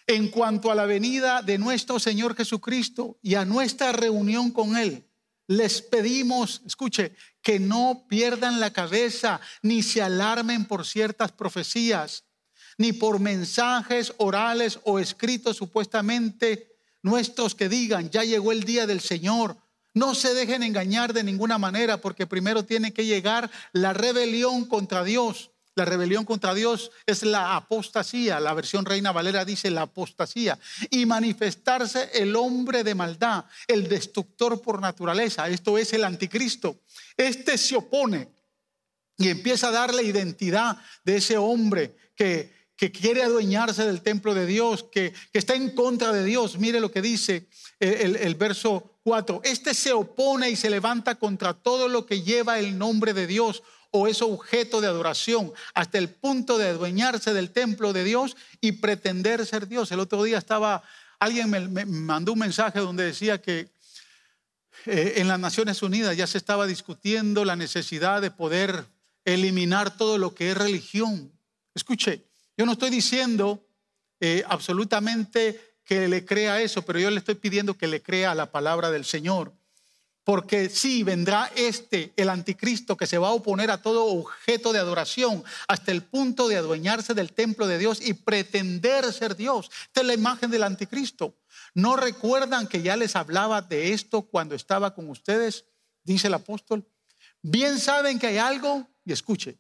en 0.09 0.29
cuanto 0.29 0.73
a 0.73 0.75
la 0.75 0.85
venida 0.85 1.43
de 1.43 1.59
nuestro 1.59 2.01
Señor 2.01 2.35
Jesucristo 2.35 3.19
y 3.23 3.37
a 3.37 3.45
nuestra 3.45 3.93
reunión 3.93 4.51
con 4.51 4.77
Él, 4.77 5.05
les 5.47 5.81
pedimos, 5.81 6.63
escuche, 6.67 7.15
que 7.41 7.61
no 7.61 8.05
pierdan 8.09 8.59
la 8.59 8.73
cabeza 8.73 9.41
ni 9.63 9.85
se 9.85 10.03
alarmen 10.03 10.65
por 10.65 10.85
ciertas 10.85 11.31
profecías 11.31 12.25
ni 12.79 12.93
por 12.93 13.19
mensajes 13.19 14.15
orales 14.17 14.79
o 14.85 14.99
escritos 14.99 15.57
supuestamente 15.57 16.77
nuestros 17.03 17.55
que 17.55 17.69
digan, 17.69 18.11
ya 18.11 18.25
llegó 18.25 18.53
el 18.53 18.65
día 18.65 18.87
del 18.87 19.01
Señor. 19.01 19.57
No 19.95 20.15
se 20.15 20.33
dejen 20.33 20.63
engañar 20.63 21.13
de 21.13 21.25
ninguna 21.25 21.59
manera 21.59 22.01
porque 22.01 22.27
primero 22.27 22.65
tiene 22.65 22.93
que 22.93 23.05
llegar 23.05 23.51
la 23.73 23.93
rebelión 23.93 24.65
contra 24.65 25.03
Dios. 25.03 25.51
La 25.75 25.85
rebelión 25.85 26.25
contra 26.25 26.55
Dios 26.55 26.91
es 27.07 27.23
la 27.23 27.57
apostasía. 27.57 28.41
La 28.41 28.55
versión 28.55 28.85
Reina 28.85 29.13
Valera 29.13 29.45
dice 29.45 29.71
la 29.71 29.83
apostasía. 29.83 30.59
Y 30.91 31.07
manifestarse 31.07 32.11
el 32.15 32.35
hombre 32.37 32.83
de 32.83 32.97
maldad, 32.97 33.45
el 33.67 33.89
destructor 33.89 34.61
por 34.61 34.81
naturaleza. 34.81 35.49
Esto 35.49 35.79
es 35.79 35.93
el 35.93 36.05
anticristo. 36.05 36.81
Este 37.17 37.57
se 37.57 37.77
opone 37.77 38.29
y 39.17 39.29
empieza 39.29 39.69
a 39.69 39.73
darle 39.73 40.03
identidad 40.03 40.77
de 41.05 41.17
ese 41.17 41.37
hombre 41.37 41.97
que 42.15 42.58
que 42.79 42.93
quiere 42.93 43.25
adueñarse 43.25 43.85
del 43.85 44.03
templo 44.03 44.35
de 44.35 44.47
Dios, 44.47 44.85
que, 44.85 45.13
está 45.33 45.57
en 45.57 45.75
contra 45.75 46.13
de 46.13 46.25
Dios. 46.25 46.59
Mire 46.59 46.79
lo 46.79 46.93
que 46.93 47.03
dice 47.03 47.49
el, 47.81 48.37
verso 48.37 49.01
4. 49.03 49.41
Este 49.43 49.75
se 49.75 49.93
opone 49.93 50.49
y 50.49 50.55
se 50.55 50.71
levanta 50.71 51.17
contra 51.17 51.55
todo 51.55 51.89
lo 51.89 52.07
que 52.07 52.23
lleva 52.23 52.61
el 52.61 52.79
nombre 52.79 53.15
de 53.15 53.27
Dios 53.27 53.65
o 53.91 54.07
es 54.07 54.23
objeto 54.23 54.81
de 54.81 54.87
adoración, 54.87 55.53
hasta 55.75 55.99
el 55.99 56.09
punto 56.09 56.57
de 56.57 56.69
adueñarse 56.69 57.35
del 57.35 57.51
templo 57.51 57.93
de 57.93 58.05
Dios 58.05 58.37
y 58.61 58.73
pretender 58.73 59.45
ser 59.45 59.67
Dios. 59.67 59.91
El 59.91 59.99
otro 59.99 60.23
día 60.23 60.39
estaba, 60.39 60.85
alguien 61.19 61.51
me, 61.51 61.85
mandó 61.85 62.35
un 62.35 62.39
mensaje 62.39 62.79
donde 62.79 63.07
decía 63.07 63.43
que 63.43 63.71
eh, 64.87 65.15
en 65.17 65.27
las 65.27 65.41
Naciones 65.41 65.83
Unidas 65.83 66.17
ya 66.17 66.29
se 66.29 66.39
estaba 66.39 66.69
discutiendo 66.69 67.45
la 67.45 67.57
necesidad 67.57 68.23
de 68.23 68.31
poder 68.31 68.85
eliminar 69.25 69.97
todo 69.97 70.17
lo 70.17 70.33
que 70.33 70.53
es 70.53 70.57
religión. 70.57 71.33
Escuche, 71.75 72.28
yo 72.59 72.67
no 72.67 72.73
estoy 72.73 72.91
diciendo 72.91 73.65
eh, 74.21 74.43
absolutamente 74.49 75.77
que 75.85 76.09
le 76.09 76.25
crea 76.25 76.61
eso, 76.61 76.83
pero 76.83 76.99
yo 76.99 77.09
le 77.09 77.19
estoy 77.19 77.37
pidiendo 77.37 77.79
que 77.79 77.87
le 77.87 78.03
crea 78.03 78.35
la 78.35 78.51
palabra 78.51 78.91
del 78.91 79.05
Señor. 79.05 79.55
Porque 80.25 80.69
sí, 80.69 81.05
vendrá 81.05 81.51
este, 81.55 82.13
el 82.17 82.29
anticristo, 82.29 82.97
que 82.97 83.07
se 83.07 83.17
va 83.17 83.29
a 83.29 83.33
oponer 83.33 83.71
a 83.71 83.81
todo 83.81 84.07
objeto 84.07 84.73
de 84.73 84.81
adoración 84.81 85.43
hasta 85.69 85.93
el 85.93 86.03
punto 86.03 86.49
de 86.49 86.57
adueñarse 86.57 87.15
del 87.15 87.33
templo 87.33 87.67
de 87.67 87.79
Dios 87.79 88.01
y 88.07 88.13
pretender 88.13 89.11
ser 89.13 89.37
Dios. 89.37 89.71
Esta 89.85 90.01
es 90.01 90.07
la 90.07 90.15
imagen 90.15 90.51
del 90.51 90.65
anticristo. 90.65 91.39
¿No 91.75 91.97
recuerdan 91.97 92.67
que 92.67 92.83
ya 92.83 92.97
les 92.97 93.15
hablaba 93.15 93.63
de 93.63 93.93
esto 93.93 94.23
cuando 94.23 94.57
estaba 94.57 94.95
con 94.95 95.09
ustedes? 95.09 95.65
Dice 96.03 96.27
el 96.27 96.35
apóstol. 96.35 96.85
Bien 97.41 97.79
saben 97.79 98.19
que 98.19 98.27
hay 98.27 98.39
algo, 98.39 98.87
y 99.05 99.13
escuche, 99.13 99.57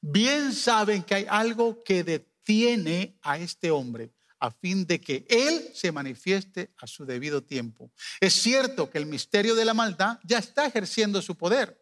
bien 0.00 0.52
saben 0.52 1.02
que 1.02 1.14
hay 1.14 1.26
algo 1.28 1.82
que 1.84 2.02
de 2.02 2.27
tiene 2.48 3.18
a 3.20 3.36
este 3.36 3.70
hombre 3.70 4.14
a 4.40 4.50
fin 4.50 4.86
de 4.86 5.02
que 5.02 5.26
Él 5.28 5.68
se 5.74 5.92
manifieste 5.92 6.72
a 6.78 6.86
su 6.86 7.04
debido 7.04 7.42
tiempo. 7.42 7.92
Es 8.20 8.32
cierto 8.32 8.88
que 8.88 8.96
el 8.96 9.04
misterio 9.04 9.54
de 9.54 9.66
la 9.66 9.74
maldad 9.74 10.18
ya 10.24 10.38
está 10.38 10.64
ejerciendo 10.64 11.20
su 11.20 11.36
poder. 11.36 11.78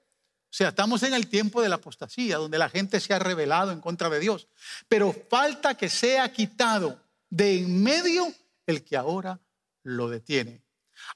O 0.47 0.51
sea, 0.51 0.71
estamos 0.71 1.05
en 1.05 1.15
el 1.15 1.29
tiempo 1.29 1.63
de 1.63 1.69
la 1.69 1.77
apostasía, 1.77 2.39
donde 2.39 2.59
la 2.59 2.69
gente 2.69 2.99
se 2.99 3.15
ha 3.15 3.21
rebelado 3.21 3.71
en 3.71 3.81
contra 3.81 4.11
de 4.11 4.19
Dios. 4.19 4.49
Pero 4.89 5.15
falta 5.31 5.77
que 5.77 5.89
sea 5.89 6.33
quitado 6.33 7.01
de 7.31 7.59
en 7.59 7.81
medio 7.85 8.35
el 8.67 8.83
que 8.83 8.97
ahora 8.97 9.41
lo 9.85 10.09
detiene. 10.09 10.65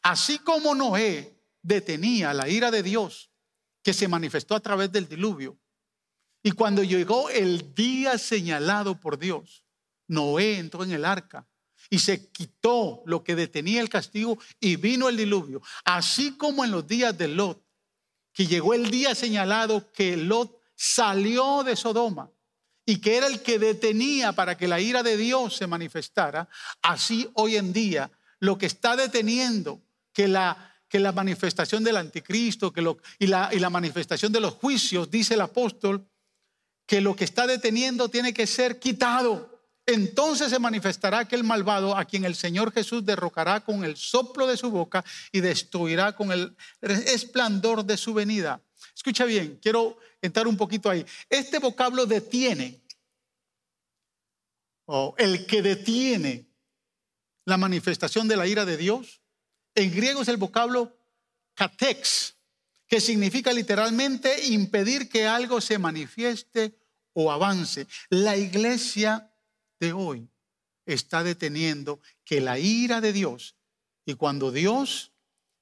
Así 0.01 0.39
como 0.39 0.77
Noé 0.77 1.43
detenía 1.61 2.33
la 2.35 2.49
ira 2.49 2.71
de 2.71 2.85
Dios 2.85 3.33
que 3.83 3.95
se 3.95 4.07
manifestó 4.07 4.55
a 4.55 4.61
través 4.61 4.93
del 4.93 5.09
diluvio, 5.09 5.59
y 6.43 6.53
cuando 6.53 6.83
llegó 6.83 7.29
el 7.31 7.75
día 7.75 8.17
señalado 8.19 8.99
por 8.99 9.19
Dios, 9.19 9.65
Noé 10.09 10.59
entró 10.59 10.85
en 10.85 10.93
el 10.93 11.05
arca 11.05 11.47
y 11.89 11.99
se 11.99 12.31
quitó 12.31 13.03
lo 13.07 13.23
que 13.23 13.35
detenía 13.35 13.81
el 13.81 13.89
castigo 13.89 14.39
y 14.59 14.77
vino 14.77 15.09
el 15.09 15.17
diluvio. 15.17 15.61
Así 15.85 16.37
como 16.37 16.65
en 16.65 16.71
los 16.71 16.87
días 16.87 17.17
de 17.17 17.29
Lot, 17.29 17.63
que 18.33 18.47
llegó 18.47 18.75
el 18.75 18.91
día 18.91 19.15
señalado 19.15 19.91
que 19.93 20.17
Lot 20.17 20.59
salió 20.75 21.63
de 21.63 21.77
Sodoma 21.77 22.31
y 22.87 23.01
que 23.01 23.17
era 23.17 23.27
el 23.27 23.43
que 23.43 23.59
detenía 23.59 24.33
para 24.33 24.57
que 24.57 24.69
la 24.69 24.81
ira 24.81 25.03
de 25.03 25.17
Dios 25.17 25.57
se 25.57 25.67
manifestara, 25.67 26.49
así 26.83 27.29
hoy 27.35 27.57
en 27.57 27.73
día 27.73 28.11
lo 28.39 28.57
que 28.57 28.67
está 28.67 28.97
deteniendo 28.97 29.83
que 30.13 30.27
la, 30.27 30.75
que 30.89 30.99
la 30.99 31.13
manifestación 31.13 31.85
del 31.85 31.99
anticristo 31.99 32.73
que 32.73 32.83
lo, 32.83 32.99
y, 33.19 33.27
la, 33.27 33.51
y 33.53 33.59
la 33.59 33.71
manifestación 33.71 34.33
de 34.33 34.41
los 34.41 34.55
juicios, 34.55 35.11
dice 35.11 35.35
el 35.35 35.43
apóstol, 35.43 36.10
que 36.91 37.01
lo 37.01 37.15
que 37.15 37.23
está 37.23 37.47
deteniendo 37.47 38.09
tiene 38.09 38.35
que 38.35 38.49
ser 38.49 38.81
quitado. 38.81 39.63
Entonces 39.87 40.51
se 40.51 40.59
manifestará 40.59 41.21
aquel 41.21 41.45
malvado 41.45 41.97
a 41.97 42.05
quien 42.05 42.25
el 42.25 42.35
Señor 42.35 42.73
Jesús 42.73 43.07
derrocará 43.07 43.61
con 43.61 43.85
el 43.85 43.97
soplo 43.97 44.45
de 44.49 44.57
su 44.57 44.73
boca 44.73 45.05
y 45.31 45.39
destruirá 45.39 46.17
con 46.17 46.33
el 46.33 46.57
esplendor 46.81 47.85
de 47.85 47.97
su 47.97 48.13
venida. 48.13 48.61
Escucha 48.93 49.25
bien, 49.25 49.61
quiero 49.63 49.99
entrar 50.21 50.49
un 50.49 50.57
poquito 50.57 50.91
ahí. 50.91 51.07
Este 51.29 51.61
vocablo 51.61 52.07
detiene, 52.07 52.83
o 54.87 55.15
el 55.17 55.47
que 55.47 55.63
detiene 55.63 56.49
la 57.45 57.57
manifestación 57.57 58.27
de 58.27 58.37
la 58.37 58.49
ira 58.49 58.65
de 58.65 58.77
Dios, 58.77 59.21
en 59.77 59.93
griego 59.95 60.23
es 60.23 60.29
el 60.29 60.39
vocablo 60.39 60.99
katex, 61.55 62.35
que 62.89 63.01
significa 63.01 63.53
literalmente 63.53 64.47
impedir 64.47 65.09
que 65.09 65.29
algo 65.29 65.61
se 65.61 65.79
manifieste 65.79 66.80
o 67.21 67.31
avance. 67.31 67.87
La 68.09 68.37
iglesia 68.37 69.31
de 69.79 69.93
hoy 69.93 70.29
está 70.87 71.23
deteniendo 71.23 72.01
que 72.25 72.41
la 72.41 72.59
ira 72.59 73.01
de 73.01 73.13
Dios, 73.13 73.57
y 74.05 74.15
cuando 74.15 74.51
Dios 74.51 75.13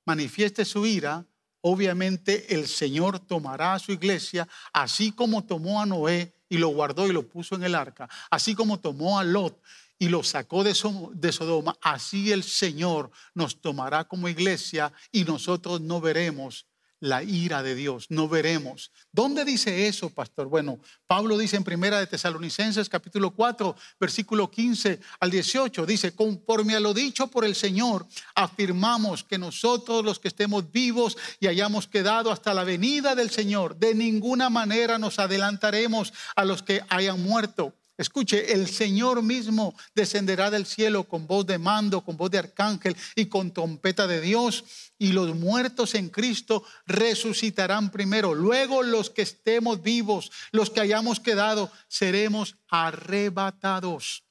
manifieste 0.05 0.65
su 0.65 0.87
ira, 0.87 1.27
obviamente 1.61 2.55
el 2.55 2.67
Señor 2.67 3.19
tomará 3.19 3.75
a 3.75 3.79
su 3.79 3.93
iglesia, 3.93 4.49
así 4.73 5.13
como 5.13 5.45
tomó 5.45 5.83
a 5.83 5.87
Noé 5.87 6.33
y 6.49 6.57
lo 6.59 6.69
guardó 6.69 7.07
y 7.07 7.13
lo 7.13 7.29
puso 7.29 7.57
en 7.57 7.65
el 7.65 7.75
arca, 7.75 8.09
así 8.31 8.55
como 8.55 8.81
tomó 8.81 9.19
a 9.19 9.25
Lot 9.25 9.61
y 9.99 10.09
lo 10.09 10.23
sacó 10.23 10.63
de, 10.63 10.75
Sodoma, 10.75 11.77
así 11.83 12.31
el 12.31 12.45
Señor 12.45 13.11
nos 13.35 13.61
tomará 13.61 14.05
como 14.05 14.29
iglesia 14.29 14.93
y 15.11 15.25
nosotros 15.25 15.81
no 15.81 16.01
veremos 16.01 16.67
la 17.01 17.23
ira 17.23 17.63
de 17.63 17.75
Dios, 17.75 18.07
no 18.09 18.29
veremos. 18.29 18.93
¿Dónde 19.13 19.45
dice 19.45 19.87
eso, 19.89 20.11
pastor? 20.11 20.49
Bueno, 20.49 20.79
Pablo 21.07 21.39
dice 21.39 21.57
en 21.57 21.65
Primera 21.65 21.99
de 21.99 22.07
Tesalonicenses 22.07 22.89
capítulo 22.89 23.31
4, 23.31 23.77
versículo 24.01 24.51
15 24.51 25.01
al 25.21 25.31
18, 25.31 25.87
dice, 25.87 26.15
conforme 26.15 26.75
a 26.75 26.81
lo 26.81 26.95
dicho 26.95 27.29
por 27.29 27.45
el 27.45 27.55
Señor, 27.55 28.07
afirmamos 28.35 29.25
que 29.25 29.39
nosotros 29.39 30.05
los 30.05 30.19
que 30.19 30.29
estemos 30.29 30.71
vivos 30.71 31.17
y 31.41 31.47
hayamos 31.47 31.87
quedado 31.87 32.31
hasta 32.31 32.55
la 32.55 32.65
venida 32.65 33.15
del 33.15 33.31
Señor, 33.31 33.77
de 33.77 33.95
ninguna 33.95 34.51
manera 34.51 34.99
nos 34.99 35.19
adelantaremos 35.19 36.13
a 36.35 36.45
los 36.45 36.63
que 36.63 36.83
hayan 36.89 37.23
muerto 37.23 37.75
Escuche, 37.99 38.53
el 38.53 38.69
Señor 38.69 39.25
mismo 39.25 39.75
descenderá 39.93 40.53
del 40.53 40.67
cielo 40.67 41.03
con 41.05 41.27
voz 41.27 41.45
de 41.47 41.59
mando, 41.59 42.05
con 42.05 42.17
voz 42.17 42.31
de 42.31 42.39
arcángel 42.39 42.97
y 43.17 43.27
con 43.27 43.53
trompeta 43.53 44.07
de 44.07 44.21
Dios. 44.21 44.65
Y 44.99 45.11
los 45.11 45.35
muertos 45.35 45.97
en 45.97 46.09
Cristo 46.09 46.63
resucitarán 46.87 47.91
primero. 47.91 48.35
Luego 48.35 48.85
los 48.85 49.11
que 49.11 49.23
estemos 49.23 49.83
vivos, 49.83 50.31
los 50.53 50.71
que 50.71 50.81
hayamos 50.81 51.19
quedado, 51.19 51.73
seremos 51.89 52.55
arrebatados 52.69 54.23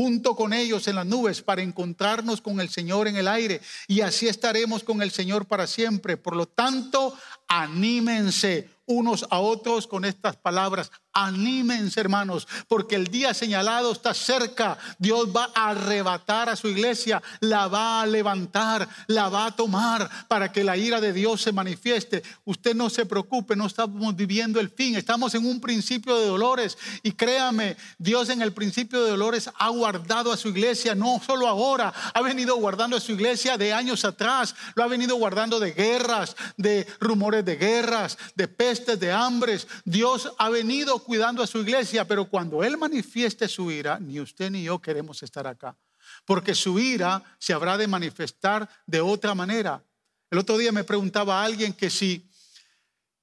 junto 0.00 0.34
con 0.34 0.54
ellos 0.54 0.88
en 0.88 0.94
las 0.94 1.04
nubes 1.04 1.42
para 1.42 1.60
encontrarnos 1.60 2.40
con 2.40 2.58
el 2.58 2.70
Señor 2.70 3.06
en 3.06 3.16
el 3.16 3.28
aire. 3.28 3.60
Y 3.86 4.00
así 4.00 4.28
estaremos 4.28 4.82
con 4.82 5.02
el 5.02 5.10
Señor 5.10 5.44
para 5.44 5.66
siempre. 5.66 6.16
Por 6.16 6.36
lo 6.36 6.46
tanto, 6.46 7.14
anímense 7.46 8.70
unos 8.90 9.24
a 9.30 9.38
otros 9.38 9.86
con 9.86 10.04
estas 10.04 10.36
palabras. 10.36 10.90
Anímense, 11.12 12.00
hermanos, 12.00 12.46
porque 12.68 12.96
el 12.96 13.06
día 13.06 13.34
señalado 13.34 13.92
está 13.92 14.14
cerca. 14.14 14.78
Dios 14.98 15.28
va 15.34 15.50
a 15.54 15.70
arrebatar 15.70 16.48
a 16.48 16.56
su 16.56 16.68
iglesia, 16.68 17.22
la 17.40 17.68
va 17.68 18.02
a 18.02 18.06
levantar, 18.06 18.88
la 19.06 19.28
va 19.28 19.46
a 19.46 19.56
tomar 19.56 20.08
para 20.28 20.52
que 20.52 20.64
la 20.64 20.76
ira 20.76 21.00
de 21.00 21.12
Dios 21.12 21.42
se 21.42 21.52
manifieste. 21.52 22.22
Usted 22.44 22.74
no 22.74 22.90
se 22.90 23.06
preocupe, 23.06 23.56
no 23.56 23.66
estamos 23.66 24.14
viviendo 24.14 24.60
el 24.60 24.70
fin, 24.70 24.96
estamos 24.96 25.34
en 25.34 25.46
un 25.46 25.60
principio 25.60 26.16
de 26.18 26.26
dolores. 26.26 26.76
Y 27.02 27.12
créame, 27.12 27.76
Dios 27.98 28.28
en 28.28 28.42
el 28.42 28.52
principio 28.52 29.02
de 29.02 29.10
dolores 29.10 29.50
ha 29.58 29.68
guardado 29.68 30.32
a 30.32 30.36
su 30.36 30.48
iglesia, 30.48 30.94
no 30.94 31.20
solo 31.24 31.46
ahora, 31.46 31.92
ha 32.12 32.22
venido 32.22 32.56
guardando 32.56 32.96
a 32.96 33.00
su 33.00 33.12
iglesia 33.12 33.56
de 33.56 33.72
años 33.72 34.04
atrás, 34.04 34.54
lo 34.74 34.82
ha 34.82 34.88
venido 34.88 35.14
guardando 35.16 35.60
de 35.60 35.72
guerras, 35.72 36.36
de 36.56 36.86
rumores 36.98 37.44
de 37.44 37.56
guerras, 37.56 38.18
de 38.34 38.48
pestes, 38.48 38.79
de 38.86 39.12
hambres. 39.12 39.66
Dios 39.84 40.32
ha 40.38 40.48
venido 40.48 40.98
cuidando 40.98 41.42
a 41.42 41.46
su 41.46 41.58
iglesia, 41.58 42.06
pero 42.06 42.24
cuando 42.24 42.64
Él 42.64 42.76
manifieste 42.76 43.48
su 43.48 43.70
ira, 43.70 43.98
ni 44.00 44.20
usted 44.20 44.50
ni 44.50 44.64
yo 44.64 44.78
queremos 44.78 45.22
estar 45.22 45.46
acá, 45.46 45.76
porque 46.24 46.54
su 46.54 46.78
ira 46.78 47.22
se 47.38 47.52
habrá 47.52 47.76
de 47.76 47.86
manifestar 47.86 48.68
de 48.86 49.00
otra 49.00 49.34
manera. 49.34 49.84
El 50.30 50.38
otro 50.38 50.56
día 50.56 50.72
me 50.72 50.84
preguntaba 50.84 51.40
a 51.40 51.44
alguien 51.44 51.72
que 51.72 51.90
si 51.90 52.26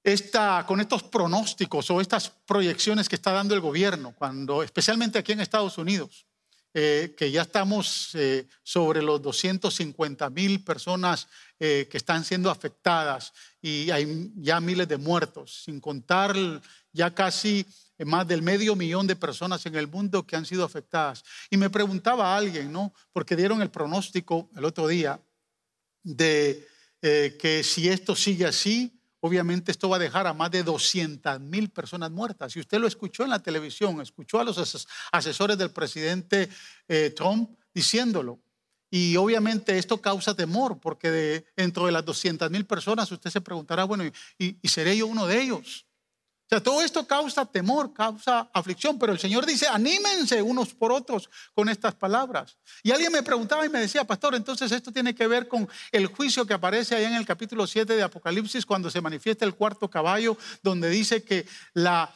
esta, 0.03 0.63
con 0.67 0.79
estos 0.79 1.03
pronósticos 1.03 1.89
o 1.89 1.99
estas 1.99 2.29
proyecciones 2.29 3.09
que 3.09 3.15
está 3.15 3.31
dando 3.31 3.55
el 3.55 3.61
gobierno, 3.61 4.13
cuando, 4.15 4.61
especialmente 4.61 5.17
aquí 5.17 5.31
en 5.31 5.41
Estados 5.41 5.77
Unidos, 5.77 6.26
eh, 6.80 7.15
que 7.17 7.32
ya 7.32 7.41
estamos 7.41 8.11
eh, 8.13 8.45
sobre 8.61 9.01
los 9.01 9.19
250 9.19 10.30
mil 10.30 10.63
personas 10.63 11.28
eh, 11.59 11.88
que 11.89 11.97
están 11.97 12.23
siendo 12.23 12.51
afectadas 12.51 13.34
y 13.59 13.89
hay 13.89 14.32
ya 14.36 14.59
miles 14.59 14.88
de 14.88 14.97
muertos, 14.97 15.63
sin 15.63 15.82
contar 15.82 16.36
ya 16.93 17.15
casi 17.15 17.65
más 18.05 18.28
del 18.28 18.43
medio 18.43 18.75
millón 18.75 19.07
de 19.07 19.15
personas 19.15 19.65
en 19.65 19.73
el 19.73 19.88
mundo 19.88 20.28
que 20.28 20.36
han 20.36 20.45
sido 20.45 20.63
afectadas. 20.63 21.23
Y 21.49 21.57
me 21.57 21.71
preguntaba 21.71 22.36
a 22.36 22.38
alguien, 22.38 22.71
¿no? 22.71 22.93
Porque 23.11 23.36
dieron 23.36 23.63
el 23.63 23.71
pronóstico 23.71 24.47
el 24.55 24.63
otro 24.63 24.88
día 24.88 25.19
de 26.03 26.63
que 27.01 27.63
si 27.63 27.89
esto 27.89 28.15
sigue 28.15 28.45
así, 28.45 28.96
obviamente 29.20 29.72
esto 29.72 29.89
va 29.89 29.97
a 29.97 29.99
dejar 29.99 30.28
a 30.28 30.34
más 30.34 30.51
de 30.51 30.63
200 30.63 31.39
mil 31.39 31.70
personas 31.70 32.11
muertas. 32.11 32.55
Y 32.55 32.59
usted 32.59 32.80
lo 32.80 32.88
escuchó 32.88 33.24
en 33.24 33.32
la 33.32 33.39
televisión, 33.39 34.01
escuchó 34.01 34.39
a 34.39 34.43
los 34.43 34.88
asesores 35.11 35.57
del 35.57 35.72
presidente 35.72 36.49
eh, 36.88 37.11
Trump 37.15 37.57
diciéndolo. 37.74 38.39
Y 38.89 39.18
obviamente 39.18 39.78
esto 39.78 40.01
causa 40.01 40.34
temor, 40.34 40.80
porque 40.80 41.11
de, 41.11 41.45
dentro 41.55 41.86
de 41.86 41.91
las 41.91 42.05
200 42.05 42.49
mil 42.49 42.65
personas 42.65 43.11
usted 43.11 43.30
se 43.30 43.41
preguntará, 43.41 43.84
bueno, 43.84 44.05
y 44.38 44.68
seré 44.68 44.95
yo 44.95 45.07
uno 45.07 45.28
de 45.28 45.41
ellos? 45.41 45.88
O 46.47 46.49
sea, 46.49 46.63
todo 46.63 46.81
esto 46.81 47.05
causa 47.05 47.45
temor, 47.45 47.91
causa 47.91 48.49
aflicción, 48.53 48.97
pero 48.97 49.11
el 49.11 49.19
Señor 49.19 49.45
dice, 49.45 49.67
anímense 49.67 50.41
unos 50.41 50.73
por 50.73 50.93
otros 50.93 51.29
con 51.53 51.67
estas 51.67 51.93
palabras. 51.93 52.57
Y 52.83 52.91
alguien 52.91 53.11
me 53.11 53.21
preguntaba 53.21 53.65
y 53.65 53.69
me 53.69 53.81
decía, 53.81 54.05
pastor, 54.05 54.33
entonces 54.33 54.71
esto 54.71 54.93
tiene 54.93 55.13
que 55.13 55.27
ver 55.27 55.49
con 55.49 55.67
el 55.91 56.07
juicio 56.07 56.47
que 56.47 56.53
aparece 56.53 56.95
allá 56.95 57.09
en 57.09 57.15
el 57.15 57.25
capítulo 57.25 57.67
7 57.67 57.97
de 57.97 58.01
Apocalipsis 58.01 58.65
cuando 58.65 58.89
se 58.89 59.01
manifiesta 59.01 59.43
el 59.43 59.55
cuarto 59.55 59.89
caballo, 59.89 60.37
donde 60.63 60.89
dice 60.89 61.21
que 61.21 61.45
la, 61.73 62.13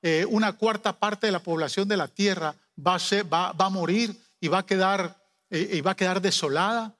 eh, 0.00 0.24
una 0.30 0.54
cuarta 0.54 0.98
parte 0.98 1.26
de 1.26 1.32
la 1.32 1.42
población 1.42 1.86
de 1.88 1.98
la 1.98 2.08
tierra 2.08 2.54
va 2.78 2.94
a, 2.94 3.22
va, 3.24 3.52
va 3.52 3.66
a 3.66 3.70
morir 3.70 4.16
y 4.40 4.48
va 4.48 4.60
a 4.60 4.66
quedar, 4.66 5.22
eh, 5.50 5.68
y 5.74 5.80
va 5.82 5.90
a 5.90 5.96
quedar 5.96 6.22
desolada. 6.22 6.96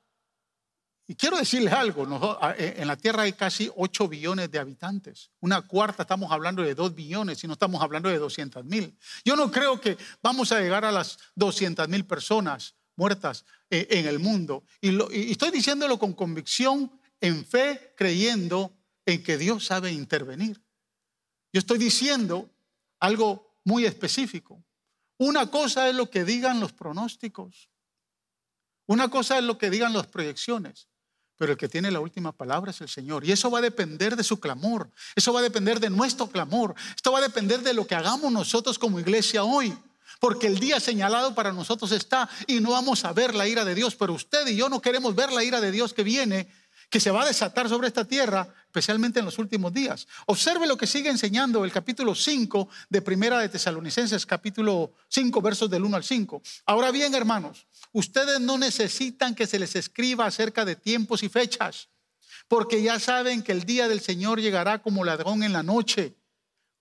Y 1.12 1.14
quiero 1.14 1.36
decirles 1.36 1.74
algo, 1.74 2.38
eh, 2.56 2.76
en 2.78 2.88
la 2.88 2.96
Tierra 2.96 3.24
hay 3.24 3.34
casi 3.34 3.70
8 3.76 4.08
billones 4.08 4.50
de 4.50 4.58
habitantes. 4.58 5.30
Una 5.40 5.60
cuarta 5.60 6.04
estamos 6.04 6.32
hablando 6.32 6.62
de 6.62 6.74
2 6.74 6.94
billones 6.94 7.44
y 7.44 7.46
no 7.46 7.52
estamos 7.52 7.82
hablando 7.82 8.08
de 8.08 8.16
200 8.16 8.64
mil. 8.64 8.96
Yo 9.22 9.36
no 9.36 9.50
creo 9.50 9.78
que 9.78 9.98
vamos 10.22 10.52
a 10.52 10.60
llegar 10.60 10.86
a 10.86 10.90
las 10.90 11.18
200 11.34 11.86
mil 11.86 12.06
personas 12.06 12.76
muertas 12.96 13.44
eh, 13.68 13.88
en 13.90 14.06
el 14.06 14.20
mundo. 14.20 14.64
Y, 14.80 14.98
estoy 15.30 15.50
diciéndolo 15.50 15.98
con 15.98 16.14
convicción, 16.14 16.90
en 17.20 17.44
fe, 17.44 17.92
creyendo 17.94 18.74
en 19.04 19.22
que 19.22 19.36
Dios 19.36 19.66
sabe 19.66 19.92
intervenir. 19.92 20.62
Yo 21.52 21.58
estoy 21.58 21.76
diciendo 21.76 22.48
algo 23.00 23.58
muy 23.64 23.84
específico. 23.84 24.64
Una 25.18 25.50
cosa 25.50 25.90
es 25.90 25.94
lo 25.94 26.08
que 26.08 26.24
digan 26.24 26.58
los 26.58 26.72
pronósticos. 26.72 27.68
Una 28.86 29.10
cosa 29.10 29.36
es 29.36 29.44
lo 29.44 29.58
que 29.58 29.68
digan 29.68 29.92
las 29.92 30.06
proyecciones 30.06 30.88
pero 31.42 31.54
el 31.54 31.58
que 31.58 31.68
tiene 31.68 31.90
la 31.90 31.98
última 31.98 32.30
palabra 32.30 32.70
es 32.70 32.80
el 32.82 32.88
Señor. 32.88 33.24
Y 33.24 33.32
eso 33.32 33.50
va 33.50 33.58
a 33.58 33.62
depender 33.62 34.14
de 34.14 34.22
su 34.22 34.38
clamor, 34.38 34.88
eso 35.16 35.32
va 35.32 35.40
a 35.40 35.42
depender 35.42 35.80
de 35.80 35.90
nuestro 35.90 36.28
clamor, 36.28 36.72
esto 36.94 37.10
va 37.10 37.18
a 37.18 37.22
depender 37.22 37.62
de 37.62 37.74
lo 37.74 37.84
que 37.84 37.96
hagamos 37.96 38.30
nosotros 38.30 38.78
como 38.78 39.00
iglesia 39.00 39.42
hoy. 39.42 39.76
Porque 40.20 40.46
el 40.46 40.60
día 40.60 40.78
señalado 40.78 41.34
para 41.34 41.50
nosotros 41.50 41.90
está 41.90 42.28
y 42.46 42.60
no 42.60 42.70
vamos 42.70 43.04
a 43.04 43.12
ver 43.12 43.34
la 43.34 43.48
ira 43.48 43.64
de 43.64 43.74
Dios, 43.74 43.96
pero 43.96 44.12
usted 44.12 44.46
y 44.46 44.54
yo 44.54 44.68
no 44.68 44.80
queremos 44.80 45.16
ver 45.16 45.32
la 45.32 45.42
ira 45.42 45.60
de 45.60 45.72
Dios 45.72 45.92
que 45.92 46.04
viene, 46.04 46.46
que 46.92 47.00
se 47.00 47.10
va 47.10 47.22
a 47.22 47.26
desatar 47.26 47.68
sobre 47.68 47.88
esta 47.88 48.04
tierra, 48.04 48.46
especialmente 48.66 49.18
en 49.18 49.24
los 49.24 49.38
últimos 49.38 49.72
días. 49.72 50.06
Observe 50.26 50.68
lo 50.68 50.76
que 50.76 50.86
sigue 50.86 51.10
enseñando 51.10 51.64
el 51.64 51.72
capítulo 51.72 52.14
5 52.14 52.68
de 52.88 53.02
Primera 53.02 53.40
de 53.40 53.48
Tesalonicenses, 53.48 54.24
capítulo 54.24 54.92
5, 55.08 55.42
versos 55.42 55.68
del 55.68 55.82
1 55.82 55.96
al 55.96 56.04
5. 56.04 56.40
Ahora 56.66 56.92
bien, 56.92 57.14
hermanos, 57.14 57.66
Ustedes 57.92 58.40
no 58.40 58.56
necesitan 58.56 59.34
que 59.34 59.46
se 59.46 59.58
les 59.58 59.76
escriba 59.76 60.24
acerca 60.24 60.64
de 60.64 60.76
tiempos 60.76 61.22
y 61.22 61.28
fechas, 61.28 61.90
porque 62.48 62.82
ya 62.82 62.98
saben 62.98 63.42
que 63.42 63.52
el 63.52 63.64
día 63.64 63.86
del 63.86 64.00
Señor 64.00 64.40
llegará 64.40 64.80
como 64.80 65.04
ladrón 65.04 65.42
en 65.42 65.52
la 65.52 65.62
noche. 65.62 66.14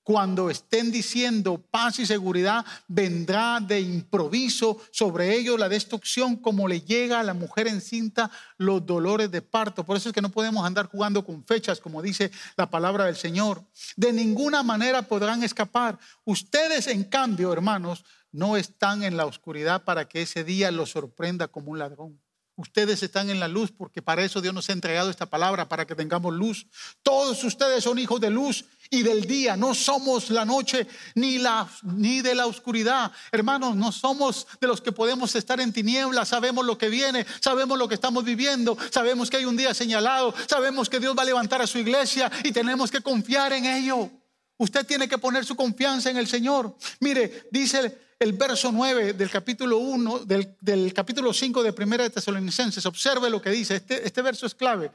Cuando 0.04 0.50
estén 0.50 0.92
diciendo 0.92 1.64
paz 1.70 2.00
y 2.00 2.08
seguridad, 2.08 2.66
vendrá 2.88 3.60
de 3.60 3.80
improviso 3.80 4.82
sobre 4.92 5.36
ellos 5.36 5.60
la 5.60 5.70
destrucción 5.70 6.38
como 6.38 6.68
le 6.68 6.82
llega 6.82 7.20
a 7.20 7.24
la 7.24 7.36
mujer 7.36 7.68
encinta 7.68 8.32
los 8.58 8.84
dolores 8.84 9.30
de 9.30 9.44
parto. 9.44 9.84
Por 9.84 9.98
eso 9.98 10.10
es 10.10 10.16
que 10.16 10.22
no 10.22 10.30
podemos 10.30 10.66
andar 10.66 10.88
jugando 10.88 11.24
con 11.24 11.46
fechas, 11.46 11.80
como 11.80 12.02
dice 12.02 12.32
la 12.58 12.70
palabra 12.70 13.06
del 13.06 13.16
Señor. 13.16 13.64
De 13.96 14.12
ninguna 14.12 14.64
manera 14.64 15.04
podrán 15.04 15.44
escapar. 15.44 16.00
Ustedes, 16.26 16.88
en 16.88 17.04
cambio, 17.04 17.54
hermanos, 17.54 18.04
no 18.32 18.58
están 18.58 19.04
en 19.04 19.18
la 19.18 19.26
oscuridad 19.28 19.84
para 19.84 20.08
que 20.08 20.24
ese 20.24 20.44
día 20.44 20.72
los 20.72 20.90
sorprenda 20.90 21.48
como 21.48 21.72
un 21.72 21.80
ladrón. 21.80 22.20
Ustedes 22.56 23.02
están 23.02 23.30
en 23.30 23.40
la 23.40 23.48
luz 23.48 23.72
porque 23.72 24.02
para 24.02 24.24
eso 24.24 24.42
Dios 24.42 24.54
nos 24.54 24.70
ha 24.70 24.74
entregado 24.74 25.10
esta 25.10 25.26
palabra, 25.26 25.68
para 25.68 25.88
que 25.88 25.96
tengamos 25.96 26.34
luz. 26.34 26.68
Todos 27.02 27.44
ustedes 27.44 27.84
son 27.84 27.98
hijos 27.98 28.22
de 28.22 28.30
luz 28.30 28.66
y 28.92 29.02
del 29.02 29.26
día. 29.26 29.58
No 29.58 29.74
somos 29.74 30.30
la 30.30 30.46
noche 30.46 30.86
ni, 31.16 31.40
la, 31.40 31.68
ni 31.84 32.22
de 32.22 32.36
la 32.36 32.46
oscuridad. 32.46 33.12
Hermanos, 33.32 33.76
no 33.76 33.92
somos 33.92 34.46
de 34.60 34.68
los 34.68 34.82
que 34.82 34.92
podemos 34.92 35.34
estar 35.36 35.60
en 35.60 35.74
tinieblas. 35.74 36.28
Sabemos 36.28 36.66
lo 36.66 36.78
que 36.78 36.90
viene, 36.90 37.26
sabemos 37.40 37.80
lo 37.80 37.88
que 37.88 37.96
estamos 37.96 38.24
viviendo, 38.24 38.78
sabemos 38.92 39.30
que 39.30 39.38
hay 39.38 39.46
un 39.46 39.58
día 39.58 39.74
señalado, 39.74 40.36
sabemos 40.48 40.90
que 40.90 41.00
Dios 41.00 41.16
va 41.18 41.24
a 41.24 41.26
levantar 41.26 41.62
a 41.62 41.68
su 41.68 41.80
iglesia 41.80 42.30
y 42.44 42.52
tenemos 42.52 42.92
que 42.92 43.02
confiar 43.02 43.54
en 43.54 43.66
ello. 43.66 44.12
Usted 44.58 44.86
tiene 44.86 45.08
que 45.08 45.18
poner 45.18 45.46
su 45.46 45.56
confianza 45.56 46.12
en 46.12 46.18
el 46.18 46.28
Señor. 46.28 46.76
Mire, 47.00 47.48
dice 47.50 47.98
el 48.20 48.34
verso 48.34 48.72
9 48.72 49.14
del 49.14 49.32
capítulo 49.32 49.78
1, 49.78 50.20
del, 50.26 50.94
capítulo 50.94 51.34
5 51.34 51.64
de 51.64 51.74
Primera 51.74 52.04
de 52.04 52.10
Tesalonicenses. 52.10 52.86
Observe 52.86 53.30
lo 53.30 53.42
que 53.42 53.50
dice. 53.50 53.78
Este, 53.78 54.06
este 54.06 54.22
verso 54.22 54.46
es 54.46 54.54
clave. 54.54 54.92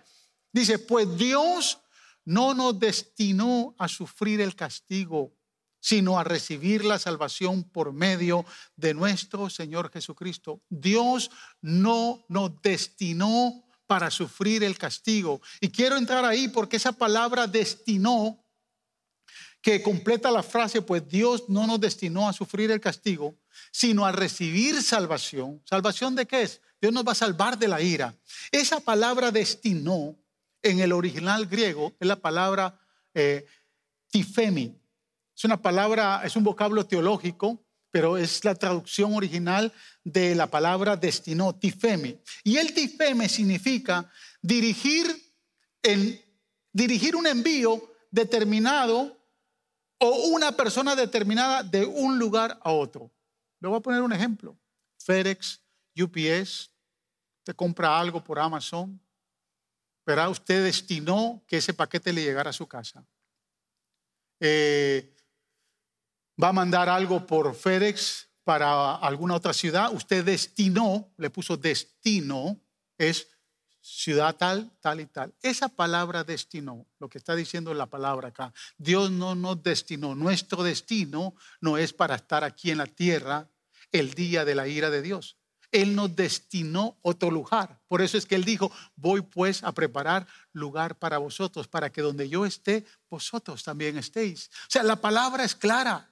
Dice, 0.53 0.79
pues 0.79 1.17
Dios 1.17 1.79
no 2.27 2.53
nos 2.53 2.79
destinó 2.79 3.75
a 3.79 3.89
sufrir 3.89 4.43
el 4.43 4.55
castigo, 4.55 5.33
sino 5.81 6.19
a 6.19 6.25
recibir 6.25 6.85
la 6.85 6.99
salvación 6.99 7.63
por 7.63 7.93
medio 7.93 8.45
de 8.75 8.93
nuestro 8.93 9.49
Señor 9.49 9.91
Jesucristo. 9.91 10.61
Dios 10.69 11.31
no 11.63 12.27
nos 12.29 12.61
destinó 12.61 13.65
para 13.87 14.11
sufrir 14.11 14.65
el 14.65 14.77
castigo. 14.77 15.41
Y 15.61 15.69
quiero 15.69 15.97
entrar 15.97 16.25
ahí 16.25 16.49
porque 16.49 16.77
esa 16.77 16.93
palabra 16.93 17.47
destinó, 17.47 18.43
que 19.63 19.83
completa 19.83 20.31
la 20.31 20.43
frase, 20.43 20.83
pues 20.83 21.09
Dios 21.09 21.49
no 21.49 21.67
nos 21.67 21.81
destinó 21.81 22.29
a 22.29 22.33
sufrir 22.33 22.71
el 22.71 22.81
castigo, 22.81 23.37
sino 23.73 24.05
a 24.05 24.13
recibir 24.13 24.81
salvación. 24.83 25.63
¿Salvación 25.65 26.15
de 26.15 26.27
qué 26.27 26.43
es? 26.43 26.61
Dios 26.81 26.93
nos 26.93 27.07
va 27.07 27.13
a 27.13 27.17
salvar 27.17 27.59
de 27.59 27.69
la 27.69 27.81
ira. 27.81 28.15
Esa 28.53 28.81
palabra 28.81 29.31
destinó 29.31 30.17
en 30.67 30.81
el 30.81 30.93
original 30.93 31.47
griego 31.47 31.95
es 32.01 32.09
la 32.09 32.17
palabra 32.17 32.79
eh, 33.15 33.47
tifemi. 34.11 34.77
Es 35.35 35.45
una 35.45 35.61
palabra, 35.61 36.23
es 36.25 36.35
un 36.35 36.43
vocablo 36.43 36.85
teológico, 36.87 37.65
pero 37.91 38.17
es 38.17 38.45
la 38.45 38.55
traducción 38.55 39.15
original 39.15 39.73
de 40.03 40.35
la 40.35 40.49
palabra 40.49 40.97
destinó, 40.97 41.55
tifemi. 41.55 42.19
Y 42.43 42.57
el 42.57 42.75
tifeme 42.75 43.29
significa 43.29 44.11
dirigir, 44.43 45.07
en, 45.83 46.21
dirigir 46.73 47.15
un 47.15 47.27
envío 47.27 47.95
determinado 48.11 49.17
o 49.99 50.29
una 50.29 50.53
persona 50.53 50.97
determinada 50.97 51.63
de 51.63 51.85
un 51.85 52.19
lugar 52.19 52.59
a 52.63 52.73
otro. 52.73 53.11
Le 53.61 53.69
voy 53.69 53.79
a 53.79 53.83
poner 53.83 54.03
un 54.03 54.13
ejemplo. 54.13 54.59
FedEx, 54.99 55.63
UPS, 55.97 56.71
te 57.45 57.55
compra 57.55 57.99
algo 57.99 58.23
por 58.23 58.39
Amazon, 58.39 59.01
pero 60.07 60.31
usted 60.31 60.63
destinó 60.63 61.43
que 61.49 61.57
ese 61.57 61.75
paquete 61.75 62.13
le 62.13 62.23
llegara 62.23 62.51
a 62.51 62.53
su 62.53 62.69
casa. 62.69 63.05
Eh, 64.39 65.13
va 66.41 66.51
a 66.51 66.53
mandar 66.53 66.89
algo 66.89 67.27
por 67.27 67.53
FedEx 67.57 68.29
para 68.45 68.95
alguna 68.95 69.35
otra 69.35 69.53
ciudad, 69.53 69.93
usted 69.93 70.25
destinó, 70.25 71.13
le 71.17 71.29
puso 71.29 71.57
destino, 71.57 72.57
es 72.97 73.27
ciudad 73.81 74.37
tal, 74.37 74.71
tal 74.81 75.01
y 75.01 75.07
tal. 75.07 75.35
Esa 75.43 75.69
palabra 75.69 76.23
destinó, 76.23 76.87
lo 77.01 77.09
que 77.09 77.19
está 77.19 77.35
diciendo 77.35 77.75
la 77.75 77.87
palabra 77.87 78.29
acá, 78.29 78.55
Dios 78.79 79.11
no 79.11 79.35
nos 79.35 79.61
destinó, 79.61 80.15
nuestro 80.15 80.63
destino 80.63 81.35
no 81.61 81.79
es 81.79 81.93
para 81.93 82.15
estar 82.15 82.45
aquí 82.45 82.71
en 82.71 82.79
la 82.79 82.87
tierra 82.87 83.51
el 83.91 84.15
día 84.15 84.45
de 84.45 84.55
la 84.55 84.69
ira 84.69 84.89
de 84.89 85.03
Dios. 85.03 85.37
Él 85.83 85.95
nos 85.95 86.15
destinó 86.17 86.97
otro 87.03 87.31
lugar. 87.31 87.79
Por 87.89 88.01
eso 88.03 88.17
es 88.17 88.27
que 88.27 88.35
Él 88.35 88.45
dijo, 88.45 88.73
voy 88.97 89.21
pues 89.21 89.63
a 89.63 89.73
preparar 89.73 90.27
lugar 90.53 90.99
para 90.99 91.19
vosotros, 91.19 91.69
para 91.69 91.91
que 91.91 92.03
donde 92.03 92.29
yo 92.29 92.47
esté, 92.47 92.85
vosotros 93.11 93.63
también 93.63 93.99
estéis. 93.99 94.51
O 94.63 94.71
sea, 94.71 94.83
la 94.83 94.97
palabra 94.97 95.45
es 95.45 95.55
clara. 95.55 96.11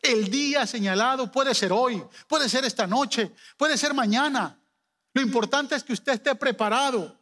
El 0.00 0.30
día 0.30 0.66
señalado 0.66 1.30
puede 1.30 1.54
ser 1.54 1.72
hoy, 1.72 2.02
puede 2.26 2.48
ser 2.48 2.64
esta 2.64 2.86
noche, 2.86 3.32
puede 3.56 3.76
ser 3.76 3.92
mañana. 3.92 4.58
Lo 5.12 5.20
importante 5.20 5.74
es 5.74 5.84
que 5.84 5.92
usted 5.92 6.14
esté 6.14 6.34
preparado. 6.34 7.21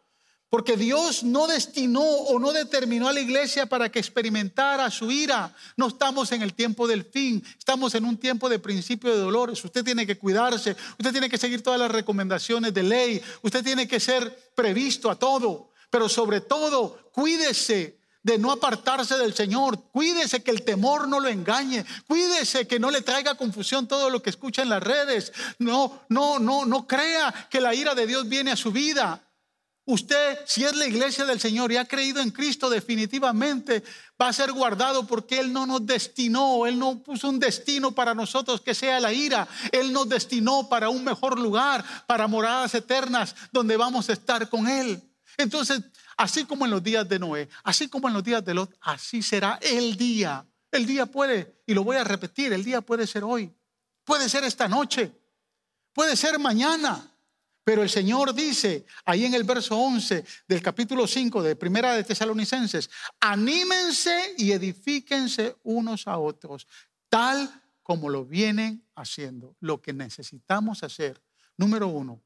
Porque 0.50 0.76
Dios 0.76 1.22
no 1.22 1.46
destinó 1.46 2.02
o 2.02 2.40
no 2.40 2.52
determinó 2.52 3.08
a 3.08 3.12
la 3.12 3.20
iglesia 3.20 3.66
para 3.66 3.90
que 3.90 4.00
experimentara 4.00 4.90
su 4.90 5.08
ira. 5.10 5.54
No 5.76 5.86
estamos 5.86 6.32
en 6.32 6.42
el 6.42 6.54
tiempo 6.54 6.88
del 6.88 7.04
fin, 7.04 7.42
estamos 7.56 7.94
en 7.94 8.04
un 8.04 8.16
tiempo 8.16 8.48
de 8.48 8.58
principio 8.58 9.10
de 9.10 9.20
dolores. 9.20 9.64
Usted 9.64 9.84
tiene 9.84 10.06
que 10.08 10.18
cuidarse, 10.18 10.76
usted 10.98 11.12
tiene 11.12 11.30
que 11.30 11.38
seguir 11.38 11.62
todas 11.62 11.78
las 11.78 11.92
recomendaciones 11.92 12.74
de 12.74 12.82
ley, 12.82 13.22
usted 13.42 13.62
tiene 13.62 13.86
que 13.86 14.00
ser 14.00 14.50
previsto 14.56 15.08
a 15.08 15.14
todo, 15.14 15.70
pero 15.88 16.08
sobre 16.08 16.40
todo 16.40 17.10
cuídese 17.12 18.00
de 18.22 18.36
no 18.36 18.50
apartarse 18.50 19.16
del 19.16 19.34
Señor. 19.34 19.80
Cuídese 19.92 20.42
que 20.42 20.50
el 20.50 20.62
temor 20.62 21.06
no 21.06 21.20
lo 21.20 21.28
engañe. 21.28 21.84
Cuídese 22.08 22.66
que 22.66 22.80
no 22.80 22.90
le 22.90 23.02
traiga 23.02 23.36
confusión 23.36 23.86
todo 23.86 24.10
lo 24.10 24.20
que 24.20 24.30
escucha 24.30 24.62
en 24.62 24.68
las 24.68 24.82
redes. 24.82 25.32
No, 25.58 26.02
no, 26.08 26.38
no, 26.40 26.66
no 26.66 26.88
crea 26.88 27.32
que 27.48 27.60
la 27.60 27.72
ira 27.72 27.94
de 27.94 28.06
Dios 28.06 28.28
viene 28.28 28.50
a 28.50 28.56
su 28.56 28.72
vida. 28.72 29.22
Usted, 29.90 30.38
si 30.46 30.62
es 30.62 30.76
la 30.76 30.86
iglesia 30.86 31.24
del 31.24 31.40
Señor 31.40 31.72
y 31.72 31.76
ha 31.76 31.84
creído 31.84 32.20
en 32.20 32.30
Cristo, 32.30 32.70
definitivamente 32.70 33.82
va 34.22 34.28
a 34.28 34.32
ser 34.32 34.52
guardado 34.52 35.04
porque 35.04 35.40
Él 35.40 35.52
no 35.52 35.66
nos 35.66 35.84
destinó, 35.84 36.64
Él 36.64 36.78
no 36.78 37.02
puso 37.02 37.28
un 37.28 37.40
destino 37.40 37.90
para 37.90 38.14
nosotros 38.14 38.60
que 38.60 38.72
sea 38.72 39.00
la 39.00 39.12
ira. 39.12 39.48
Él 39.72 39.92
nos 39.92 40.08
destinó 40.08 40.68
para 40.68 40.90
un 40.90 41.02
mejor 41.02 41.40
lugar, 41.40 41.84
para 42.06 42.28
moradas 42.28 42.72
eternas 42.76 43.34
donde 43.50 43.76
vamos 43.76 44.08
a 44.08 44.12
estar 44.12 44.48
con 44.48 44.68
Él. 44.68 45.02
Entonces, 45.36 45.82
así 46.16 46.44
como 46.44 46.66
en 46.66 46.70
los 46.70 46.84
días 46.84 47.08
de 47.08 47.18
Noé, 47.18 47.48
así 47.64 47.88
como 47.88 48.06
en 48.06 48.14
los 48.14 48.22
días 48.22 48.44
de 48.44 48.54
Lot, 48.54 48.72
así 48.82 49.22
será 49.24 49.58
el 49.60 49.96
día. 49.96 50.46
El 50.70 50.86
día 50.86 51.06
puede, 51.06 51.62
y 51.66 51.74
lo 51.74 51.82
voy 51.82 51.96
a 51.96 52.04
repetir, 52.04 52.52
el 52.52 52.62
día 52.62 52.80
puede 52.80 53.08
ser 53.08 53.24
hoy, 53.24 53.52
puede 54.04 54.28
ser 54.28 54.44
esta 54.44 54.68
noche, 54.68 55.10
puede 55.92 56.14
ser 56.14 56.38
mañana. 56.38 57.10
Pero 57.70 57.84
el 57.84 57.88
Señor 57.88 58.34
dice 58.34 58.84
ahí 59.04 59.24
en 59.24 59.32
el 59.32 59.44
verso 59.44 59.78
11 59.78 60.24
del 60.48 60.60
capítulo 60.60 61.06
5 61.06 61.40
de 61.40 61.54
Primera 61.54 61.94
de 61.94 62.02
Tesalonicenses, 62.02 62.90
anímense 63.20 64.34
y 64.38 64.50
edifíquense 64.50 65.54
unos 65.62 66.08
a 66.08 66.18
otros, 66.18 66.66
tal 67.08 67.48
como 67.84 68.08
lo 68.08 68.24
vienen 68.24 68.84
haciendo. 68.96 69.54
Lo 69.60 69.80
que 69.80 69.92
necesitamos 69.92 70.82
hacer, 70.82 71.22
número 71.56 71.86
uno, 71.86 72.20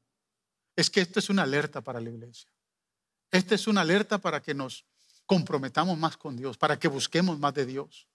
es 0.75 0.89
que 0.89 1.01
esto 1.01 1.19
es 1.19 1.29
una 1.29 1.43
alerta 1.43 1.79
para 1.79 2.01
la 2.01 2.09
iglesia. 2.09 2.49
Esta 3.29 3.53
es 3.53 3.67
una 3.67 3.81
alerta 3.81 4.17
para 4.17 4.41
que 4.41 4.55
nos 4.55 4.83
comprometamos 5.27 5.95
más 5.95 6.17
con 6.17 6.35
Dios, 6.35 6.57
para 6.57 6.79
que 6.79 6.87
busquemos 6.87 7.37
más 7.37 7.53
de 7.53 7.67
Dios. 7.67 8.07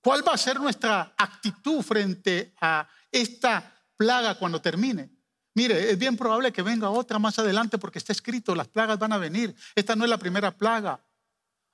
¿Cuál 0.00 0.26
va 0.26 0.32
a 0.32 0.38
ser 0.38 0.58
nuestra 0.58 1.12
actitud 1.18 1.82
frente 1.82 2.54
a 2.62 2.88
esta 3.10 3.78
plaga 3.94 4.38
cuando 4.38 4.62
termine? 4.62 5.21
Mire, 5.54 5.90
es 5.90 5.98
bien 5.98 6.16
probable 6.16 6.52
que 6.52 6.62
venga 6.62 6.88
otra 6.88 7.18
más 7.18 7.38
adelante 7.38 7.78
porque 7.78 7.98
está 7.98 8.12
escrito, 8.12 8.54
las 8.54 8.68
plagas 8.68 8.98
van 8.98 9.12
a 9.12 9.18
venir. 9.18 9.54
Esta 9.74 9.94
no 9.94 10.04
es 10.04 10.10
la 10.10 10.18
primera 10.18 10.56
plaga. 10.56 11.00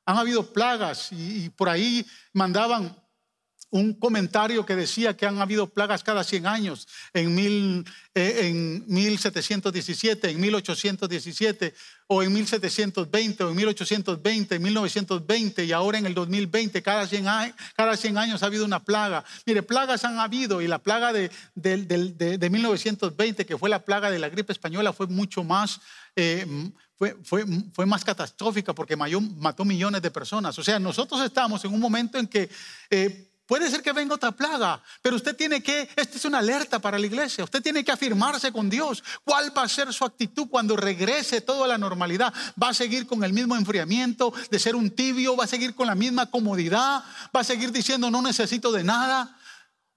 Han 0.05 0.17
habido 0.17 0.53
plagas 0.53 1.13
y, 1.13 1.51
por 1.51 1.69
ahí 1.69 2.05
mandaban 2.33 2.97
un 3.71 3.95
comentario 3.95 4.65
que 4.65 4.77
decía 4.77 5.17
que 5.17 5.27
han 5.27 5.41
habido 5.41 5.69
plagas 5.69 6.03
cada 6.03 6.25
100 6.25 6.47
años, 6.47 6.89
en, 7.13 7.35
mil, 7.35 7.85
eh, 8.15 8.49
en 8.49 8.85
1717, 8.87 10.31
en 10.31 10.41
1817, 10.41 11.75
o 12.07 12.23
en 12.23 12.33
1720, 12.33 13.45
o 13.45 13.51
en 13.51 13.57
1820, 13.57 14.55
en 14.55 14.63
1920, 14.63 15.65
y 15.65 15.73
ahora 15.73 15.99
en 15.99 16.07
el 16.07 16.15
2020, 16.15 16.83
cada 16.83 17.07
100, 17.07 17.29
años, 17.29 17.55
cada 17.77 17.97
100 17.97 18.17
años 18.17 18.43
ha 18.43 18.47
habido 18.47 18.65
una 18.65 18.83
plaga. 18.83 19.25
Mire, 19.45 19.63
plagas 19.63 20.05
han 20.05 20.19
habido, 20.19 20.63
y 20.63 20.69
la 20.69 20.79
plaga 20.79 21.13
de, 21.13 21.31
de, 21.55 22.51
1920, 22.51 23.45
que 23.45 23.59
fue 23.59 23.69
la 23.69 23.85
plaga 23.85 24.11
de 24.11 24.19
la 24.19 24.31
gripe 24.31 24.53
española, 24.53 24.93
fue 24.93 25.07
mucho 25.07 25.45
más... 25.45 25.81
Eh, 26.17 26.47
fue, 26.99 27.17
fue, 27.23 27.45
fue, 27.73 27.87
más 27.87 28.05
catastrófica 28.05 28.75
porque 28.75 28.97
mató 28.97 29.65
millones 29.65 30.03
de 30.03 30.11
personas. 30.11 30.59
O 30.59 30.65
sea, 30.65 30.81
nosotros 30.81 31.21
estamos 31.21 31.65
en 31.65 31.73
un 31.73 31.79
momento 31.79 32.19
en 32.19 32.27
que 32.27 32.51
eh, 32.91 33.28
Puede 33.49 33.71
ser 33.71 33.83
que 33.83 33.95
venga 33.95 34.15
otra 34.15 34.31
plaga, 34.31 34.83
pero 35.01 35.17
usted 35.17 35.35
tiene 35.35 35.63
que, 35.63 35.89
esta 35.97 36.19
es 36.19 36.25
una 36.27 36.41
alerta 36.41 36.81
para 36.81 36.99
la 36.99 37.07
iglesia, 37.07 37.45
usted 37.45 37.63
tiene 37.63 37.83
que 37.83 37.91
afirmarse 37.91 38.53
con 38.53 38.69
Dios. 38.69 39.03
¿Cuál 39.25 39.57
va 39.57 39.63
a 39.63 39.69
ser 39.69 39.91
su 39.95 40.05
actitud 40.05 40.49
cuando 40.51 40.77
regrese 40.77 41.41
todo 41.41 41.65
a 41.65 41.67
la 41.67 41.79
normalidad? 41.79 42.31
¿Va 42.63 42.69
a 42.69 42.75
seguir 42.75 43.07
con 43.07 43.25
el 43.25 43.33
mismo 43.33 43.57
enfriamiento 43.57 44.35
de 44.51 44.59
ser 44.59 44.77
un 44.77 44.91
tibio? 44.91 45.35
¿Va 45.35 45.45
a 45.45 45.47
seguir 45.47 45.75
con 45.75 45.87
la 45.87 45.95
misma 45.95 46.27
comodidad? 46.27 47.03
¿Va 47.35 47.41
a 47.41 47.45
seguir 47.45 47.73
diciendo 47.73 48.11
no 48.11 48.21
necesito 48.21 48.71
de 48.71 48.85
nada? 48.85 49.38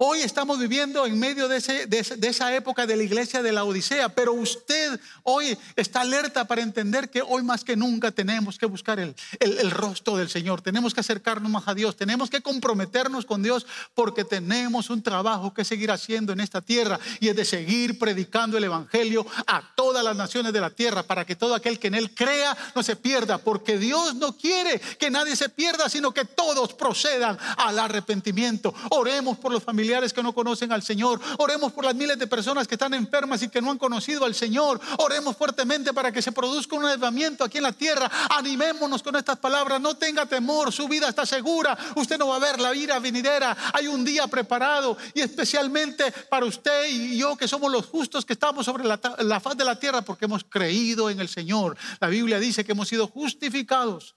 Hoy 0.04 0.22
estamos 0.22 0.58
viviendo 0.58 1.06
en 1.06 1.20
medio 1.20 1.48
de, 1.48 1.58
esa 1.58 2.56
época 2.56 2.88
de 2.88 2.96
la 2.96 3.04
iglesia 3.04 3.44
de 3.44 3.52
la 3.52 3.66
Odisea, 3.66 4.10
pero 4.10 4.34
usted 4.34 5.00
hoy 5.22 5.56
está 5.76 6.02
alerta 6.02 6.46
para 6.46 6.64
entender 6.64 7.12
que 7.12 7.22
hoy 7.22 7.44
más 7.44 7.64
que 7.64 7.76
nunca 7.76 8.10
tenemos 8.10 8.58
que 8.58 8.66
buscar 8.66 9.00
el, 9.00 9.14
el, 9.40 9.70
rostro 9.70 10.18
del 10.18 10.28
Señor, 10.28 10.64
tenemos 10.64 10.96
que 10.96 11.02
acercarnos 11.02 11.52
más 11.52 11.68
a 11.68 11.76
Dios, 11.76 11.98
tenemos 11.98 12.32
que 12.32 12.42
comprometernos 12.42 13.28
con 13.28 13.44
Dios 13.44 13.68
porque 13.94 14.24
tenemos 14.24 14.90
un 14.90 15.04
trabajo 15.04 15.54
que 15.54 15.64
seguir 15.64 15.92
haciendo 15.92 16.34
en 16.34 16.40
esta 16.40 16.62
tierra 16.62 17.00
y 17.20 17.28
es 17.28 17.36
de 17.36 17.46
seguir 17.46 18.00
predicando 18.00 18.58
el 18.58 18.64
Evangelio 18.64 19.24
a 19.46 19.62
todas 19.76 20.04
las 20.04 20.16
naciones 20.16 20.52
de 20.52 20.62
la 20.62 20.72
tierra 20.72 21.04
para 21.04 21.26
que 21.26 21.36
todo 21.36 21.54
aquel 21.54 21.78
que 21.78 21.90
en 21.90 21.94
él 21.94 22.16
crea 22.16 22.58
no 22.74 22.82
se 22.82 22.96
pierda, 22.96 23.38
porque 23.38 23.78
Dios 23.78 24.16
no 24.16 24.36
quiere 24.36 24.82
que 24.98 25.12
nadie 25.12 25.36
se 25.36 25.50
pierda, 25.50 25.90
sino 25.90 26.12
que 26.12 26.26
todos 26.26 26.74
procedan 26.74 27.38
al 27.58 27.78
arrepentimiento. 27.78 28.74
Oremos 28.90 29.38
por 29.38 29.52
los 29.52 29.62
familiares 29.62 29.91
que 29.92 30.24
no 30.24 30.34
conocen 30.34 30.72
al 30.72 30.82
Señor. 30.82 31.20
Oremos 31.38 31.74
por 31.74 31.84
las 31.84 31.94
miles 31.94 32.18
de 32.18 32.26
personas 32.26 32.66
que 32.66 32.76
están 32.76 32.94
enfermas 32.94 33.44
y 33.44 33.50
que 33.50 33.62
no 33.62 33.72
han 33.72 33.78
conocido 33.78 34.24
al 34.24 34.34
Señor. 34.34 34.80
Oremos 35.00 35.36
fuertemente 35.36 35.94
para 35.94 36.12
que 36.14 36.22
se 36.22 36.32
produzca 36.32 36.78
un 36.78 36.86
avivamiento 36.86 37.44
aquí 37.44 37.58
en 37.58 37.64
la 37.64 37.74
tierra. 37.74 38.10
Animémonos 38.30 39.04
con 39.04 39.18
estas 39.18 39.38
palabras. 39.38 39.82
No 39.82 39.96
tenga 39.96 40.26
temor, 40.26 40.72
su 40.72 40.88
vida 40.88 41.10
está 41.10 41.26
segura. 41.26 41.78
Usted 41.96 42.18
no 42.18 42.30
va 42.30 42.38
a 42.38 42.40
ver 42.40 42.60
la 42.60 42.72
vida 42.72 43.00
venidera. 43.00 43.56
Hay 43.74 43.88
un 43.88 44.06
día 44.06 44.28
preparado 44.28 44.98
y 45.14 45.20
especialmente 45.20 46.12
para 46.30 46.46
usted 46.46 46.90
y 46.90 47.18
yo 47.18 47.36
que 47.36 47.48
somos 47.48 47.70
los 47.70 47.86
justos 47.86 48.26
que 48.26 48.34
estamos 48.34 48.66
sobre 48.66 48.86
la 48.86 49.40
faz 49.40 49.58
de 49.58 49.66
la 49.66 49.78
tierra 49.78 50.02
porque 50.02 50.26
hemos 50.26 50.46
creído 50.46 51.10
en 51.10 51.20
el 51.20 51.28
Señor. 51.28 51.76
La 52.00 52.08
Biblia 52.08 52.40
dice 52.40 52.64
que 52.64 52.72
hemos 52.72 52.88
sido 52.88 53.08
justificados 53.08 54.16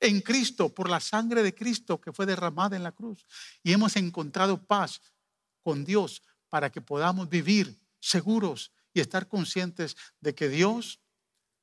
en 0.00 0.20
Cristo 0.20 0.74
por 0.74 0.88
la 0.88 0.98
sangre 0.98 1.42
de 1.42 1.54
Cristo 1.54 2.00
que 2.00 2.12
fue 2.12 2.26
derramada 2.26 2.76
en 2.76 2.82
la 2.82 2.92
cruz. 2.92 3.26
Y 3.62 3.72
hemos 3.72 3.96
encontrado 3.96 4.66
paz 4.66 5.00
con 5.62 5.84
Dios 5.84 6.22
para 6.48 6.70
que 6.70 6.80
podamos 6.80 7.28
vivir 7.28 7.78
seguros 8.00 8.72
y 8.92 9.00
estar 9.00 9.28
conscientes 9.28 9.96
de 10.20 10.34
que 10.34 10.48
Dios 10.48 11.00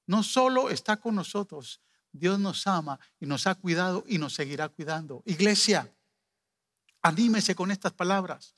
no 0.05 0.23
solo 0.23 0.69
está 0.69 0.97
con 0.97 1.15
nosotros, 1.15 1.81
Dios 2.11 2.39
nos 2.39 2.65
ama 2.67 2.99
y 3.19 3.25
nos 3.25 3.47
ha 3.47 3.55
cuidado 3.55 4.03
y 4.07 4.17
nos 4.17 4.33
seguirá 4.33 4.69
cuidando. 4.69 5.21
Iglesia, 5.25 5.93
anímese 7.01 7.55
con 7.55 7.71
estas 7.71 7.93
palabras. 7.93 8.55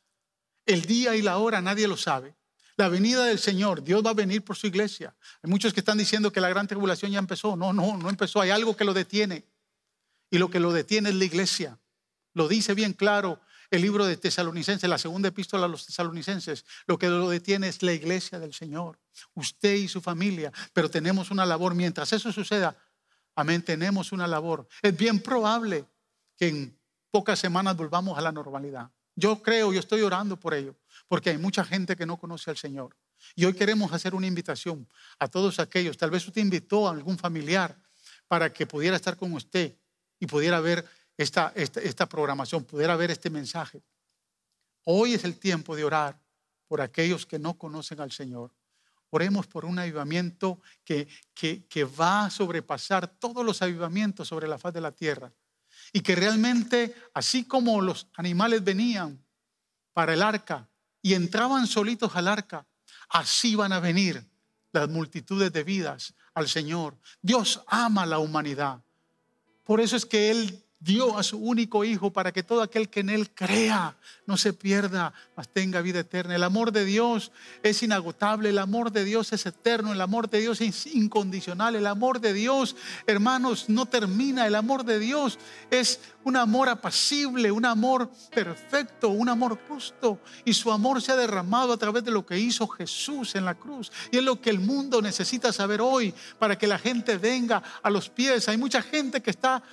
El 0.66 0.84
día 0.84 1.16
y 1.16 1.22
la 1.22 1.38
hora 1.38 1.62
nadie 1.62 1.88
lo 1.88 1.98
sabe. 1.98 2.36
La 2.78 2.88
venida 2.88 3.26
del 3.26 3.40
Señor, 3.40 3.84
Dios 3.84 4.06
va 4.06 4.12
a 4.12 4.14
venir 4.14 4.44
por 4.44 4.56
su 4.56 4.68
iglesia. 4.68 5.14
Hay 5.42 5.50
muchos 5.50 5.74
que 5.74 5.82
están 5.82 5.98
diciendo 5.98 6.32
que 6.32 6.40
la 6.40 6.48
gran 6.48 6.68
tribulación 6.68 7.12
ya 7.12 7.20
empezó. 7.20 7.58
No, 7.58 7.74
no, 7.74 7.98
no 7.98 8.10
empezó. 8.10 8.40
Hay 8.40 8.52
algo 8.52 8.78
que 8.78 8.86
lo 8.86 8.94
detiene. 8.94 9.44
Y 10.30 10.38
lo 10.38 10.50
que 10.50 10.60
lo 10.60 10.72
detiene 10.72 11.10
es 11.10 11.16
la 11.16 11.26
iglesia. 11.26 11.80
Lo 12.34 12.48
dice 12.48 12.74
bien 12.74 12.94
claro 12.94 13.40
el 13.72 13.82
libro 13.82 14.06
de 14.06 14.18
Tesalonicenses, 14.18 14.90
la 14.90 14.98
segunda 14.98 15.30
epístola 15.30 15.66
a 15.66 15.68
los 15.68 15.86
tesalonicenses. 15.86 16.66
Lo 16.88 16.98
que 16.98 17.08
lo 17.08 17.30
detiene 17.30 17.68
es 17.68 17.84
la 17.84 17.94
iglesia 17.94 18.40
del 18.40 18.54
Señor. 18.54 19.00
Usted 19.36 19.76
y 19.76 19.88
su 19.88 20.02
familia. 20.02 20.52
Pero 20.74 20.90
tenemos 20.90 21.32
una 21.32 21.46
labor. 21.46 21.76
Mientras 21.76 22.12
eso 22.14 22.32
suceda, 22.32 22.76
amén, 23.36 23.62
tenemos 23.62 24.12
una 24.12 24.28
labor. 24.28 24.68
Es 24.82 24.96
bien 24.98 25.20
probable 25.20 25.86
que 26.36 26.48
en 26.48 26.80
pocas 27.12 27.40
semanas 27.40 27.76
volvamos 27.76 28.18
a 28.18 28.22
la 28.22 28.32
normalidad. 28.32 28.90
Yo 29.16 29.42
creo, 29.42 29.74
yo 29.74 29.80
estoy 29.80 30.02
orando 30.02 30.40
por 30.40 30.54
ello 30.54 30.76
porque 31.08 31.32
hay 31.32 31.38
mucha 31.38 31.66
gente 31.66 31.96
que 31.96 32.06
no 32.06 32.18
conoce 32.18 32.50
al 32.50 32.58
Señor. 32.58 32.96
Y 33.36 33.46
hoy 33.46 33.54
queremos 33.54 33.92
hacer 33.92 34.16
una 34.16 34.28
invitación 34.28 34.88
a 35.18 35.28
todos 35.28 35.60
aquellos. 35.60 35.98
Tal 35.98 36.10
vez 36.10 36.26
usted 36.26 36.42
invitó 36.42 36.88
a 36.88 36.92
algún 36.92 37.18
familiar 37.18 37.78
para 38.28 38.54
que 38.54 38.66
pudiera 38.66 38.96
estar 38.96 39.18
con 39.18 39.34
usted 39.34 39.76
y 40.20 40.28
pudiera 40.28 40.60
ver 40.60 40.86
esta, 41.18 41.52
esta, 41.56 42.08
programación, 42.08 42.64
pudiera 42.64 42.96
ver 42.96 43.12
este 43.12 43.30
mensaje. 43.30 43.82
Hoy 44.86 45.14
es 45.14 45.24
el 45.24 45.38
tiempo 45.38 45.76
de 45.76 45.84
orar 45.84 46.20
por 46.68 46.82
aquellos 46.82 47.26
que 47.26 47.40
no 47.40 47.58
conocen 47.58 48.00
al 48.00 48.12
Señor. 48.12 48.54
Oremos 49.10 49.48
por 49.48 49.66
un 49.66 49.80
avivamiento 49.80 50.62
que, 50.84 51.08
que, 51.34 51.66
que, 51.66 51.84
va 51.84 52.26
a 52.26 52.30
sobrepasar 52.30 53.08
todos 53.08 53.46
los 53.46 53.62
avivamientos 53.62 54.28
sobre 54.28 54.48
la 54.48 54.58
faz 54.58 54.74
de 54.74 54.82
la 54.82 54.92
tierra. 54.92 55.34
Y 55.92 56.02
que 56.02 56.16
realmente, 56.16 56.96
así 57.14 57.46
como 57.46 57.82
los 57.82 58.08
animales 58.16 58.64
venían 58.64 59.24
para 59.94 60.14
el 60.14 60.22
arca 60.22 60.70
y 61.02 61.16
entraban 61.16 61.68
solitos 61.68 62.16
al 62.16 62.28
arca, 62.28 62.66
así 63.10 63.56
van 63.56 63.74
a 63.74 63.80
venir 63.80 64.24
las 64.72 64.88
multitudes 64.88 65.52
de 65.52 65.64
vidas 65.64 66.14
al 66.34 66.48
Señor. 66.48 66.98
Dios 67.22 67.62
ama 67.68 68.04
a 68.04 68.06
la 68.06 68.20
humanidad. 68.20 68.84
Por 69.70 69.82
eso 69.82 69.96
es 69.96 70.08
que 70.08 70.32
Él 70.32 70.66
dio 70.80 71.18
a 71.18 71.24
su 71.24 71.38
único 71.38 71.84
Hijo 71.84 72.12
para 72.12 72.32
que 72.32 72.44
todo 72.44 72.62
aquel 72.62 72.90
que 72.90 73.02
en 73.02 73.10
Él 73.10 73.32
crea 73.32 73.98
no 74.26 74.38
se 74.38 74.54
pierda, 74.54 75.14
mas 75.36 75.50
tenga 75.50 75.82
vida 75.82 76.00
eterna. 76.00 76.36
El 76.36 76.44
amor 76.44 76.72
de 76.72 76.86
Dios 76.86 77.32
es 77.64 77.84
inagotable, 77.84 78.50
el 78.50 78.60
amor 78.60 78.92
de 78.92 79.04
Dios 79.04 79.34
es 79.34 79.46
eterno, 79.46 79.92
el 79.92 80.02
amor 80.02 80.30
de 80.30 80.40
Dios 80.40 80.62
es 80.62 80.88
incondicional, 80.88 81.76
el 81.76 81.88
amor 81.88 82.22
de 82.22 82.34
Dios, 82.34 82.76
hermanos, 83.08 83.66
no 83.68 83.86
termina, 83.88 84.48
el 84.48 84.56
amor 84.56 84.86
de 84.86 85.00
Dios 85.00 85.38
es 85.70 86.00
un 86.24 86.38
amor 86.38 86.70
apacible, 86.70 87.52
un 87.52 87.66
amor 87.66 88.10
perfecto, 88.34 89.10
un 89.10 89.30
amor 89.30 89.60
justo. 89.68 90.20
Y 90.46 90.54
su 90.54 90.72
amor 90.72 91.02
se 91.02 91.12
ha 91.12 91.16
derramado 91.16 91.74
a 91.74 91.78
través 91.78 92.04
de 92.04 92.12
lo 92.12 92.26
que 92.26 92.40
hizo 92.40 92.68
Jesús 92.68 93.36
en 93.36 93.46
la 93.46 93.56
cruz. 93.56 93.92
Y 94.12 94.18
es 94.18 94.24
lo 94.24 94.40
que 94.40 94.50
el 94.50 94.60
mundo 94.60 95.02
necesita 95.02 95.52
saber 95.52 95.82
hoy 95.82 96.14
para 96.38 96.58
que 96.58 96.68
la 96.68 96.78
gente 96.78 97.18
venga 97.18 97.62
a 97.82 97.90
los 97.90 98.10
pies. 98.10 98.48
Hay 98.48 98.58
mucha 98.58 98.82
gente 98.82 99.22
que 99.22 99.32
está 99.32 99.64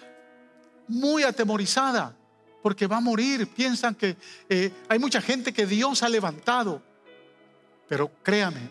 muy 0.88 1.22
atemorizada 1.22 2.14
porque 2.62 2.86
va 2.86 2.96
a 2.96 3.00
morir. 3.00 3.46
Piensan 3.46 3.94
que 3.94 4.16
eh, 4.48 4.72
hay 4.88 4.98
mucha 4.98 5.20
gente 5.20 5.52
que 5.52 5.66
Dios 5.66 6.02
ha 6.02 6.08
levantado. 6.08 6.82
Pero 7.88 8.10
créame, 8.22 8.68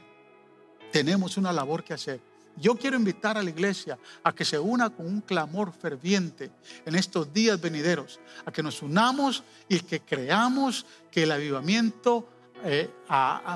tenemos 0.91 1.38
una 1.38 1.53
labor 1.53 1.84
que 1.84 1.93
hacer. 1.93 2.20
Yo 2.57 2.76
quiero 2.76 2.97
invitar 2.97 3.38
a 3.38 3.43
la 3.43 3.49
iglesia 3.49 3.97
a 4.24 4.34
que 4.34 4.45
se 4.45 4.57
una 4.59 4.89
con 4.89 5.05
un 5.05 5.22
clamor 5.22 5.74
ferviente 5.74 6.51
en 6.86 6.95
estos 6.95 7.34
días 7.34 7.59
venideros, 7.59 8.20
a 8.45 8.51
que 8.51 8.63
nos 8.63 8.82
unamos 8.82 9.43
y 9.68 9.80
que 9.80 9.99
creamos 10.01 10.86
que 11.11 11.24
el 11.24 11.32
avivamiento 11.32 12.28
eh, 12.63 12.89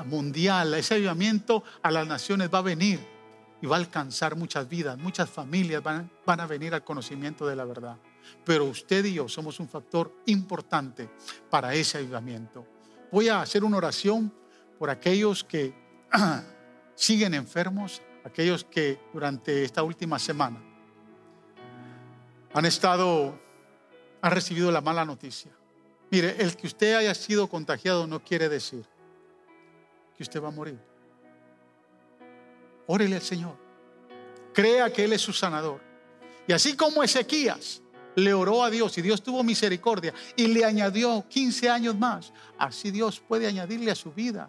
mundial, 0.06 0.74
ese 0.74 0.94
avivamiento 0.94 1.64
a 1.82 1.90
las 1.90 2.06
naciones 2.06 2.50
va 2.52 2.58
a 2.58 2.62
venir 2.62 3.00
y 3.62 3.66
va 3.66 3.76
a 3.76 3.78
alcanzar 3.78 4.36
muchas 4.36 4.68
vidas, 4.68 4.98
muchas 4.98 5.28
familias 5.28 5.82
van 5.82 6.40
a 6.40 6.46
venir 6.46 6.74
al 6.74 6.84
conocimiento 6.84 7.46
de 7.46 7.56
la 7.56 7.64
verdad. 7.64 7.96
Pero 8.44 8.64
usted 8.64 9.04
y 9.04 9.14
yo 9.14 9.28
somos 9.28 9.60
un 9.60 9.68
factor 9.68 10.22
importante 10.26 11.08
para 11.48 11.74
ese 11.74 11.98
ayudamiento. 11.98 12.66
Voy 13.12 13.28
a 13.28 13.42
hacer 13.42 13.64
una 13.64 13.76
oración 13.76 14.32
por 14.78 14.90
aquellos 14.90 15.44
que 15.44 15.74
siguen 16.94 17.34
enfermos, 17.34 18.02
aquellos 18.24 18.64
que 18.64 19.00
durante 19.12 19.64
esta 19.64 19.82
última 19.82 20.18
semana 20.18 20.70
han 22.52 22.66
estado, 22.66 23.38
han 24.20 24.32
recibido 24.32 24.70
la 24.70 24.80
mala 24.80 25.04
noticia. 25.04 25.52
Mire, 26.10 26.36
el 26.38 26.56
que 26.56 26.66
usted 26.66 26.94
haya 26.94 27.14
sido 27.14 27.48
contagiado 27.48 28.06
no 28.06 28.22
quiere 28.22 28.48
decir 28.48 28.84
que 30.16 30.22
usted 30.22 30.42
va 30.42 30.48
a 30.48 30.52
morir. 30.52 30.78
Órele 32.86 33.16
al 33.16 33.22
Señor. 33.22 33.56
Crea 34.52 34.92
que 34.92 35.04
Él 35.04 35.12
es 35.12 35.20
su 35.20 35.32
sanador. 35.32 35.80
Y 36.48 36.52
así 36.52 36.76
como 36.76 37.04
Ezequías 37.04 37.80
le 38.16 38.34
oró 38.34 38.64
a 38.64 38.70
Dios 38.70 38.96
y 38.98 39.02
Dios 39.02 39.22
tuvo 39.22 39.42
misericordia 39.42 40.12
y 40.36 40.46
le 40.46 40.64
añadió 40.64 41.24
15 41.28 41.70
años 41.70 41.96
más. 41.96 42.32
Así 42.58 42.90
Dios 42.90 43.20
puede 43.20 43.46
añadirle 43.46 43.90
a 43.90 43.94
su 43.94 44.12
vida 44.12 44.48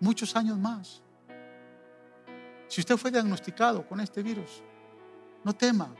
muchos 0.00 0.34
años 0.36 0.58
más. 0.58 1.02
Si 2.68 2.80
usted 2.80 2.96
fue 2.96 3.10
diagnosticado 3.10 3.86
con 3.86 4.00
este 4.00 4.22
virus, 4.22 4.62
no 5.44 5.54
tema. 5.54 5.94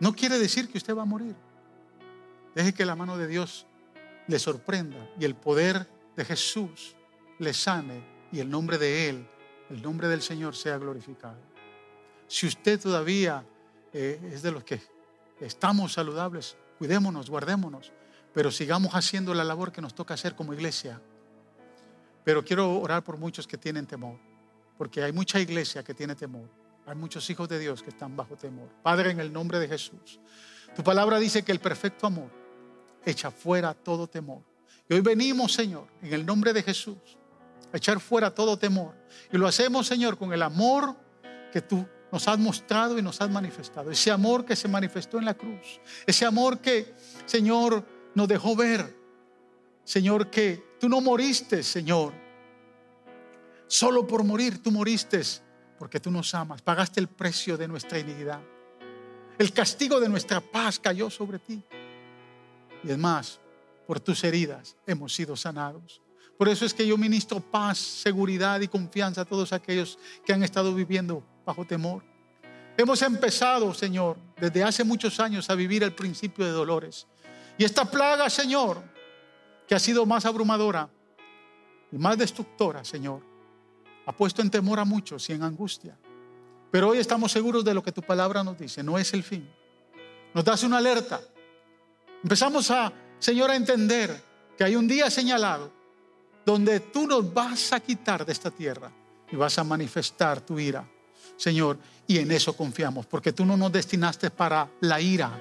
No 0.00 0.14
quiere 0.14 0.38
decir 0.38 0.68
que 0.68 0.78
usted 0.78 0.94
va 0.94 1.02
a 1.02 1.06
morir. 1.06 1.34
Deje 2.54 2.72
que 2.72 2.84
la 2.84 2.94
mano 2.94 3.16
de 3.16 3.26
Dios 3.26 3.66
le 4.26 4.38
sorprenda 4.38 5.10
y 5.18 5.24
el 5.24 5.34
poder 5.34 5.88
de 6.14 6.24
Jesús 6.24 6.94
le 7.38 7.54
sane 7.54 8.02
y 8.30 8.40
el 8.40 8.50
nombre 8.50 8.78
de 8.78 9.08
Él, 9.08 9.26
el 9.70 9.82
nombre 9.82 10.08
del 10.08 10.22
Señor 10.22 10.54
sea 10.54 10.76
glorificado. 10.76 11.38
Si 12.26 12.46
usted 12.46 12.78
todavía 12.78 13.44
eh, 13.92 14.20
es 14.32 14.42
de 14.42 14.52
los 14.52 14.64
que 14.64 14.80
estamos 15.40 15.92
saludables, 15.92 16.56
cuidémonos, 16.78 17.30
guardémonos, 17.30 17.92
pero 18.32 18.50
sigamos 18.50 18.94
haciendo 18.94 19.34
la 19.34 19.44
labor 19.44 19.72
que 19.72 19.80
nos 19.80 19.94
toca 19.94 20.14
hacer 20.14 20.34
como 20.34 20.54
iglesia. 20.54 21.00
Pero 22.24 22.44
quiero 22.44 22.78
orar 22.78 23.02
por 23.02 23.16
muchos 23.16 23.46
que 23.46 23.56
tienen 23.56 23.86
temor, 23.86 24.18
porque 24.76 25.02
hay 25.02 25.12
mucha 25.12 25.40
iglesia 25.40 25.82
que 25.82 25.94
tiene 25.94 26.14
temor. 26.14 26.48
Hay 26.86 26.94
muchos 26.94 27.28
hijos 27.28 27.48
de 27.48 27.58
Dios 27.58 27.82
que 27.82 27.90
están 27.90 28.16
bajo 28.16 28.36
temor. 28.36 28.68
Padre, 28.82 29.10
en 29.10 29.20
el 29.20 29.32
nombre 29.32 29.58
de 29.58 29.68
Jesús, 29.68 30.20
tu 30.74 30.82
palabra 30.82 31.18
dice 31.18 31.42
que 31.42 31.52
el 31.52 31.60
perfecto 31.60 32.06
amor 32.06 32.30
echa 33.04 33.30
fuera 33.30 33.74
todo 33.74 34.06
temor. 34.06 34.42
Y 34.88 34.94
hoy 34.94 35.00
venimos, 35.00 35.52
Señor, 35.52 35.86
en 36.00 36.14
el 36.14 36.24
nombre 36.24 36.52
de 36.52 36.62
Jesús, 36.62 36.96
a 37.72 37.76
echar 37.76 38.00
fuera 38.00 38.34
todo 38.34 38.58
temor. 38.58 38.94
Y 39.30 39.36
lo 39.36 39.46
hacemos, 39.46 39.86
Señor, 39.86 40.16
con 40.16 40.32
el 40.32 40.42
amor 40.42 40.96
que 41.52 41.60
tú 41.60 41.86
nos 42.10 42.26
has 42.28 42.38
mostrado 42.38 42.98
y 42.98 43.02
nos 43.02 43.20
has 43.20 43.30
manifestado. 43.30 43.90
Ese 43.90 44.10
amor 44.10 44.44
que 44.44 44.56
se 44.56 44.68
manifestó 44.68 45.18
en 45.18 45.24
la 45.24 45.34
cruz. 45.34 45.80
Ese 46.06 46.24
amor 46.24 46.58
que, 46.58 46.94
Señor, 47.26 47.84
nos 48.14 48.28
dejó 48.28 48.56
ver. 48.56 48.96
Señor, 49.84 50.30
que 50.30 50.76
tú 50.80 50.88
no 50.88 51.00
moriste, 51.00 51.62
Señor. 51.62 52.12
Solo 53.66 54.06
por 54.06 54.24
morir, 54.24 54.62
tú 54.62 54.70
moriste 54.70 55.22
porque 55.78 56.00
tú 56.00 56.10
nos 56.10 56.34
amas. 56.34 56.62
Pagaste 56.62 57.00
el 57.00 57.08
precio 57.08 57.56
de 57.56 57.68
nuestra 57.68 57.98
iniquidad. 57.98 58.40
El 59.38 59.52
castigo 59.52 60.00
de 60.00 60.08
nuestra 60.08 60.40
paz 60.40 60.78
cayó 60.78 61.10
sobre 61.10 61.38
ti. 61.38 61.62
Y 62.82 62.90
es 62.90 62.98
más, 62.98 63.40
por 63.86 64.00
tus 64.00 64.24
heridas 64.24 64.76
hemos 64.86 65.14
sido 65.14 65.36
sanados. 65.36 66.00
Por 66.36 66.48
eso 66.48 66.64
es 66.64 66.72
que 66.72 66.86
yo 66.86 66.96
ministro 66.96 67.40
paz, 67.40 67.78
seguridad 67.78 68.60
y 68.60 68.68
confianza 68.68 69.22
a 69.22 69.24
todos 69.24 69.52
aquellos 69.52 69.98
que 70.24 70.32
han 70.32 70.42
estado 70.42 70.74
viviendo 70.74 71.22
bajo 71.48 71.64
temor. 71.64 72.02
Hemos 72.76 73.00
empezado, 73.00 73.72
Señor, 73.72 74.18
desde 74.36 74.62
hace 74.62 74.84
muchos 74.84 75.18
años 75.18 75.48
a 75.48 75.54
vivir 75.54 75.82
el 75.82 75.94
principio 75.94 76.44
de 76.44 76.50
dolores. 76.50 77.06
Y 77.56 77.64
esta 77.64 77.86
plaga, 77.86 78.28
Señor, 78.28 78.82
que 79.66 79.74
ha 79.74 79.78
sido 79.78 80.04
más 80.04 80.26
abrumadora 80.26 80.90
y 81.90 81.96
más 81.96 82.18
destructora, 82.18 82.84
Señor, 82.84 83.22
ha 84.04 84.12
puesto 84.12 84.42
en 84.42 84.50
temor 84.50 84.78
a 84.78 84.84
muchos 84.84 85.26
y 85.30 85.32
en 85.32 85.42
angustia. 85.42 85.96
Pero 86.70 86.90
hoy 86.90 86.98
estamos 86.98 87.32
seguros 87.32 87.64
de 87.64 87.72
lo 87.72 87.82
que 87.82 87.92
tu 87.92 88.02
palabra 88.02 88.44
nos 88.44 88.58
dice, 88.58 88.82
no 88.82 88.98
es 88.98 89.14
el 89.14 89.22
fin. 89.22 89.48
Nos 90.34 90.44
das 90.44 90.62
una 90.64 90.76
alerta. 90.76 91.18
Empezamos 92.22 92.70
a, 92.70 92.92
Señor, 93.18 93.50
a 93.50 93.56
entender 93.56 94.22
que 94.58 94.64
hay 94.64 94.76
un 94.76 94.86
día 94.86 95.10
señalado 95.10 95.72
donde 96.44 96.80
tú 96.80 97.06
nos 97.06 97.32
vas 97.32 97.72
a 97.72 97.80
quitar 97.80 98.26
de 98.26 98.32
esta 98.32 98.50
tierra 98.50 98.92
y 99.32 99.36
vas 99.36 99.58
a 99.58 99.64
manifestar 99.64 100.42
tu 100.42 100.58
ira, 100.58 100.86
Señor, 101.38 101.78
y 102.06 102.18
en 102.18 102.30
eso 102.32 102.54
confiamos, 102.54 103.06
porque 103.06 103.32
tú 103.32 103.46
no 103.46 103.56
nos 103.56 103.72
destinaste 103.72 104.30
para 104.30 104.68
la 104.80 105.00
ira, 105.00 105.40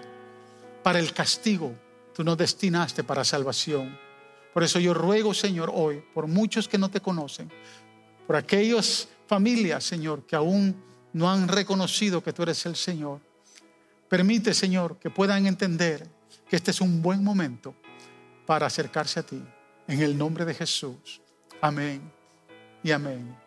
para 0.83 0.99
el 0.99 1.11
castigo, 1.11 1.75
tú 2.13 2.23
nos 2.23 2.37
destinaste 2.37 3.03
para 3.03 3.25
salvación. 3.25 3.97
Por 4.53 4.63
eso 4.63 4.79
yo 4.79 4.93
ruego, 4.93 5.33
Señor, 5.33 5.71
hoy, 5.73 6.03
por 6.13 6.27
muchos 6.27 6.67
que 6.67 6.77
no 6.77 6.89
te 6.89 7.01
conocen, 7.01 7.51
por 8.27 8.35
aquellas 8.35 9.07
familias, 9.27 9.83
Señor, 9.83 10.25
que 10.25 10.35
aún 10.35 10.75
no 11.13 11.29
han 11.29 11.47
reconocido 11.47 12.23
que 12.23 12.31
tú 12.31 12.43
eres 12.43 12.65
el 12.67 12.75
Señor, 12.75 13.19
permite, 14.07 14.53
Señor, 14.53 14.97
que 14.99 15.09
puedan 15.09 15.47
entender 15.47 16.07
que 16.47 16.55
este 16.55 16.71
es 16.71 16.79
un 16.79 17.01
buen 17.01 17.23
momento 17.23 17.73
para 18.45 18.67
acercarse 18.67 19.19
a 19.19 19.23
ti. 19.23 19.43
En 19.87 20.01
el 20.01 20.17
nombre 20.17 20.45
de 20.45 20.53
Jesús. 20.53 21.21
Amén 21.61 22.01
y 22.83 22.91
amén. 22.91 23.46